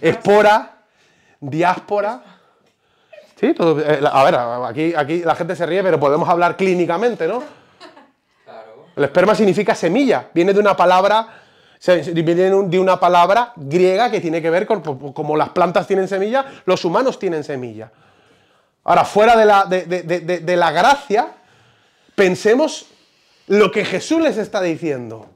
espora, 0.00 0.78
diáspora. 1.38 2.22
Sí, 3.38 3.54
eh, 3.54 4.00
a 4.10 4.24
ver, 4.24 4.36
aquí, 4.66 4.94
aquí 4.96 5.18
la 5.22 5.34
gente 5.34 5.54
se 5.54 5.66
ríe, 5.66 5.82
pero 5.82 6.00
podemos 6.00 6.26
hablar 6.26 6.56
clínicamente, 6.56 7.28
¿no? 7.28 7.42
El 8.96 9.04
esperma 9.04 9.34
significa 9.34 9.74
semilla, 9.74 10.30
viene 10.32 10.54
de 10.54 10.60
una 10.60 10.74
palabra, 10.74 11.28
viene 12.14 12.50
de 12.50 12.78
una 12.78 12.98
palabra 12.98 13.52
griega 13.54 14.10
que 14.10 14.22
tiene 14.22 14.40
que 14.40 14.48
ver 14.48 14.66
con 14.66 15.12
como 15.12 15.36
las 15.36 15.50
plantas 15.50 15.86
tienen 15.86 16.08
semilla, 16.08 16.46
los 16.64 16.86
humanos 16.86 17.18
tienen 17.18 17.44
semilla. 17.44 17.92
Ahora, 18.84 19.04
fuera 19.04 19.36
de 19.36 19.44
la, 19.44 19.66
de 19.66 20.56
la 20.56 20.70
gracia, 20.70 21.34
pensemos 22.14 22.86
lo 23.48 23.70
que 23.70 23.84
Jesús 23.84 24.22
les 24.22 24.38
está 24.38 24.62
diciendo. 24.62 25.31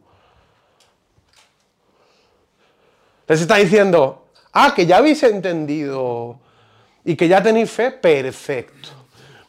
Les 3.28 3.40
está 3.40 3.56
diciendo, 3.56 4.26
ah, 4.52 4.72
que 4.74 4.86
ya 4.86 4.98
habéis 4.98 5.22
entendido 5.22 6.38
y 7.04 7.16
que 7.16 7.28
ya 7.28 7.42
tenéis 7.42 7.70
fe, 7.70 7.90
perfecto. 7.90 8.90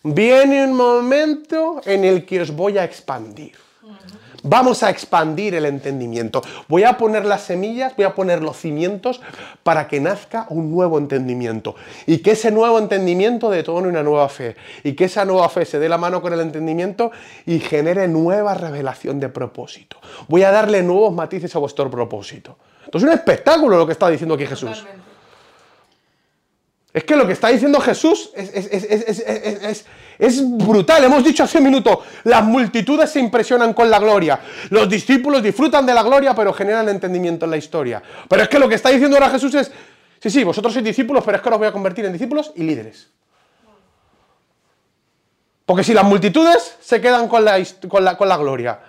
Viene 0.04 0.66
un 0.66 0.74
momento 0.74 1.82
en 1.86 2.04
el 2.04 2.26
que 2.26 2.42
os 2.42 2.52
voy 2.52 2.78
a 2.78 2.84
expandir. 2.84 3.56
Vamos 4.44 4.84
a 4.84 4.90
expandir 4.90 5.56
el 5.56 5.66
entendimiento. 5.66 6.42
Voy 6.68 6.84
a 6.84 6.98
poner 6.98 7.26
las 7.26 7.42
semillas, 7.42 7.96
voy 7.96 8.06
a 8.06 8.16
poner 8.16 8.42
los 8.42 8.56
cimientos 8.58 9.20
para 9.64 9.88
que 9.88 10.00
nazca 10.00 10.46
un 10.50 10.72
nuevo 10.72 10.98
entendimiento. 10.98 11.76
Y 12.06 12.20
que 12.20 12.32
ese 12.32 12.52
nuevo 12.52 12.80
entendimiento 12.80 13.50
detone 13.50 13.88
una 13.88 14.04
nueva 14.04 14.30
fe. 14.30 14.56
Y 14.84 14.94
que 14.94 15.06
esa 15.06 15.26
nueva 15.26 15.50
fe 15.50 15.66
se 15.66 15.80
dé 15.80 15.90
la 15.90 15.98
mano 15.98 16.22
con 16.22 16.34
el 16.34 16.40
entendimiento 16.40 17.12
y 17.46 17.60
genere 17.60 18.08
nueva 18.08 18.54
revelación 18.54 19.20
de 19.20 19.30
propósito. 19.30 19.98
Voy 20.28 20.44
a 20.44 20.52
darle 20.52 20.84
nuevos 20.84 21.14
matices 21.14 21.56
a 21.56 21.60
vuestro 21.60 21.90
propósito. 21.92 22.58
Esto 22.88 23.00
es 23.00 23.04
un 23.04 23.12
espectáculo 23.12 23.78
lo 23.78 23.86
que 23.86 23.92
está 23.92 24.10
diciendo 24.10 24.36
aquí 24.36 24.46
Jesús. 24.46 24.86
Es 26.94 27.04
que 27.04 27.18
lo 27.18 27.28
que 27.28 27.34
está 27.34 27.50
diciendo 27.50 27.82
Jesús 27.82 28.32
es, 28.34 30.46
brutal. 30.58 31.04
Hemos 31.04 31.22
dicho 31.22 31.44
hace 31.44 31.58
un 31.58 31.66
minuto, 31.66 32.02
las 32.24 32.46
multitudes 32.46 33.10
se 33.10 33.20
impresionan 33.20 33.74
con 33.74 33.90
la 33.90 34.00
gloria. 34.00 34.40
Los 34.70 34.88
discípulos 34.88 35.44
disfrutan 35.44 35.86
de 35.86 35.94
la 35.94 36.02
gloria, 36.02 36.34
pero 36.34 36.54
generan 36.54 36.88
entendimiento 36.88 37.44
en 37.44 37.52
la 37.52 37.58
historia. 37.58 38.02
Pero 38.30 38.44
es 38.44 38.48
que 38.48 38.58
lo 38.58 38.70
que 38.70 38.76
está 38.76 38.88
diciendo 38.88 39.18
ahora 39.18 39.32
Jesús 39.32 39.54
es, 39.56 39.70
sí, 40.22 40.30
sí, 40.30 40.46
vosotros 40.46 40.72
sois 40.72 40.86
discípulos, 40.86 41.26
pero 41.26 41.36
es 41.36 41.44
que 41.44 41.50
os 41.50 41.58
voy 41.58 41.68
a 41.68 41.74
convertir 41.74 42.06
en 42.06 42.14
discípulos 42.14 42.54
y 42.56 42.64
líderes. 42.64 43.10
Porque 45.66 45.84
si 45.84 45.94
las 45.94 46.06
multitudes 46.06 46.78
se 46.80 47.02
quedan 47.02 47.28
con 47.28 47.44
la, 47.44 47.62
con 47.90 48.06
la, 48.06 48.18
con 48.18 48.30
la 48.30 48.38
gloria, 48.38 48.80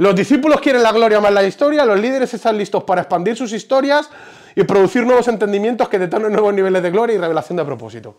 los 0.00 0.14
discípulos 0.14 0.62
quieren 0.62 0.82
la 0.82 0.92
gloria 0.92 1.20
más 1.20 1.30
la 1.30 1.42
historia, 1.42 1.84
los 1.84 2.00
líderes 2.00 2.32
están 2.32 2.56
listos 2.56 2.84
para 2.84 3.02
expandir 3.02 3.36
sus 3.36 3.52
historias 3.52 4.08
y 4.56 4.64
producir 4.64 5.04
nuevos 5.04 5.28
entendimientos 5.28 5.90
que 5.90 5.98
detonen 5.98 6.32
nuevos 6.32 6.54
niveles 6.54 6.82
de 6.82 6.90
gloria 6.90 7.16
y 7.16 7.18
revelación 7.18 7.58
de 7.58 7.66
propósito. 7.66 8.16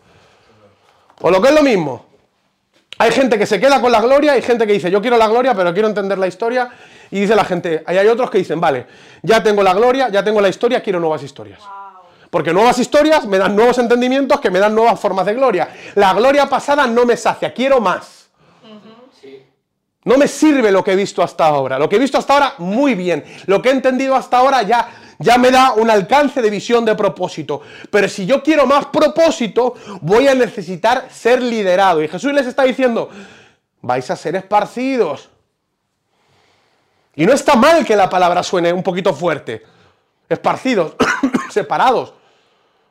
O 1.22 1.28
lo 1.28 1.42
que 1.42 1.48
es 1.48 1.54
lo 1.56 1.62
mismo. 1.64 2.06
Hay 2.98 3.10
gente 3.10 3.36
que 3.36 3.46
se 3.46 3.58
queda 3.58 3.80
con 3.80 3.90
la 3.90 4.00
gloria, 4.00 4.34
hay 4.34 4.42
gente 4.42 4.64
que 4.64 4.74
dice, 4.74 4.92
yo 4.92 5.00
quiero 5.00 5.16
la 5.16 5.26
gloria, 5.26 5.54
pero 5.54 5.72
quiero 5.72 5.88
entender 5.88 6.18
la 6.18 6.28
historia. 6.28 6.70
Y 7.10 7.22
dice 7.22 7.34
la 7.34 7.44
gente, 7.44 7.82
ahí 7.84 7.98
hay 7.98 8.06
otros 8.06 8.30
que 8.30 8.38
dicen, 8.38 8.60
vale, 8.60 8.86
ya 9.20 9.42
tengo 9.42 9.60
la 9.64 9.74
gloria, 9.74 10.08
ya 10.08 10.22
tengo 10.22 10.40
la 10.40 10.50
historia, 10.50 10.80
quiero 10.80 11.00
nuevas 11.00 11.24
historias. 11.24 11.58
Porque 12.30 12.52
nuevas 12.52 12.78
historias 12.78 13.26
me 13.26 13.38
dan 13.38 13.56
nuevos 13.56 13.76
entendimientos 13.78 14.38
que 14.38 14.52
me 14.52 14.60
dan 14.60 14.72
nuevas 14.72 15.00
formas 15.00 15.26
de 15.26 15.34
gloria. 15.34 15.68
La 15.96 16.14
gloria 16.14 16.48
pasada 16.48 16.86
no 16.86 17.04
me 17.04 17.16
sacia, 17.16 17.52
quiero 17.52 17.80
más. 17.80 18.21
No 20.04 20.18
me 20.18 20.26
sirve 20.26 20.72
lo 20.72 20.82
que 20.82 20.92
he 20.92 20.96
visto 20.96 21.22
hasta 21.22 21.46
ahora. 21.46 21.78
Lo 21.78 21.88
que 21.88 21.96
he 21.96 21.98
visto 21.98 22.18
hasta 22.18 22.34
ahora, 22.34 22.54
muy 22.58 22.94
bien. 22.94 23.24
Lo 23.46 23.62
que 23.62 23.68
he 23.68 23.72
entendido 23.72 24.16
hasta 24.16 24.38
ahora 24.38 24.62
ya 24.62 24.88
ya 25.22 25.38
me 25.38 25.50
da 25.50 25.72
un 25.72 25.88
alcance 25.88 26.42
de 26.42 26.50
visión 26.50 26.84
de 26.84 26.94
propósito. 26.94 27.62
Pero 27.90 28.08
si 28.08 28.26
yo 28.26 28.42
quiero 28.42 28.66
más 28.66 28.86
propósito, 28.86 29.74
voy 30.00 30.28
a 30.28 30.34
necesitar 30.34 31.08
ser 31.10 31.40
liderado. 31.40 32.02
Y 32.02 32.08
Jesús 32.08 32.32
les 32.32 32.46
está 32.46 32.64
diciendo, 32.64 33.08
vais 33.80 34.10
a 34.10 34.16
ser 34.16 34.36
esparcidos. 34.36 35.30
Y 37.14 37.26
no 37.26 37.32
está 37.32 37.54
mal 37.56 37.84
que 37.84 37.94
la 37.94 38.08
palabra 38.08 38.42
suene 38.42 38.72
un 38.72 38.82
poquito 38.82 39.14
fuerte. 39.14 39.62
Esparcidos, 40.28 40.94
separados. 41.50 42.14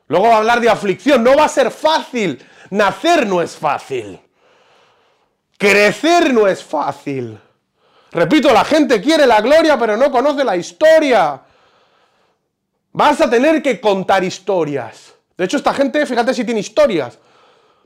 Luego 0.07 0.27
va 0.27 0.35
a 0.35 0.37
hablar 0.37 0.61
de 0.61 0.69
aflicción. 0.69 1.23
No 1.23 1.35
va 1.35 1.45
a 1.45 1.49
ser 1.49 1.71
fácil. 1.71 2.43
Nacer 2.69 3.27
no 3.27 3.41
es 3.41 3.55
fácil. 3.55 4.19
Crecer 5.61 6.33
no 6.33 6.47
es 6.47 6.63
fácil. 6.63 7.39
Repito, 8.11 8.51
la 8.51 8.65
gente 8.65 8.99
quiere 8.99 9.27
la 9.27 9.41
gloria, 9.41 9.77
pero 9.77 9.95
no 9.95 10.09
conoce 10.09 10.43
la 10.43 10.57
historia. 10.57 11.39
Vas 12.91 13.21
a 13.21 13.29
tener 13.29 13.61
que 13.61 13.79
contar 13.79 14.23
historias. 14.23 15.13
De 15.37 15.45
hecho, 15.45 15.57
esta 15.57 15.71
gente, 15.71 16.03
fíjate 16.07 16.33
si 16.33 16.43
tiene 16.43 16.61
historias. 16.61 17.19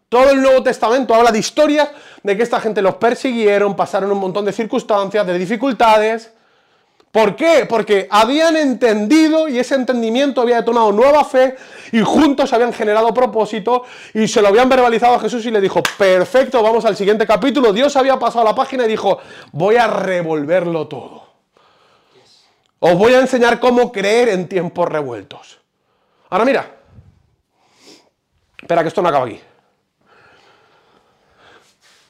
Todo 0.08 0.30
el 0.30 0.42
Nuevo 0.42 0.64
Testamento 0.64 1.14
habla 1.14 1.34
de 1.34 1.40
historias 1.40 1.90
de 2.24 2.38
que 2.38 2.44
esta 2.44 2.62
gente 2.62 2.82
los 2.82 2.96
persiguieron, 2.96 3.76
pasaron 3.76 4.10
un 4.10 4.20
montón 4.20 4.46
de 4.46 4.54
circunstancias, 4.54 5.28
de 5.28 5.38
dificultades. 5.38 6.32
¿Por 7.16 7.38
qué? 7.38 7.66
Porque 7.66 8.10
habían 8.12 8.58
entendido 8.58 9.48
y 9.48 9.58
ese 9.58 9.76
entendimiento 9.76 10.42
había 10.42 10.58
detonado 10.58 10.92
nueva 10.92 11.24
fe 11.24 11.56
y 11.94 12.02
juntos 12.02 12.52
habían 12.52 12.74
generado 12.74 13.14
propósito 13.14 13.84
y 14.14 14.28
se 14.28 14.42
lo 14.42 14.50
habían 14.50 14.68
verbalizado 14.68 15.16
a 15.16 15.20
Jesús 15.22 15.46
y 15.46 15.52
le 15.52 15.62
dijo, 15.62 15.82
perfecto, 15.98 16.62
vamos 16.62 16.84
al 16.84 16.98
siguiente 16.98 17.26
capítulo. 17.26 17.72
Dios 17.72 17.96
había 17.96 18.20
pasado 18.20 18.44
la 18.44 18.54
página 18.54 18.84
y 18.84 18.90
dijo, 18.90 19.20
voy 19.54 19.78
a 19.78 19.88
revolverlo 19.88 20.90
todo. 20.90 21.24
Os 22.80 22.98
voy 22.98 23.14
a 23.14 23.22
enseñar 23.22 23.62
cómo 23.62 23.94
creer 23.94 24.28
en 24.28 24.50
tiempos 24.50 24.90
revueltos. 24.90 25.62
Ahora 26.30 26.44
mira. 26.44 26.76
Espera 28.62 28.82
que 28.82 28.90
esto 28.90 29.02
no 29.02 29.08
acaba 29.08 29.28
aquí. 29.28 29.40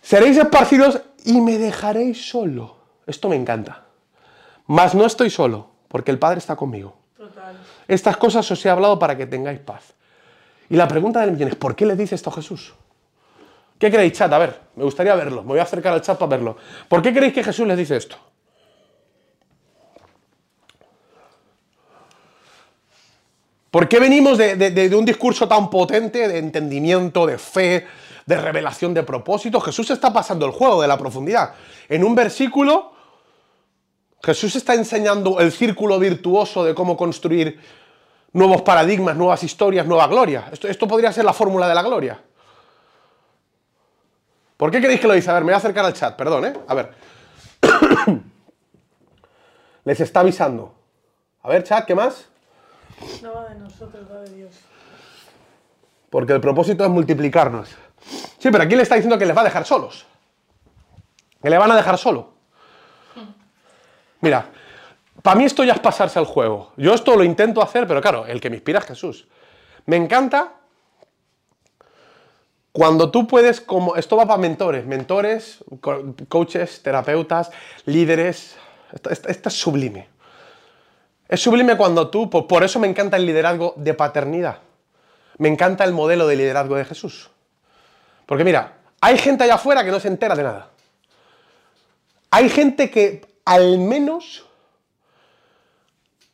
Seréis 0.01 0.35
esparcidos 0.37 0.99
y 1.25 1.41
me 1.41 1.59
dejaréis 1.59 2.27
solo. 2.27 2.75
Esto 3.05 3.29
me 3.29 3.35
encanta. 3.35 3.84
Mas 4.67 4.95
no 4.95 5.05
estoy 5.05 5.29
solo, 5.29 5.69
porque 5.87 6.11
el 6.11 6.19
Padre 6.19 6.39
está 6.39 6.55
conmigo. 6.55 6.95
Estas 7.87 8.17
cosas 8.17 8.49
os 8.49 8.65
he 8.65 8.69
hablado 8.69 8.97
para 8.97 9.15
que 9.15 9.25
tengáis 9.25 9.59
paz. 9.59 9.93
Y 10.69 10.75
la 10.75 10.87
pregunta 10.87 11.21
del 11.21 11.31
millón 11.31 11.49
es, 11.49 11.55
¿por 11.55 11.75
qué 11.75 11.85
le 11.85 11.95
dice 11.95 12.15
esto 12.15 12.29
a 12.29 12.33
Jesús? 12.33 12.73
¿Qué 13.77 13.91
creéis, 13.91 14.13
chat? 14.13 14.31
A 14.31 14.37
ver, 14.37 14.59
me 14.75 14.83
gustaría 14.83 15.13
verlo. 15.15 15.41
Me 15.43 15.49
voy 15.49 15.59
a 15.59 15.63
acercar 15.63 15.93
al 15.93 16.01
chat 16.01 16.17
para 16.17 16.29
verlo. 16.29 16.57
¿Por 16.87 17.01
qué 17.01 17.13
creéis 17.13 17.33
que 17.33 17.43
Jesús 17.43 17.67
les 17.67 17.77
dice 17.77 17.97
esto? 17.97 18.17
¿Por 23.69 23.89
qué 23.89 23.99
venimos 23.99 24.37
de, 24.37 24.95
un 24.97 25.03
discurso 25.03 25.49
tan 25.49 25.69
potente 25.69 26.29
de 26.29 26.37
entendimiento, 26.37 27.25
de 27.25 27.37
fe, 27.37 27.85
de 28.25 28.37
revelación 28.37 28.93
de 28.93 29.03
propósito? 29.03 29.59
Jesús 29.59 29.91
está 29.91 30.13
pasando 30.13 30.45
el 30.45 30.53
juego 30.53 30.81
de 30.81 30.87
la 30.87 30.97
profundidad. 30.97 31.53
En 31.89 32.05
un 32.05 32.15
versículo, 32.15 32.93
Jesús 34.25 34.55
está 34.55 34.73
enseñando 34.73 35.39
el 35.39 35.51
círculo 35.51 35.99
virtuoso 35.99 36.63
de 36.63 36.73
cómo 36.73 36.97
construir 36.97 37.59
nuevos 38.33 38.63
paradigmas, 38.63 39.15
nuevas 39.15 39.43
historias, 39.43 39.85
nueva 39.85 40.07
gloria. 40.07 40.49
Esto, 40.51 40.67
esto 40.67 40.87
podría 40.87 41.11
ser 41.11 41.25
la 41.25 41.33
fórmula 41.33 41.67
de 41.67 41.75
la 41.75 41.83
gloria. 41.83 42.19
¿Por 44.57 44.71
qué 44.71 44.81
queréis 44.81 44.99
que 44.99 45.07
lo 45.07 45.13
dice? 45.13 45.29
A 45.29 45.35
ver, 45.35 45.43
me 45.43 45.51
voy 45.51 45.53
a 45.53 45.57
acercar 45.57 45.85
al 45.85 45.93
chat, 45.93 46.15
perdón, 46.15 46.45
¿eh? 46.45 46.53
A 46.67 46.73
ver. 46.73 46.95
Les 49.83 49.99
está 49.99 50.21
avisando. 50.21 50.73
A 51.43 51.49
ver, 51.49 51.63
chat, 51.63 51.85
¿qué 51.85 51.93
más? 51.93 52.27
No 53.21 53.31
va 53.31 53.49
de 53.49 53.59
nosotros, 53.59 54.07
va 54.11 54.21
de 54.21 54.35
Dios. 54.37 54.55
Porque 56.09 56.33
el 56.33 56.41
propósito 56.41 56.83
es 56.83 56.89
multiplicarnos. 56.89 57.69
Sí, 58.39 58.49
pero 58.49 58.63
aquí 58.63 58.75
le 58.75 58.81
está 58.81 58.95
diciendo 58.95 59.19
que 59.19 59.27
les 59.27 59.37
va 59.37 59.41
a 59.41 59.45
dejar 59.45 59.65
solos. 59.65 60.07
Que 61.43 61.51
le 61.51 61.59
van 61.59 61.69
a 61.69 61.75
dejar 61.75 61.99
solo. 61.99 62.34
Mira, 64.25 64.49
para 65.21 65.37
mí 65.37 65.45
esto 65.45 65.63
ya 65.63 65.73
es 65.73 65.79
pasarse 65.79 66.17
al 66.17 66.25
juego. 66.25 66.71
Yo 66.77 66.95
esto 66.95 67.15
lo 67.15 67.23
intento 67.23 67.61
hacer, 67.61 67.85
pero 67.85 68.01
claro, 68.01 68.25
el 68.25 68.41
que 68.41 68.49
me 68.49 68.55
inspira 68.55 68.79
es 68.79 68.85
Jesús. 68.85 69.27
Me 69.85 69.97
encanta 69.97 70.53
cuando 72.71 73.11
tú 73.11 73.27
puedes, 73.27 73.61
como 73.61 73.95
esto 73.95 74.17
va 74.17 74.25
para 74.25 74.39
mentores, 74.39 74.83
mentores, 74.87 75.63
coaches, 76.27 76.81
terapeutas, 76.81 77.51
líderes, 77.85 78.55
esto 78.91 79.49
es 79.49 79.53
sublime. 79.53 80.07
Es 81.29 81.39
sublime 81.39 81.77
cuando 81.77 82.09
tú, 82.09 82.27
por, 82.27 82.63
eso 82.63 82.79
me 82.79 82.87
encanta 82.87 83.17
el 83.17 83.27
liderazgo 83.27 83.75
de 83.77 83.93
paternidad. 83.93 84.57
Me 85.37 85.49
encanta 85.49 85.83
el 85.83 85.93
modelo 85.93 86.25
de 86.25 86.35
liderazgo 86.35 86.77
de 86.77 86.85
Jesús. 86.85 87.29
Porque 88.25 88.43
mira, 88.43 88.77
hay 89.01 89.19
gente 89.19 89.43
allá 89.43 89.53
afuera 89.53 89.85
que 89.85 89.91
no 89.91 89.99
se 89.99 90.07
entera 90.07 90.35
de 90.35 90.41
nada. 90.41 90.69
Hay 92.31 92.49
gente 92.49 92.89
que 92.89 93.34
al 93.45 93.79
menos 93.79 94.45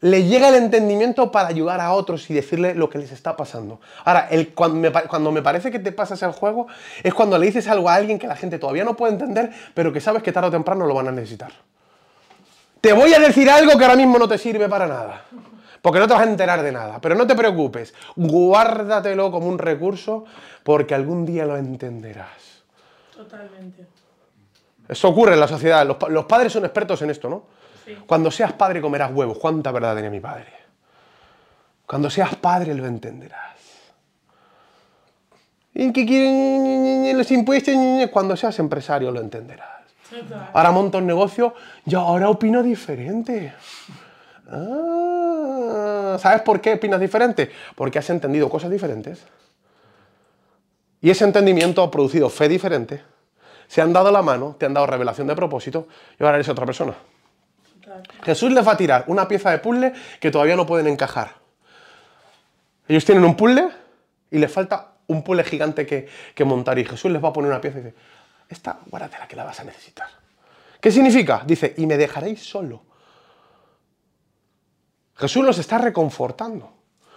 le 0.01 0.24
llega 0.24 0.49
el 0.49 0.55
entendimiento 0.55 1.32
para 1.32 1.47
ayudar 1.47 1.80
a 1.80 1.93
otros 1.93 2.28
y 2.30 2.34
decirle 2.34 2.74
lo 2.74 2.89
que 2.89 2.97
les 2.97 3.12
está 3.12 3.38
pasando. 3.38 3.80
Ahora, 4.03 4.28
cuando, 4.55 4.78
me, 4.78 4.91
cuando, 4.91 5.32
me, 5.32 5.43
parece 5.43 5.70
que 5.70 5.78
te 5.78 5.91
pasas 5.91 6.24
el 6.24 6.32
juego 6.32 6.68
es 7.03 7.14
cuando 7.14 7.38
le 7.38 7.45
dices 7.45 7.68
algo 7.68 7.88
a 7.88 7.95
alguien 7.95 8.18
que 8.18 8.26
la 8.26 8.36
gente 8.36 8.57
todavía 8.57 8.84
no 8.84 8.97
puede 8.97 9.14
entender, 9.14 9.51
pero 9.76 9.93
que 9.93 10.01
sabes 10.01 10.24
que 10.24 10.32
tarde 10.32 10.47
o 10.47 10.51
temprano 10.51 10.88
lo 10.88 10.95
van 10.95 11.09
a 11.09 11.12
necesitar. 11.12 11.51
Te 12.82 12.93
voy 12.93 13.14
a 13.14 13.20
decir 13.20 13.47
algo 13.47 13.78
que 13.78 13.84
ahora 13.84 13.95
mismo 13.95 14.18
no 14.18 14.28
te 14.28 14.39
sirve 14.39 14.68
para 14.68 14.88
nada. 14.88 15.26
Porque 15.84 15.99
no 15.99 16.07
te 16.07 16.14
vas 16.14 16.24
a 16.24 16.30
enterar 16.30 16.64
de 16.64 16.72
nada. 16.72 16.99
Pero 16.99 17.16
no 17.16 17.28
te 17.28 17.36
preocupes. 17.36 17.93
Guárdatelo 18.16 19.32
como 19.32 19.47
un 19.47 19.59
recurso 19.59 20.26
porque 20.64 20.95
algún 20.95 21.26
día 21.26 21.45
lo 21.45 21.57
entenderás. 21.57 22.64
Totalmente. 23.16 23.86
Eso 24.91 25.07
ocurre 25.07 25.35
en 25.35 25.39
la 25.39 25.47
sociedad. 25.47 25.87
Los, 25.87 26.25
padres 26.25 26.51
son 26.51 26.65
expertos 26.65 27.01
en 27.01 27.11
esto, 27.11 27.29
¿no? 27.29 27.43
Cuando 28.05 28.29
seas 28.29 28.51
padre 28.51 28.81
comerás 28.81 29.09
huevos. 29.13 29.37
¿Cuánta 29.37 29.71
verdad 29.71 29.95
tenía 29.95 30.09
mi 30.09 30.19
padre? 30.19 30.47
Cuando 31.85 32.09
seas 32.09 32.35
padre 32.35 32.75
lo 32.75 32.85
entenderás. 32.85 33.55
¿Y 35.73 35.93
qué 35.93 36.05
quieren 36.05 37.17
los 37.17 37.31
impuestos? 37.31 37.73
Cuando 38.11 38.35
seas 38.35 38.59
empresario 38.59 39.11
lo 39.11 39.21
entenderás. 39.21 39.69
Ahora 40.51 40.71
monto 40.71 40.97
un 40.97 41.07
negocio 41.07 41.55
y 41.85 41.95
ahora 41.95 42.29
opino 42.29 42.61
diferente. 42.61 43.53
Ah, 44.49 46.17
¿Sabes 46.19 46.41
por 46.41 46.59
qué 46.59 46.73
opinas 46.73 46.99
diferente? 46.99 47.49
Porque 47.75 47.97
has 47.97 48.09
entendido 48.09 48.49
cosas 48.49 48.69
diferentes. 48.69 49.23
Y 50.99 51.09
ese 51.09 51.23
entendimiento 51.23 51.81
ha 51.81 51.89
producido 51.89 52.29
fe 52.29 52.49
diferente. 52.49 53.11
Se 53.72 53.80
han 53.82 53.93
dado 53.93 54.11
la 54.11 54.22
mano, 54.22 54.57
te 54.59 54.65
han 54.65 54.74
dado 54.74 54.86
revelación 54.86 55.28
de 55.28 55.34
propósito 55.34 55.88
y 56.19 56.24
ahora 56.26 56.36
eres 56.36 56.49
otra 56.49 56.65
persona. 56.65 56.93
Jesús 58.22 58.51
les 58.51 58.67
va 58.67 58.74
a 58.74 58.76
tirar 58.76 59.05
una 59.07 59.30
pieza 59.30 59.49
de 59.49 59.59
puzzle 59.59 59.93
que 60.19 60.30
todavía 60.30 60.57
no 60.57 60.65
pueden 60.65 60.88
encajar. 60.88 61.36
Ellos 62.86 63.05
tienen 63.05 63.24
un 63.24 63.38
puzzle 63.38 63.69
y 64.30 64.39
les 64.39 64.51
falta 64.51 64.95
un 65.07 65.24
puzzle 65.24 65.45
gigante 65.45 65.86
que, 65.86 66.05
que 66.36 66.43
montar 66.43 66.80
y 66.80 66.84
Jesús 66.84 67.09
les 67.11 67.24
va 67.24 67.30
a 67.30 67.32
poner 67.32 67.49
una 67.49 67.61
pieza 67.61 67.80
y 67.80 67.84
dice, 67.84 67.95
esta 68.49 68.78
guárdatela 68.88 69.26
que 69.26 69.38
la 69.38 69.45
vas 69.45 69.61
a 69.61 69.63
necesitar. 69.63 70.09
¿Qué 70.82 70.91
significa? 70.91 71.41
Dice, 71.45 71.74
y 71.78 71.86
me 71.86 71.95
dejaréis 71.95 72.43
solo. 72.43 72.84
Jesús 75.15 75.45
los 75.45 75.57
está 75.59 75.78
reconfortando. 75.78 76.74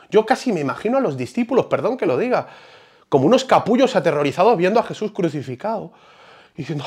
Yo 0.08 0.24
casi 0.24 0.52
me 0.52 0.60
imagino 0.60 0.98
a 0.98 1.00
los 1.00 1.16
discípulos, 1.16 1.66
perdón 1.66 1.96
que 1.96 2.06
lo 2.06 2.16
diga, 2.16 2.46
como 3.08 3.26
unos 3.26 3.44
capullos 3.44 3.96
aterrorizados 3.96 4.56
viendo 4.56 4.78
a 4.78 4.84
Jesús 4.84 5.10
crucificado 5.10 5.92
diciendo, 6.54 6.84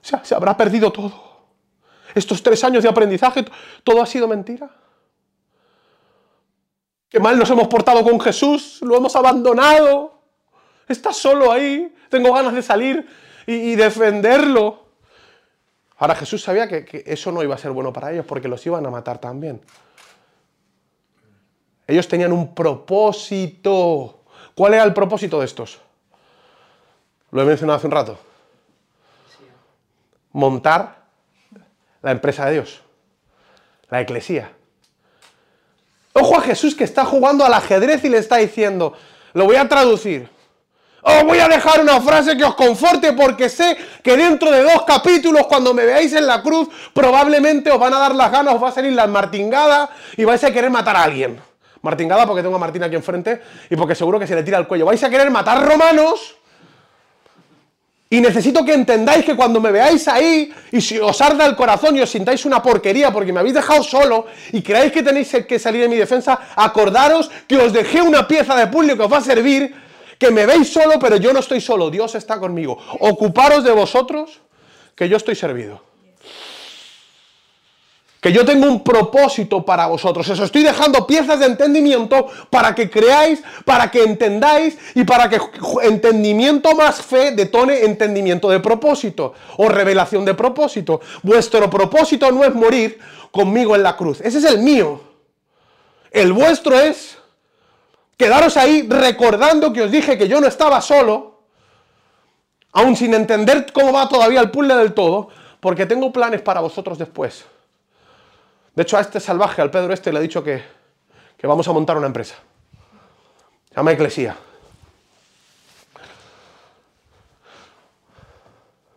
se, 0.00 0.18
se 0.24 0.34
habrá 0.34 0.56
perdido 0.56 0.92
todo. 0.92 1.12
Estos 2.14 2.42
tres 2.42 2.62
años 2.64 2.82
de 2.82 2.88
aprendizaje, 2.88 3.44
todo 3.82 4.02
ha 4.02 4.06
sido 4.06 4.28
mentira. 4.28 4.70
Qué 7.14 7.20
mal 7.20 7.38
nos 7.38 7.48
hemos 7.48 7.68
portado 7.68 8.02
con 8.02 8.20
Jesús, 8.20 8.80
lo 8.82 8.96
hemos 8.96 9.14
abandonado. 9.14 10.20
Está 10.88 11.12
solo 11.12 11.52
ahí, 11.52 11.94
tengo 12.10 12.32
ganas 12.32 12.54
de 12.54 12.60
salir 12.60 13.06
y, 13.46 13.76
defenderlo. 13.76 14.84
Ahora 15.98 16.16
Jesús 16.16 16.42
sabía 16.42 16.68
que, 16.68 17.04
eso 17.06 17.30
no 17.30 17.42
iba 17.42 17.54
a 17.54 17.58
ser 17.58 17.70
bueno 17.70 17.92
para 17.92 18.12
ellos 18.12 18.26
porque 18.26 18.48
los 18.48 18.66
iban 18.66 18.84
a 18.84 18.90
matar 18.90 19.18
también. 19.18 19.60
Ellos 21.86 22.08
tenían 22.08 22.32
un 22.32 22.54
propósito. 22.54 24.24
¿Cuál 24.54 24.74
era 24.74 24.82
el 24.82 24.92
propósito 24.92 25.38
de 25.38 25.46
estos? 25.46 25.78
Lo 27.30 27.42
he 27.42 27.44
mencionado 27.44 27.76
hace 27.76 27.86
un 27.86 27.92
rato. 27.92 28.18
Montar 30.34 30.96
la 32.02 32.10
empresa 32.10 32.44
de 32.46 32.52
Dios, 32.54 32.82
la 33.88 34.00
eclesía. 34.00 34.50
Ojo 36.12 36.36
a 36.36 36.42
Jesús 36.42 36.74
que 36.74 36.84
está 36.84 37.04
jugando 37.04 37.44
al 37.44 37.54
ajedrez 37.54 38.04
y 38.04 38.08
le 38.08 38.18
está 38.18 38.36
diciendo, 38.36 38.92
lo 39.32 39.46
voy 39.46 39.56
a 39.56 39.68
traducir. 39.68 40.28
Os 41.02 41.22
voy 41.22 41.38
a 41.38 41.48
dejar 41.48 41.80
una 41.80 42.00
frase 42.00 42.36
que 42.36 42.44
os 42.44 42.56
conforte 42.56 43.12
porque 43.12 43.48
sé 43.48 43.76
que 44.02 44.16
dentro 44.16 44.50
de 44.50 44.62
dos 44.62 44.82
capítulos, 44.84 45.46
cuando 45.46 45.72
me 45.72 45.84
veáis 45.84 46.12
en 46.14 46.26
la 46.26 46.42
cruz, 46.42 46.68
probablemente 46.92 47.70
os 47.70 47.78
van 47.78 47.94
a 47.94 47.98
dar 47.98 48.14
las 48.14 48.32
ganas, 48.32 48.54
os 48.54 48.62
va 48.62 48.70
a 48.70 48.72
salir 48.72 48.92
la 48.92 49.06
martingada 49.06 49.90
y 50.16 50.24
vais 50.24 50.42
a 50.42 50.50
querer 50.50 50.70
matar 50.70 50.96
a 50.96 51.04
alguien. 51.04 51.40
Martingada 51.80 52.26
porque 52.26 52.42
tengo 52.42 52.56
a 52.56 52.58
Martín 52.58 52.82
aquí 52.82 52.96
enfrente 52.96 53.40
y 53.70 53.76
porque 53.76 53.94
seguro 53.94 54.18
que 54.18 54.26
se 54.26 54.34
le 54.34 54.42
tira 54.42 54.58
el 54.58 54.66
cuello. 54.66 54.86
Vais 54.86 55.04
a 55.04 55.10
querer 55.10 55.30
matar 55.30 55.64
romanos 55.64 56.36
y 58.10 58.20
necesito 58.20 58.64
que 58.64 58.74
entendáis 58.74 59.24
que 59.24 59.34
cuando 59.34 59.60
me 59.60 59.72
veáis 59.72 60.06
ahí 60.08 60.52
y 60.70 60.80
si 60.80 60.98
os 60.98 61.20
arda 61.20 61.46
el 61.46 61.56
corazón 61.56 61.96
y 61.96 62.00
os 62.00 62.10
sintáis 62.10 62.44
una 62.44 62.62
porquería 62.62 63.10
porque 63.10 63.32
me 63.32 63.40
habéis 63.40 63.54
dejado 63.54 63.82
solo 63.82 64.26
y 64.52 64.62
creáis 64.62 64.92
que 64.92 65.02
tenéis 65.02 65.34
que 65.48 65.58
salir 65.58 65.82
de 65.82 65.88
mi 65.88 65.96
defensa, 65.96 66.38
acordaros 66.54 67.30
que 67.48 67.56
os 67.56 67.72
dejé 67.72 68.02
una 68.02 68.28
pieza 68.28 68.54
de 68.54 68.66
puzzle 68.68 68.96
que 68.96 69.02
os 69.02 69.12
va 69.12 69.18
a 69.18 69.22
servir 69.22 69.74
que 70.18 70.30
me 70.30 70.46
veis 70.46 70.72
solo, 70.72 70.98
pero 70.98 71.16
yo 71.16 71.32
no 71.32 71.40
estoy 71.40 71.60
solo, 71.60 71.90
Dios 71.90 72.14
está 72.14 72.38
conmigo. 72.38 72.78
Ocuparos 73.00 73.64
de 73.64 73.72
vosotros, 73.72 74.40
que 74.94 75.08
yo 75.08 75.16
estoy 75.16 75.34
servido. 75.34 75.82
Que 78.24 78.32
yo 78.32 78.42
tengo 78.42 78.66
un 78.66 78.82
propósito 78.82 79.66
para 79.66 79.84
vosotros. 79.84 80.26
Os 80.30 80.40
estoy 80.40 80.62
dejando 80.62 81.06
piezas 81.06 81.38
de 81.40 81.44
entendimiento 81.44 82.28
para 82.48 82.74
que 82.74 82.88
creáis, 82.88 83.42
para 83.66 83.90
que 83.90 84.02
entendáis 84.02 84.78
y 84.94 85.04
para 85.04 85.28
que 85.28 85.38
entendimiento 85.82 86.74
más 86.74 87.02
fe 87.02 87.32
detone 87.32 87.84
entendimiento 87.84 88.48
de 88.48 88.60
propósito 88.60 89.34
o 89.58 89.68
revelación 89.68 90.24
de 90.24 90.32
propósito. 90.32 91.02
Vuestro 91.22 91.68
propósito 91.68 92.32
no 92.32 92.44
es 92.44 92.54
morir 92.54 92.98
conmigo 93.30 93.76
en 93.76 93.82
la 93.82 93.94
cruz. 93.94 94.22
Ese 94.22 94.38
es 94.38 94.44
el 94.44 94.60
mío. 94.60 95.02
El 96.10 96.32
vuestro 96.32 96.80
es 96.80 97.18
Quedaros 98.16 98.56
ahí 98.56 98.86
recordando 98.88 99.70
que 99.70 99.82
os 99.82 99.90
dije 99.90 100.16
que 100.16 100.28
yo 100.28 100.40
no 100.40 100.46
estaba 100.46 100.80
solo, 100.80 101.42
aún 102.72 102.96
sin 102.96 103.12
entender 103.12 103.66
cómo 103.70 103.92
va 103.92 104.08
todavía 104.08 104.40
el 104.40 104.50
puzzle 104.50 104.76
del 104.76 104.94
todo, 104.94 105.28
porque 105.60 105.84
tengo 105.84 106.10
planes 106.10 106.40
para 106.40 106.60
vosotros 106.60 106.96
después. 106.96 107.44
De 108.74 108.82
hecho, 108.82 108.96
a 108.96 109.00
este 109.00 109.20
salvaje, 109.20 109.62
al 109.62 109.70
Pedro 109.70 109.92
este, 109.92 110.12
le 110.12 110.18
he 110.18 110.22
dicho 110.22 110.42
que, 110.42 110.62
que 111.36 111.46
vamos 111.46 111.66
a 111.68 111.72
montar 111.72 111.96
una 111.96 112.06
empresa. 112.06 112.34
Se 113.68 113.76
llama 113.76 113.92
Eclesía. 113.92 114.36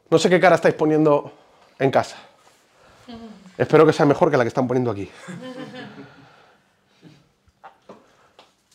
No 0.09 0.17
sé 0.17 0.29
qué 0.29 0.39
cara 0.39 0.55
estáis 0.55 0.75
poniendo 0.75 1.31
en 1.79 1.91
casa. 1.91 2.17
Espero 3.57 3.85
que 3.85 3.93
sea 3.93 4.05
mejor 4.05 4.31
que 4.31 4.37
la 4.37 4.43
que 4.43 4.49
están 4.49 4.67
poniendo 4.67 4.91
aquí. 4.91 5.09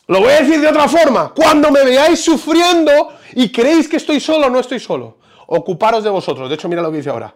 Lo 0.07 0.19
voy 0.19 0.31
a 0.31 0.41
decir 0.41 0.59
de 0.59 0.67
otra 0.67 0.87
forma. 0.87 1.33
Cuando 1.33 1.71
me 1.71 1.83
veáis 1.83 2.23
sufriendo 2.23 3.13
y 3.33 3.51
creéis 3.51 3.87
que 3.87 3.97
estoy 3.97 4.19
solo, 4.19 4.49
no 4.49 4.59
estoy 4.59 4.79
solo. 4.79 5.17
Ocuparos 5.47 6.03
de 6.03 6.09
vosotros. 6.09 6.49
De 6.49 6.55
hecho, 6.55 6.67
mira 6.67 6.81
lo 6.81 6.91
que 6.91 6.97
dice 6.97 7.09
ahora. 7.09 7.33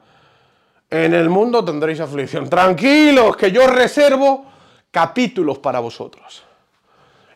En 0.90 1.14
el 1.14 1.30
mundo 1.30 1.64
tendréis 1.64 2.00
aflicción. 2.00 2.50
Tranquilos, 2.50 3.36
que 3.36 3.52
yo 3.52 3.68
reservo 3.68 4.46
capítulos 4.92 5.60
para 5.60 5.80
vosotros. 5.80 6.44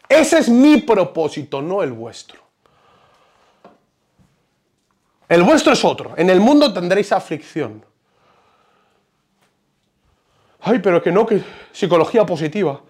Ese 0.08 0.40
es 0.40 0.50
mi 0.50 0.82
propósito, 0.82 1.62
no 1.62 1.84
el 1.84 1.92
vuestro. 1.92 2.40
El 5.28 5.44
vuestro 5.44 5.74
es 5.74 5.86
otro. 5.86 6.14
En 6.18 6.30
el 6.30 6.40
mundo 6.40 6.74
tendréis 6.74 7.12
aflicción. 7.12 7.86
Ay, 10.62 10.80
pero 10.80 11.02
que 11.02 11.12
no, 11.12 11.26
que 11.26 11.42
psicología 11.72 12.26
positiva, 12.26 12.82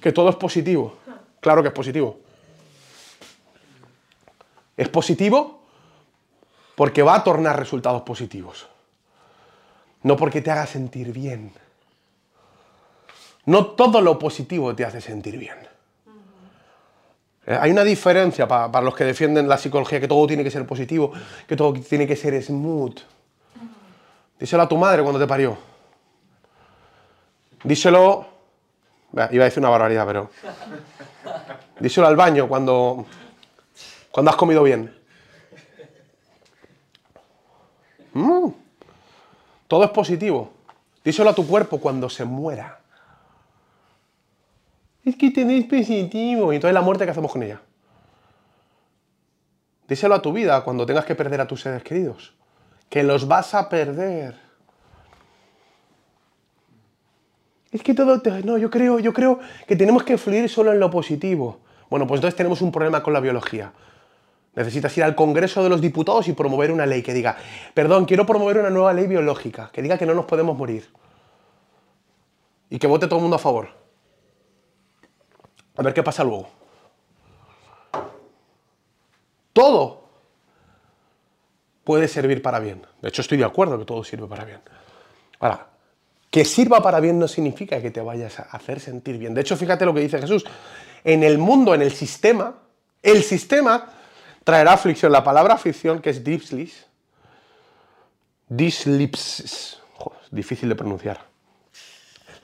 que 0.00 0.12
todo 0.12 0.30
es 0.30 0.36
positivo. 0.36 0.96
Claro 1.40 1.62
que 1.62 1.68
es 1.68 1.74
positivo. 1.74 2.20
Es 4.76 4.88
positivo 4.88 5.62
porque 6.74 7.02
va 7.02 7.16
a 7.16 7.24
tornar 7.24 7.58
resultados 7.58 8.02
positivos. 8.02 8.71
No 10.02 10.16
porque 10.16 10.40
te 10.40 10.50
haga 10.50 10.66
sentir 10.66 11.12
bien. 11.12 11.52
No 13.44 13.66
todo 13.66 14.00
lo 14.00 14.18
positivo 14.18 14.74
te 14.74 14.84
hace 14.84 15.00
sentir 15.00 15.38
bien. 15.38 15.56
Eh, 17.44 17.58
hay 17.60 17.72
una 17.72 17.82
diferencia 17.82 18.46
para, 18.46 18.80
los 18.82 18.94
que 18.94 19.04
defienden 19.04 19.48
la 19.48 19.58
psicología, 19.58 20.00
que 20.00 20.06
todo 20.06 20.26
tiene 20.26 20.44
que 20.44 20.50
ser 20.50 20.64
positivo, 20.66 21.12
que 21.46 21.56
todo 21.56 21.72
tiene 21.72 22.06
que 22.06 22.14
ser 22.14 22.40
smooth. 22.40 22.98
Díselo 24.38 24.62
a 24.62 24.68
tu 24.68 24.76
madre 24.76 25.02
cuando 25.02 25.18
te 25.18 25.26
parió. 25.26 25.56
Díselo... 27.64 28.26
Iba 29.12 29.24
a 29.24 29.28
decir 29.28 29.58
una 29.58 29.68
barbaridad, 29.68 30.06
pero... 30.06 30.30
Díselo 31.80 32.06
al 32.06 32.16
baño 32.16 32.48
cuando, 32.48 33.04
cuando 34.10 34.30
has 34.30 34.36
comido 34.36 34.62
bien. 34.62 34.94
Mm. 38.14 38.61
Todo 39.72 39.84
es 39.84 39.90
positivo. 39.90 40.52
Díselo 41.02 41.30
a 41.30 41.34
tu 41.34 41.46
cuerpo 41.46 41.80
cuando 41.80 42.10
se 42.10 42.26
muera. 42.26 42.78
Es 45.02 45.16
que 45.16 45.30
tenéis 45.30 45.64
positivo. 45.64 46.52
Y 46.52 46.56
entonces 46.56 46.74
la 46.74 46.82
muerte, 46.82 47.06
¿qué 47.06 47.10
hacemos 47.12 47.32
con 47.32 47.42
ella? 47.42 47.58
Díselo 49.88 50.14
a 50.14 50.20
tu 50.20 50.30
vida 50.30 50.62
cuando 50.62 50.84
tengas 50.84 51.06
que 51.06 51.14
perder 51.14 51.40
a 51.40 51.46
tus 51.46 51.62
seres 51.62 51.82
queridos. 51.82 52.34
Que 52.90 53.02
los 53.02 53.26
vas 53.26 53.54
a 53.54 53.70
perder. 53.70 54.38
Es 57.70 57.82
que 57.82 57.94
todo... 57.94 58.20
No, 58.44 58.58
yo 58.58 58.68
creo, 58.68 58.98
yo 58.98 59.14
creo 59.14 59.40
que 59.66 59.74
tenemos 59.74 60.02
que 60.02 60.18
fluir 60.18 60.50
solo 60.50 60.74
en 60.74 60.80
lo 60.80 60.90
positivo. 60.90 61.60
Bueno, 61.88 62.06
pues 62.06 62.18
entonces 62.18 62.36
tenemos 62.36 62.60
un 62.60 62.72
problema 62.72 63.02
con 63.02 63.14
la 63.14 63.20
biología. 63.20 63.72
Necesitas 64.54 64.96
ir 64.98 65.04
al 65.04 65.14
Congreso 65.14 65.62
de 65.62 65.70
los 65.70 65.80
Diputados 65.80 66.28
y 66.28 66.34
promover 66.34 66.70
una 66.70 66.84
ley 66.84 67.02
que 67.02 67.14
diga, 67.14 67.36
perdón, 67.72 68.04
quiero 68.04 68.26
promover 68.26 68.58
una 68.58 68.70
nueva 68.70 68.92
ley 68.92 69.06
biológica, 69.06 69.70
que 69.72 69.80
diga 69.80 69.96
que 69.96 70.04
no 70.04 70.14
nos 70.14 70.26
podemos 70.26 70.56
morir. 70.56 70.90
Y 72.68 72.78
que 72.78 72.86
vote 72.86 73.06
todo 73.06 73.16
el 73.16 73.22
mundo 73.22 73.36
a 73.36 73.38
favor. 73.38 73.68
A 75.76 75.82
ver 75.82 75.94
qué 75.94 76.02
pasa 76.02 76.22
luego. 76.22 76.48
Todo 79.52 80.02
puede 81.84 82.08
servir 82.08 82.42
para 82.42 82.58
bien. 82.58 82.86
De 83.00 83.08
hecho, 83.08 83.22
estoy 83.22 83.38
de 83.38 83.44
acuerdo 83.44 83.78
que 83.78 83.84
todo 83.84 84.04
sirve 84.04 84.26
para 84.26 84.44
bien. 84.44 84.60
Ahora, 85.40 85.68
que 86.30 86.44
sirva 86.44 86.82
para 86.82 87.00
bien 87.00 87.18
no 87.18 87.28
significa 87.28 87.80
que 87.80 87.90
te 87.90 88.00
vayas 88.00 88.38
a 88.40 88.44
hacer 88.44 88.80
sentir 88.80 89.18
bien. 89.18 89.34
De 89.34 89.40
hecho, 89.40 89.56
fíjate 89.56 89.84
lo 89.84 89.92
que 89.92 90.00
dice 90.00 90.18
Jesús 90.18 90.44
en 91.04 91.22
el 91.22 91.38
mundo, 91.38 91.74
en 91.74 91.82
el 91.82 91.92
sistema, 91.92 92.54
el 93.02 93.22
sistema 93.22 94.01
traerá 94.44 94.74
aflicción. 94.74 95.12
La 95.12 95.24
palabra 95.24 95.54
aflicción, 95.54 96.00
que 96.00 96.10
es 96.10 96.22
dislis, 96.22 96.86
dislipsis, 98.48 99.78
difícil 100.30 100.68
de 100.68 100.74
pronunciar. 100.74 101.20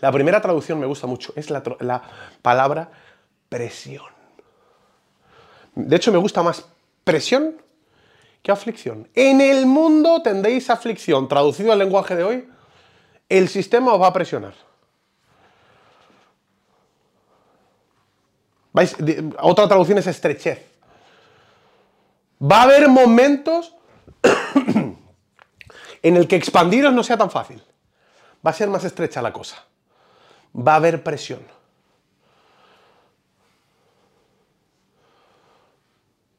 La 0.00 0.12
primera 0.12 0.40
traducción 0.40 0.78
me 0.78 0.86
gusta 0.86 1.06
mucho, 1.06 1.32
es 1.34 1.50
la, 1.50 1.62
la 1.80 2.02
palabra 2.40 2.90
presión. 3.48 4.06
De 5.74 5.96
hecho, 5.96 6.12
me 6.12 6.18
gusta 6.18 6.42
más 6.42 6.64
presión 7.04 7.60
que 8.42 8.52
aflicción. 8.52 9.08
En 9.14 9.40
el 9.40 9.66
mundo 9.66 10.22
tendréis 10.22 10.70
aflicción. 10.70 11.28
Traducido 11.28 11.72
al 11.72 11.78
lenguaje 11.78 12.14
de 12.14 12.24
hoy, 12.24 12.48
el 13.28 13.48
sistema 13.48 13.92
os 13.92 14.00
va 14.00 14.08
a 14.08 14.12
presionar. 14.12 14.54
otra 19.40 19.66
traducción 19.66 19.98
es 19.98 20.06
estrechez. 20.06 20.67
Va 22.40 22.60
a 22.60 22.62
haber 22.62 22.88
momentos 22.88 23.74
en 26.02 26.16
el 26.16 26.28
que 26.28 26.36
expandiros 26.36 26.92
no 26.92 27.02
sea 27.02 27.16
tan 27.16 27.30
fácil. 27.30 27.62
Va 28.46 28.50
a 28.50 28.54
ser 28.54 28.68
más 28.68 28.84
estrecha 28.84 29.20
la 29.20 29.32
cosa. 29.32 29.64
Va 30.56 30.74
a 30.74 30.76
haber 30.76 31.02
presión. 31.02 31.40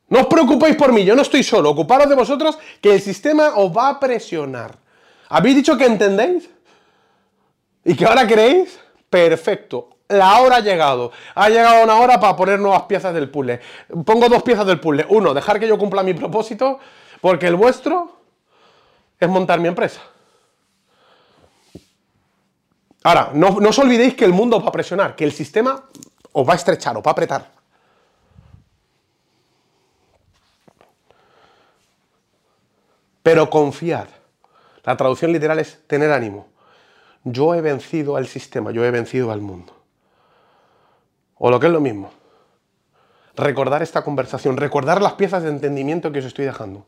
No 0.08 0.22
os 0.22 0.28
preocupéis 0.28 0.76
por 0.76 0.91
mí, 0.91 1.06
yo 1.06 1.16
no 1.16 1.22
estoy 1.22 1.43
solo. 1.43 1.70
Ocuparos 1.70 2.10
de 2.10 2.16
vosotros 2.16 2.58
que 2.82 2.93
el 2.93 3.02
sistema 3.02 3.56
os 3.56 3.76
va 3.76 3.89
a 3.89 4.00
presionar. 4.00 4.78
¿Habéis 5.30 5.58
dicho 5.58 5.78
que 5.78 5.86
entendéis? 5.86 6.50
¿Y 7.86 7.95
que 7.95 8.06
ahora 8.06 8.26
creéis? 8.26 8.80
Perfecto. 9.10 9.99
La 10.10 10.41
hora 10.41 10.57
ha 10.57 10.60
llegado. 10.60 11.12
Ha 11.36 11.49
llegado 11.49 11.84
una 11.84 11.99
hora 11.99 12.20
para 12.20 12.36
poner 12.36 12.60
nuevas 12.60 12.84
piezas 12.84 13.14
del 13.14 13.30
puzzle. 13.30 13.60
Pongo 14.03 14.28
dos 14.28 14.41
piezas 14.41 14.66
del 14.66 14.80
puzzle. 14.80 15.05
Uno, 15.10 15.36
dejar 15.36 15.60
que 15.60 15.68
yo 15.68 15.78
cumpla 15.78 16.01
mi 16.01 16.16
propósito, 16.16 16.80
porque 17.22 17.45
el 17.45 17.55
vuestro 17.55 18.18
es 19.20 19.30
montar 19.30 19.60
mi 19.60 19.68
empresa. 19.68 20.01
Ahora, 23.03 23.30
no, 23.34 23.49
os 23.49 23.80
olvidéis 23.80 24.16
que 24.16 24.26
el 24.26 24.34
mundo 24.34 24.57
os 24.57 24.64
va 24.64 24.70
a 24.70 24.72
presionar, 24.72 25.16
que 25.16 25.24
el 25.24 25.32
sistema 25.32 25.86
os 26.32 26.47
va 26.47 26.53
a 26.53 26.55
estrechar, 26.55 26.97
os 26.97 27.03
va 27.03 27.10
a 27.10 27.12
apretar. 27.12 27.51
Pero 33.22 33.47
confiad. 33.47 34.07
La 34.84 34.97
traducción 34.97 35.32
literal 35.32 35.60
es 35.60 35.86
tener 35.86 36.12
ánimo. 36.12 36.47
Yo 37.24 37.53
he 37.53 37.62
vencido 37.62 38.16
al 38.16 38.26
sistema, 38.26 38.72
yo 38.72 38.84
he 38.84 38.89
vencido 38.89 39.32
al 39.32 39.41
mundo. 39.41 39.78
O 41.39 41.49
lo 41.49 41.59
que 41.59 41.65
es 41.65 41.73
lo 41.73 41.81
mismo. 41.81 42.11
Recordar 43.35 43.81
esta 43.81 44.03
conversación, 44.03 44.57
recordar 44.57 45.01
las 45.01 45.13
piezas 45.13 45.41
de 45.43 45.49
entendimiento 45.49 46.11
que 46.11 46.19
os 46.19 46.25
estoy 46.25 46.45
dejando. 46.45 46.85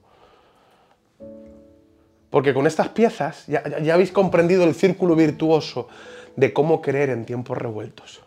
Porque 2.30 2.54
con 2.54 2.68
estas 2.68 2.90
piezas 2.90 3.48
ya, 3.48 3.64
habéis 3.94 4.12
comprendido 4.12 4.64
el 4.64 4.76
círculo 4.76 5.16
virtuoso 5.16 5.88
de 6.36 6.54
cómo 6.54 6.82
creer 6.82 7.10
en 7.10 7.26
tiempos 7.26 7.58
revueltos. 7.58 8.22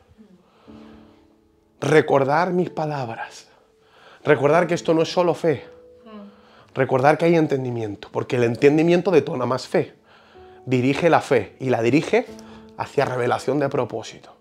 Recordar 1.80 2.52
mis 2.52 2.70
palabras. 2.70 3.46
Recordar 4.24 4.66
que 4.66 4.74
esto 4.74 4.94
no 4.94 5.02
es 5.02 5.12
solo 5.12 5.34
fe, 5.34 5.64
Recordar 6.74 7.16
que 7.16 7.26
hay 7.26 7.36
entendimiento, 7.36 8.08
porque 8.10 8.36
el 8.36 8.42
entendimiento 8.42 9.12
detona 9.12 9.46
más 9.46 9.68
fe. 9.68 9.94
Dirige 10.66 11.08
la 11.08 11.20
fe 11.20 11.54
y 11.60 11.70
la 11.70 11.82
dirige 11.82 12.26
hacia 12.76 13.04
revelación 13.04 13.60
de 13.60 13.68
propósito. 13.68 14.33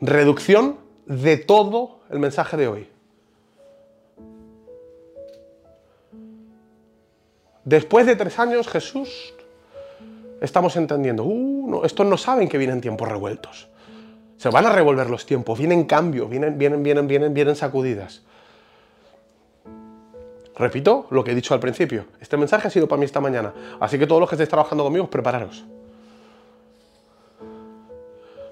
Reducción 0.00 0.78
de 1.04 1.36
todo 1.36 2.00
el 2.08 2.18
mensaje 2.18 2.56
de 2.56 2.68
hoy. 2.68 2.88
Después 7.64 8.06
de 8.06 8.16
tres 8.16 8.38
años, 8.38 8.66
Jesús, 8.66 9.34
estamos 10.40 10.74
entendiendo, 10.76 11.24
uh, 11.24 11.84
estos 11.84 12.06
no 12.06 12.16
saben 12.16 12.48
que 12.48 12.56
vienen 12.56 12.80
tiempos 12.80 13.08
revueltos. 13.08 13.68
Se 14.38 14.48
van 14.48 14.64
a 14.64 14.72
revolver 14.72 15.10
los 15.10 15.26
tiempos, 15.26 15.58
vienen 15.58 15.84
cambios, 15.84 16.30
vienen, 16.30 16.56
vienen, 16.56 16.82
vienen, 16.82 17.06
vienen, 17.06 17.34
vienen 17.34 17.54
sacudidas. 17.54 18.22
Repito 20.56 21.06
lo 21.10 21.22
que 21.22 21.32
he 21.32 21.34
dicho 21.34 21.52
al 21.52 21.60
principio. 21.60 22.06
Este 22.20 22.38
mensaje 22.38 22.68
ha 22.68 22.70
sido 22.70 22.88
para 22.88 22.98
mí 22.98 23.04
esta 23.04 23.20
mañana. 23.20 23.52
Así 23.80 23.98
que 23.98 24.06
todos 24.06 24.20
los 24.20 24.30
que 24.30 24.36
estéis 24.36 24.48
trabajando 24.48 24.82
conmigo, 24.82 25.10
prepararos. 25.10 25.66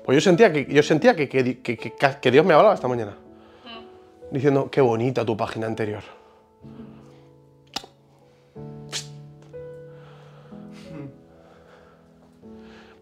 Pues 0.09 0.17
yo 0.17 0.21
sentía 0.23 0.51
que, 0.51 0.65
yo 0.65 0.83
sentía 0.83 1.15
que, 1.15 1.29
que, 1.29 2.31
Dios 2.31 2.47
me 2.47 2.55
hablaba 2.55 2.73
esta 2.73 2.89
mañana. 2.89 3.15
Diciendo, 4.31 4.71
qué 4.71 4.81
bonita 4.81 5.23
tu 5.23 5.37
página 5.37 5.67
anterior. 5.67 6.03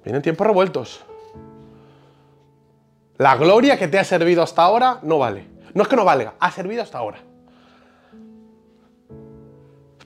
Vienen 0.03 0.21
tiempos 0.21 0.49
revueltos. 0.49 1.05
La 3.19 3.37
gloria 3.37 3.79
que 3.79 3.87
te 3.87 4.01
ha 4.01 4.05
servido 4.05 4.43
hasta 4.43 4.65
ahora 4.65 4.99
no 5.03 5.19
vale. 5.19 5.47
No 5.75 5.85
es 5.85 5.89
que 5.89 5.95
no 5.95 6.05
valga, 6.05 6.35
ha 6.41 6.51
servido 6.51 6.83
hasta 6.83 6.99
ahora. 6.99 7.21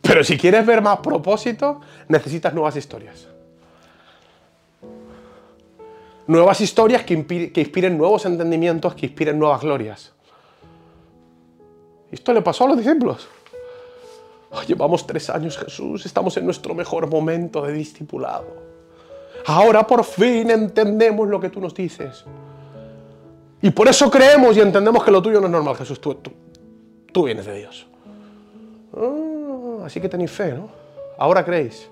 Pero 0.02 0.22
si 0.22 0.36
quieres 0.36 0.66
ver 0.66 0.82
más 0.82 0.98
propósito, 0.98 1.80
necesitas 2.08 2.52
nuevas 2.52 2.76
historias. 2.76 3.29
Nuevas 6.30 6.60
historias 6.60 7.02
que, 7.02 7.14
inspiren 7.14 7.98
nuevos 7.98 8.24
entendimientos, 8.24 8.94
que 8.94 9.06
inspiren 9.06 9.36
nuevas 9.36 9.62
glorias. 9.62 10.12
Esto 12.12 12.32
le 12.32 12.40
pasó 12.40 12.66
a 12.66 12.68
los 12.68 12.76
discípulos. 12.76 13.28
llevamos 14.68 15.04
tres 15.08 15.28
años, 15.28 15.58
Jesús, 15.58 16.06
estamos 16.06 16.36
en 16.36 16.44
nuestro 16.44 16.72
mejor 16.72 17.08
momento 17.08 17.62
de 17.66 17.72
discipulado. 17.72 18.46
Ahora 19.44 19.84
por 19.84 20.04
fin 20.04 20.52
entendemos 20.52 21.28
lo 21.28 21.40
que 21.40 21.48
tú 21.48 21.60
nos 21.60 21.74
dices. 21.74 22.24
Y 23.60 23.70
por 23.70 23.88
eso 23.88 24.08
creemos 24.08 24.56
y 24.56 24.60
entendemos 24.60 25.02
que 25.02 25.10
lo 25.10 25.20
tuyo 25.20 25.40
no 25.40 25.48
es 25.48 25.52
normal, 25.52 25.74
Jesús. 25.74 26.00
Tú, 26.00 26.16
tú, 27.12 27.24
vienes 27.24 27.44
de 27.44 27.58
Dios. 27.58 27.88
Ah 28.96 29.84
así 29.84 30.00
que 30.00 30.08
tenéis 30.08 30.30
fe, 30.30 30.52
¿no? 30.52 30.68
Ahora 31.18 31.44
creéis. 31.44 31.90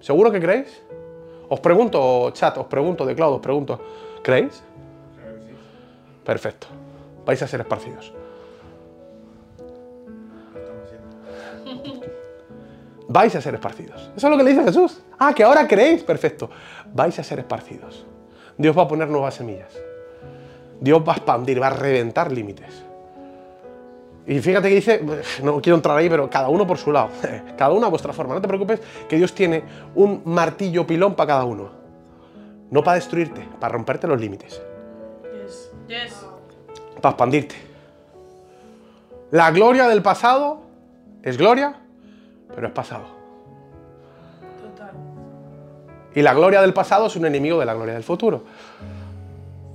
¿Seguro 0.00 0.30
que 0.30 0.38
creéis? 0.38 0.82
Os 1.52 1.60
pregunto, 1.60 2.30
chat, 2.32 2.56
os 2.56 2.64
pregunto, 2.64 3.04
de 3.04 3.14
Claudio, 3.14 3.36
os 3.36 3.44
pregunto, 3.44 3.78
¿creéis? 4.24 4.64
Perfecto. 6.24 6.66
Vais 7.26 7.42
a 7.42 7.46
ser 7.46 7.60
esparcidos. 7.60 8.08
Vais 13.06 13.36
a 13.36 13.40
ser 13.42 13.52
esparcidos. 13.52 14.00
Eso 14.16 14.26
es 14.26 14.30
lo 14.30 14.38
que 14.38 14.44
le 14.44 14.50
dice 14.50 14.64
Jesús. 14.64 15.02
Ah, 15.18 15.34
que 15.34 15.44
ahora 15.44 15.68
creéis. 15.68 16.02
Perfecto. 16.02 16.48
Vais 16.94 17.18
a 17.18 17.22
ser 17.22 17.40
esparcidos. 17.40 18.06
Dios 18.56 18.72
va 18.76 18.84
a 18.84 18.88
poner 18.88 19.08
nuevas 19.10 19.34
semillas. 19.34 19.78
Dios 20.80 21.02
va 21.06 21.12
a 21.12 21.16
expandir, 21.16 21.60
va 21.60 21.66
a 21.66 21.76
reventar 21.76 22.32
límites. 22.32 22.82
Y 24.26 24.40
fíjate 24.40 24.68
que 24.68 24.74
dice, 24.76 25.04
no 25.42 25.60
quiero 25.60 25.76
entrar 25.76 25.96
ahí, 25.96 26.08
pero 26.08 26.30
cada 26.30 26.48
uno 26.48 26.66
por 26.66 26.78
su 26.78 26.92
lado, 26.92 27.10
cada 27.56 27.72
uno 27.72 27.86
a 27.86 27.90
vuestra 27.90 28.12
forma. 28.12 28.34
No 28.34 28.40
te 28.40 28.48
preocupes, 28.48 28.80
que 29.08 29.16
Dios 29.16 29.34
tiene 29.34 29.64
un 29.94 30.22
martillo 30.24 30.86
pilón 30.86 31.14
para 31.14 31.28
cada 31.28 31.44
uno. 31.44 31.70
No 32.70 32.82
para 32.82 32.94
destruirte, 32.94 33.46
para 33.60 33.72
romperte 33.72 34.06
los 34.06 34.20
límites. 34.20 34.62
Para 37.00 37.10
expandirte. 37.10 37.56
La 39.30 39.50
gloria 39.50 39.88
del 39.88 40.02
pasado 40.02 40.62
es 41.22 41.36
gloria, 41.36 41.80
pero 42.54 42.68
es 42.68 42.72
pasado. 42.72 43.04
Total. 44.62 44.92
Y 46.14 46.22
la 46.22 46.32
gloria 46.32 46.62
del 46.62 46.72
pasado 46.72 47.06
es 47.06 47.16
un 47.16 47.26
enemigo 47.26 47.58
de 47.58 47.66
la 47.66 47.74
gloria 47.74 47.94
del 47.94 48.04
futuro. 48.04 48.44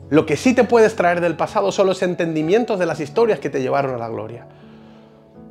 Lo 0.10 0.26
que 0.26 0.38
sí 0.38 0.54
te 0.54 0.64
puedes 0.64 0.96
traer 0.96 1.20
del 1.20 1.36
pasado 1.36 1.72
son 1.72 1.88
los 1.88 2.02
entendimientos 2.02 2.80
de 2.80 2.86
las 2.86 3.00
historias 3.00 3.40
que 3.40 3.50
te 3.50 3.62
llevaron 3.62 3.94
a 3.94 3.98
la 3.98 4.08
gloria. 4.08 4.48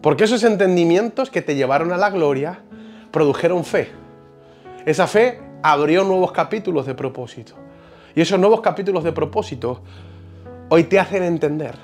Porque 0.01 0.25
esos 0.25 0.45
entendimientos 0.45 1.31
que 1.31 1.43
te 1.43 1.57
llevaron 1.57 1.93
a 1.93 1.97
la 1.97 2.11
gloria 2.11 2.61
produjeron 3.11 3.65
fe. 3.65 3.91
Esa 4.87 5.07
fe 5.07 5.41
abrió 5.63 6.05
nuevos 6.05 6.33
capítulos 6.33 6.87
de 6.87 6.95
propósito. 6.95 7.55
Y 8.15 8.21
esos 8.23 8.39
nuevos 8.39 8.61
capítulos 8.61 9.05
de 9.05 9.13
propósito 9.13 9.83
hoy 10.71 10.85
te 10.85 10.99
hacen 10.99 11.23
entender 11.23 11.75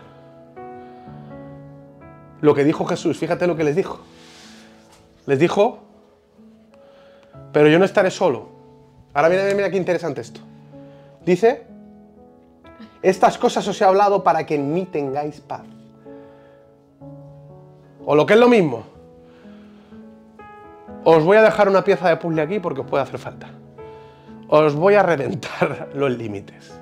lo 2.40 2.54
que 2.54 2.64
dijo 2.64 2.86
Jesús. 2.86 3.18
Fíjate 3.18 3.46
lo 3.46 3.56
que 3.56 3.64
les 3.64 3.76
dijo. 3.76 4.00
Les 5.26 5.38
dijo, 5.38 5.80
pero 7.52 7.68
yo 7.68 7.78
no 7.78 7.84
estaré 7.84 8.10
solo. 8.10 8.48
Ahora 9.12 9.28
mira, 9.28 9.42
mira, 9.42 9.54
mira 9.56 9.70
qué 9.70 9.76
interesante 9.76 10.22
esto. 10.22 10.40
Dice, 11.24 11.66
estas 13.02 13.36
cosas 13.36 13.66
os 13.66 13.80
he 13.80 13.84
hablado 13.84 14.22
para 14.22 14.46
que 14.46 14.54
en 14.54 14.72
mí 14.72 14.86
tengáis 14.86 15.40
paz. 15.40 15.62
O 18.04 18.14
lo 18.14 18.26
que 18.26 18.34
es 18.34 18.40
lo 18.40 18.48
mismo, 18.48 18.84
os 21.04 21.24
voy 21.24 21.36
a 21.36 21.42
dejar 21.42 21.68
una 21.68 21.82
pieza 21.82 22.08
de 22.08 22.16
puzzle 22.16 22.42
aquí 22.42 22.60
porque 22.60 22.80
os 22.80 22.86
puede 22.86 23.02
hacer 23.02 23.18
falta. 23.18 23.48
Os 24.48 24.74
voy 24.74 24.94
a 24.94 25.02
reventar 25.02 25.88
los 25.94 26.10
límites. 26.12 26.72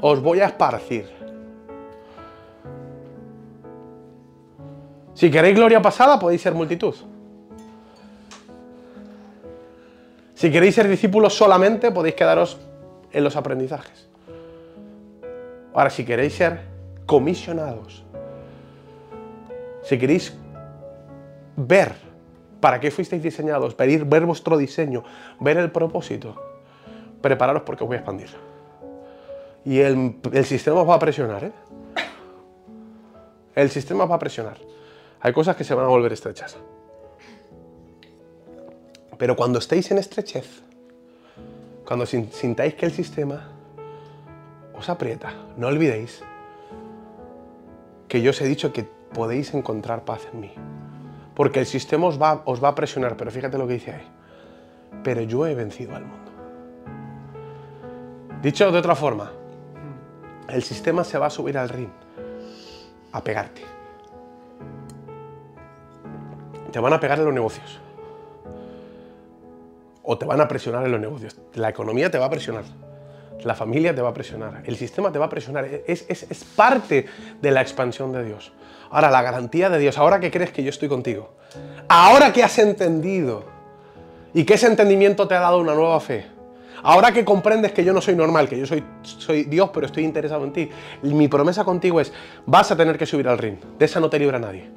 Os 0.00 0.20
voy 0.20 0.40
a 0.40 0.46
esparcir. 0.46 1.10
Si 5.14 5.30
queréis 5.30 5.54
gloria 5.54 5.80
pasada, 5.82 6.18
podéis 6.18 6.40
ser 6.40 6.54
multitud. 6.54 6.94
Si 10.34 10.50
queréis 10.50 10.74
ser 10.74 10.88
discípulos 10.88 11.34
solamente, 11.34 11.92
podéis 11.92 12.16
quedaros 12.16 12.58
en 13.12 13.22
los 13.22 13.36
aprendizajes. 13.36 14.11
Ahora, 15.74 15.90
si 15.90 16.04
queréis 16.04 16.34
ser 16.34 16.60
comisionados, 17.06 18.04
si 19.82 19.98
queréis 19.98 20.36
ver 21.56 21.94
para 22.60 22.78
qué 22.78 22.90
fuisteis 22.90 23.22
diseñados, 23.22 23.76
ver, 23.76 24.04
ver 24.04 24.26
vuestro 24.26 24.56
diseño, 24.56 25.02
ver 25.40 25.56
el 25.56 25.70
propósito, 25.70 26.36
prepararos 27.20 27.62
porque 27.62 27.84
os 27.84 27.88
voy 27.88 27.96
a 27.96 28.00
expandir. 28.00 28.30
Y 29.64 29.78
el, 29.80 30.16
el 30.32 30.44
sistema 30.44 30.82
os 30.82 30.88
va 30.88 30.94
a 30.94 30.98
presionar, 30.98 31.44
¿eh? 31.44 31.52
El 33.54 33.70
sistema 33.70 34.04
os 34.04 34.10
va 34.10 34.16
a 34.16 34.18
presionar. 34.18 34.58
Hay 35.20 35.32
cosas 35.32 35.56
que 35.56 35.64
se 35.64 35.74
van 35.74 35.84
a 35.84 35.88
volver 35.88 36.12
estrechas. 36.12 36.56
Pero 39.18 39.36
cuando 39.36 39.58
estéis 39.58 39.90
en 39.90 39.98
estrechez, 39.98 40.62
cuando 41.86 42.06
sintáis 42.06 42.74
que 42.74 42.86
el 42.86 42.92
sistema 42.92 43.51
os 44.82 44.90
aprieta, 44.90 45.30
no 45.56 45.68
olvidéis 45.68 46.26
que 48.08 48.20
yo 48.20 48.30
os 48.34 48.40
he 48.42 48.46
dicho 48.46 48.74
que 48.74 48.82
podéis 48.82 49.54
encontrar 49.54 50.04
paz 50.04 50.26
en 50.34 50.40
mí. 50.40 50.52
Porque 51.34 51.60
el 51.60 51.66
sistema 51.66 52.06
os 52.08 52.20
va, 52.20 52.42
os 52.44 52.62
va 52.62 52.68
a 52.68 52.74
presionar, 52.74 53.16
pero 53.16 53.30
fíjate 53.30 53.56
lo 53.56 53.66
que 53.66 53.74
dice 53.74 53.92
ahí. 53.92 54.08
Pero 55.02 55.22
yo 55.22 55.46
he 55.46 55.54
vencido 55.54 55.94
al 55.96 56.04
mundo. 56.04 56.30
Dicho 58.42 58.70
de 58.70 58.78
otra 58.78 58.94
forma, 58.94 59.32
el 60.48 60.62
sistema 60.62 61.04
se 61.04 61.16
va 61.16 61.26
a 61.26 61.30
subir 61.30 61.56
al 61.56 61.68
ring 61.68 61.88
a 63.12 63.22
pegarte. 63.22 63.62
Te 66.72 66.80
van 66.80 66.92
a 66.92 67.00
pegar 67.00 67.18
en 67.18 67.24
los 67.24 67.34
negocios. 67.34 67.80
O 70.02 70.18
te 70.18 70.26
van 70.26 70.40
a 70.40 70.48
presionar 70.48 70.84
en 70.84 70.92
los 70.92 71.00
negocios. 71.00 71.40
La 71.54 71.68
economía 71.68 72.10
te 72.10 72.18
va 72.18 72.26
a 72.26 72.30
presionar. 72.30 72.64
La 73.44 73.54
familia 73.54 73.94
te 73.94 74.02
va 74.02 74.10
a 74.10 74.14
presionar. 74.14 74.62
El 74.64 74.76
sistema 74.76 75.12
te 75.12 75.18
va 75.18 75.26
a 75.26 75.28
presionar. 75.28 75.68
Es, 75.86 76.04
es 76.08 76.44
parte 76.56 77.06
de 77.40 77.50
la 77.50 77.60
expansión 77.60 78.12
de 78.12 78.24
Dios. 78.24 78.52
Ahora, 78.90 79.10
la 79.10 79.22
garantía 79.22 79.70
de 79.70 79.78
Dios. 79.78 79.98
Ahora 79.98 80.20
que 80.20 80.30
crees 80.30 80.52
que 80.52 80.62
yo 80.62 80.70
estoy 80.70 80.88
contigo. 80.88 81.34
Ahora 81.88 82.32
que 82.32 82.42
has 82.42 82.58
entendido. 82.58 83.44
Y 84.34 84.44
que 84.44 84.54
ese 84.54 84.66
entendimiento 84.66 85.28
te 85.28 85.34
ha 85.34 85.40
dado 85.40 85.58
una 85.58 85.74
nueva 85.74 86.00
fe 86.00 86.26
Ahora 86.82 87.12
que 87.12 87.24
comprendes 87.24 87.72
que 87.72 87.84
yo 87.84 87.92
no 87.92 88.00
soy 88.00 88.16
normal, 88.16 88.48
que 88.48 88.58
yo 88.58 88.66
soy, 88.66 88.82
soy 89.02 89.44
Dios, 89.44 89.70
pero 89.72 89.86
estoy 89.86 90.04
interesado 90.04 90.44
en 90.44 90.52
ti, 90.52 90.68
mi 91.02 91.28
promesa 91.28 91.64
contigo 91.64 92.00
es, 92.00 92.12
vas 92.44 92.72
a 92.72 92.76
tener 92.76 92.98
que 92.98 93.06
subir 93.06 93.28
al 93.28 93.38
ring. 93.38 93.56
De 93.78 93.84
esa 93.84 94.00
no 94.00 94.10
te 94.10 94.18
libra 94.18 94.38
nadie. 94.38 94.68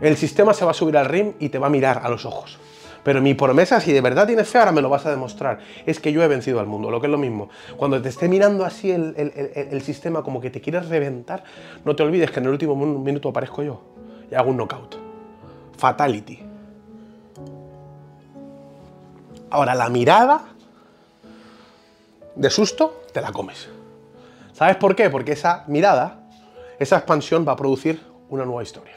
El 0.00 0.16
sistema 0.16 0.54
se 0.54 0.64
va 0.64 0.70
a 0.70 0.74
subir 0.74 0.96
al 0.96 1.04
ring 1.04 1.34
y 1.38 1.50
te 1.50 1.58
va 1.58 1.66
a 1.66 1.70
mirar 1.70 2.00
a 2.02 2.08
los 2.08 2.24
ojos. 2.24 2.58
Pero 3.02 3.22
mi 3.22 3.34
promesa, 3.34 3.80
si 3.80 3.92
de 3.92 4.00
verdad 4.00 4.26
tienes 4.26 4.48
fe, 4.48 4.58
ahora 4.58 4.72
me 4.72 4.82
lo 4.82 4.90
vas 4.90 5.06
a 5.06 5.10
demostrar, 5.10 5.58
es 5.86 6.00
que 6.00 6.12
yo 6.12 6.22
he 6.22 6.28
vencido 6.28 6.60
al 6.60 6.66
mundo, 6.66 6.90
lo 6.90 7.00
que 7.00 7.06
es 7.06 7.10
lo 7.10 7.18
mismo. 7.18 7.48
Cuando 7.76 8.00
te 8.00 8.08
esté 8.08 8.28
mirando 8.28 8.64
así 8.64 8.90
el, 8.90 9.82
sistema 9.82 10.22
como 10.22 10.40
que 10.40 10.50
te 10.50 10.60
quieres 10.60 10.88
reventar, 10.88 11.44
no 11.84 11.96
te 11.96 12.02
olvides 12.02 12.30
que 12.30 12.40
en 12.40 12.46
el 12.46 12.52
último 12.52 12.76
minuto 12.76 13.30
aparezco 13.30 13.62
yo 13.62 13.82
y 14.30 14.34
hago 14.34 14.50
un 14.50 14.58
knockout. 14.58 14.96
Fatality. 15.78 16.40
Ahora, 19.48 19.74
la 19.74 19.88
mirada 19.88 20.44
de 22.36 22.50
susto, 22.50 23.02
te 23.12 23.20
la 23.20 23.32
comes. 23.32 23.68
¿Sabes 24.52 24.76
por 24.76 24.94
qué? 24.94 25.08
Porque 25.08 25.32
esa 25.32 25.64
mirada, 25.68 26.20
esa 26.78 26.96
expansión 26.96 27.46
va 27.48 27.52
a 27.52 27.56
producir 27.56 28.00
una 28.28 28.44
nueva 28.44 28.62
historia. 28.62 28.94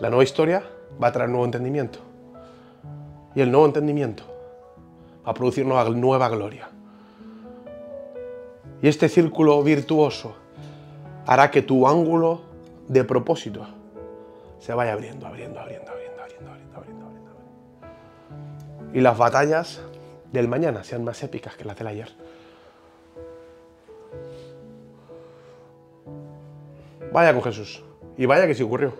La 0.00 0.10
nueva 0.10 0.24
historia 0.24 0.64
va 1.02 1.08
a 1.08 1.12
traer 1.12 1.30
nuevo 1.30 1.44
entendimiento. 1.44 2.07
Y 3.34 3.40
el 3.40 3.50
nuevo 3.50 3.66
entendimiento 3.66 4.24
va 5.26 5.32
a 5.32 5.34
producir 5.34 5.66
nueva, 5.66 6.28
gloria. 6.28 6.68
Y 8.80 8.88
este 8.88 9.08
círculo 9.08 9.62
virtuoso 9.62 10.34
hará 11.26 11.50
que 11.50 11.62
tu 11.62 11.86
ángulo 11.86 12.40
de 12.86 13.04
propósito 13.04 13.66
se 14.60 14.72
vaya 14.72 14.92
abriendo, 14.92 15.26
abriendo, 15.26 15.60
abriendo, 15.60 15.90
abriendo, 15.90 16.22
abriendo, 16.22 16.50
abriendo, 16.50 16.76
abriendo, 16.76 17.06
abriendo. 17.06 17.30
Y 18.94 19.00
las 19.00 19.18
batallas 19.18 19.80
del 20.32 20.48
mañana 20.48 20.84
sean 20.84 21.04
más 21.04 21.22
épicas 21.22 21.56
que 21.56 21.64
las 21.64 21.76
del 21.76 21.86
ayer. 21.86 22.08
Vaya 27.12 27.32
con 27.32 27.42
Jesús. 27.42 27.82
Y 28.16 28.26
vaya 28.26 28.46
que 28.46 28.54
sí 28.54 28.62
ocurrió. 28.62 28.92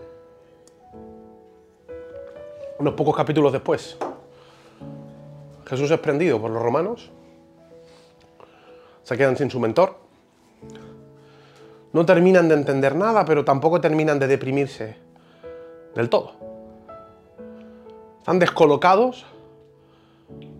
Unos 2.79 2.95
pocos 2.95 3.16
capítulos 3.16 3.53
después, 3.53 3.99
Jesús 5.68 5.90
es 5.90 6.00
prendido 6.00 6.40
por 6.40 6.50
los 6.50 6.62
romanos. 6.62 7.10
Se 9.02 9.16
quedan 9.16 9.36
sin 9.36 9.50
su 9.50 9.60
mentor. 9.60 9.96
No 11.92 12.04
terminan 12.04 12.48
de 12.48 12.54
entender 12.54 12.94
nada, 12.94 13.24
pero 13.24 13.44
tampoco 13.44 13.80
terminan 13.80 14.18
de 14.18 14.26
deprimirse 14.26 14.96
del 15.94 16.08
todo. 16.08 16.32
Están 18.18 18.38
descolocados, 18.38 19.24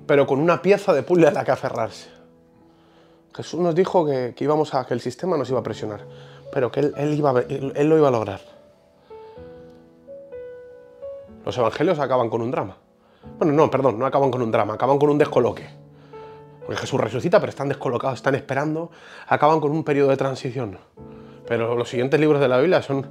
pero 0.07 0.27
con 0.27 0.41
una 0.41 0.63
pieza 0.63 0.93
de 0.95 1.03
puzzle 1.03 1.29
a 1.29 1.33
la 1.33 1.45
que 1.45 1.51
aferrarse. 1.51 2.09
Jesús 3.35 3.61
nos 3.61 3.75
dijo 3.75 4.07
que, 4.07 4.35
que 4.35 4.45
íbamos 4.45 4.75
a 4.75 4.87
que 4.87 4.95
el 4.95 5.01
sistema 5.01 5.37
nos 5.37 5.51
iba 5.51 5.61
a 5.61 5.63
presionar 5.63 6.01
pero 6.53 6.71
que 6.71 6.81
él, 6.81 7.15
iba, 7.15 7.41
él, 7.41 7.89
lo 7.89 7.99
iba 7.99 8.09
a 8.09 8.11
lograr. 8.11 8.41
Los 11.45 11.57
evangelios 11.57 11.99
acaban 11.99 12.29
con 12.31 12.43
un 12.43 12.51
drama. 12.51 12.77
Bueno, 13.39 13.53
no, 13.53 13.71
perdón, 13.71 13.99
no 13.99 14.07
acaban 14.07 14.31
con 14.31 14.43
un 14.43 14.51
drama, 14.51 14.75
acaban 14.75 14.99
con 14.99 15.11
un 15.11 15.19
descoloque. 15.19 15.69
Porque 16.61 16.81
Jesús 16.81 17.01
resucita, 17.01 17.41
pero 17.41 17.51
están 17.51 17.69
descolocados, 17.69 18.19
están 18.19 18.35
esperando, 18.35 18.91
acaban 19.27 19.61
con 19.61 19.71
un 19.73 19.85
periodo 19.85 20.11
de 20.11 20.17
transición. 20.17 20.79
Pero 21.47 21.75
los 21.77 21.89
siguientes 21.89 22.21
libros 22.21 22.41
de 22.41 22.49
la 22.49 22.59
Biblia 22.59 22.83
son 22.83 23.07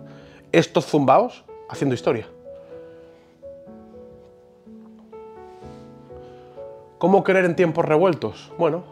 estos 0.52 0.86
zumbaos 0.86 1.44
haciendo 1.70 1.96
historia. 1.96 2.28
¿Cómo 6.98 7.24
creer 7.24 7.46
en 7.46 7.56
tiempos 7.56 7.86
revueltos? 7.86 8.52
Bueno, 8.58 8.84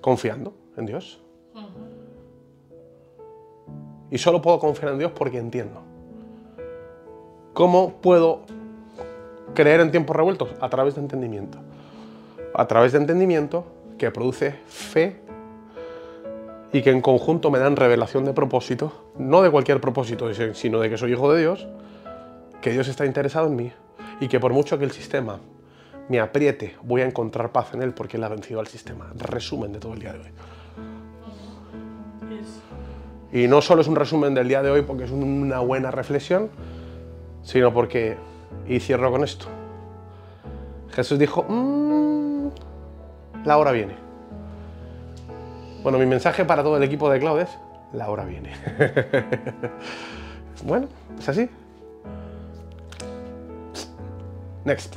confiando 0.00 0.54
en 0.76 0.86
Dios. 0.86 1.20
Y 4.10 4.18
solo 4.18 4.40
puedo 4.40 4.58
confiar 4.58 4.92
en 4.92 4.98
Dios 4.98 5.12
porque 5.14 5.38
entiendo. 5.38 5.82
¿Cómo 7.56 8.02
puedo 8.02 8.42
creer 9.54 9.80
en 9.80 9.90
tiempos 9.90 10.14
revueltos? 10.14 10.50
A 10.60 10.68
través 10.68 10.94
de 10.94 11.00
entendimiento. 11.00 11.56
A 12.52 12.66
través 12.66 12.92
de 12.92 12.98
entendimiento 12.98 13.64
que 13.96 14.10
produce 14.10 14.56
fe 14.66 15.22
y 16.70 16.82
que 16.82 16.90
en 16.90 17.00
conjunto 17.00 17.50
me 17.50 17.58
dan 17.58 17.74
revelación 17.74 18.26
de 18.26 18.34
propósito, 18.34 18.92
no 19.16 19.40
de 19.40 19.50
cualquier 19.50 19.80
propósito, 19.80 20.28
sino 20.52 20.80
de 20.80 20.90
que 20.90 20.98
soy 20.98 21.12
hijo 21.12 21.32
de 21.32 21.40
Dios, 21.40 21.66
que 22.60 22.72
Dios 22.72 22.88
está 22.88 23.06
interesado 23.06 23.46
en 23.46 23.56
mí 23.56 23.72
y 24.20 24.28
que 24.28 24.38
por 24.38 24.52
mucho 24.52 24.78
que 24.78 24.84
el 24.84 24.92
sistema 24.92 25.40
me 26.10 26.20
apriete, 26.20 26.76
voy 26.82 27.00
a 27.00 27.06
encontrar 27.06 27.52
paz 27.52 27.72
en 27.72 27.80
él 27.80 27.94
porque 27.94 28.18
él 28.18 28.24
ha 28.24 28.28
vencido 28.28 28.60
al 28.60 28.66
sistema. 28.66 29.10
Resumen 29.16 29.72
de 29.72 29.78
todo 29.78 29.94
el 29.94 30.00
día 30.00 30.12
de 30.12 30.18
hoy. 30.18 30.30
Y 33.32 33.48
no 33.48 33.62
solo 33.62 33.80
es 33.80 33.88
un 33.88 33.96
resumen 33.96 34.34
del 34.34 34.46
día 34.46 34.62
de 34.62 34.70
hoy 34.70 34.82
porque 34.82 35.04
es 35.04 35.10
una 35.10 35.60
buena 35.60 35.90
reflexión, 35.90 36.50
sino 37.46 37.72
porque, 37.72 38.16
y 38.66 38.80
cierro 38.80 39.12
con 39.12 39.22
esto, 39.22 39.46
Jesús 40.90 41.16
dijo, 41.16 41.44
mmm, 41.48 42.48
la 43.44 43.56
hora 43.56 43.70
viene. 43.70 43.94
Bueno, 45.84 45.98
mi 45.98 46.06
mensaje 46.06 46.44
para 46.44 46.64
todo 46.64 46.76
el 46.76 46.82
equipo 46.82 47.08
de 47.08 47.20
Cloud 47.20 47.40
es, 47.40 47.58
la 47.92 48.10
hora 48.10 48.24
viene. 48.24 48.52
bueno, 50.64 50.88
es 51.16 51.28
así. 51.28 51.48
Next. 54.64 54.96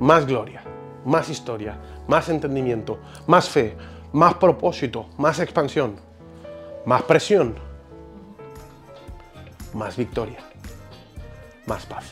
Más 0.00 0.26
gloria, 0.26 0.62
más 1.04 1.28
historia, 1.28 1.76
más 2.08 2.28
entendimiento, 2.28 2.98
más 3.28 3.48
fe, 3.48 3.76
más 4.12 4.34
propósito, 4.34 5.06
más 5.18 5.38
expansión. 5.38 5.94
Más 6.84 7.02
presión, 7.02 7.54
más 9.72 9.96
victoria, 9.96 10.40
más 11.66 11.86
paz. 11.86 12.04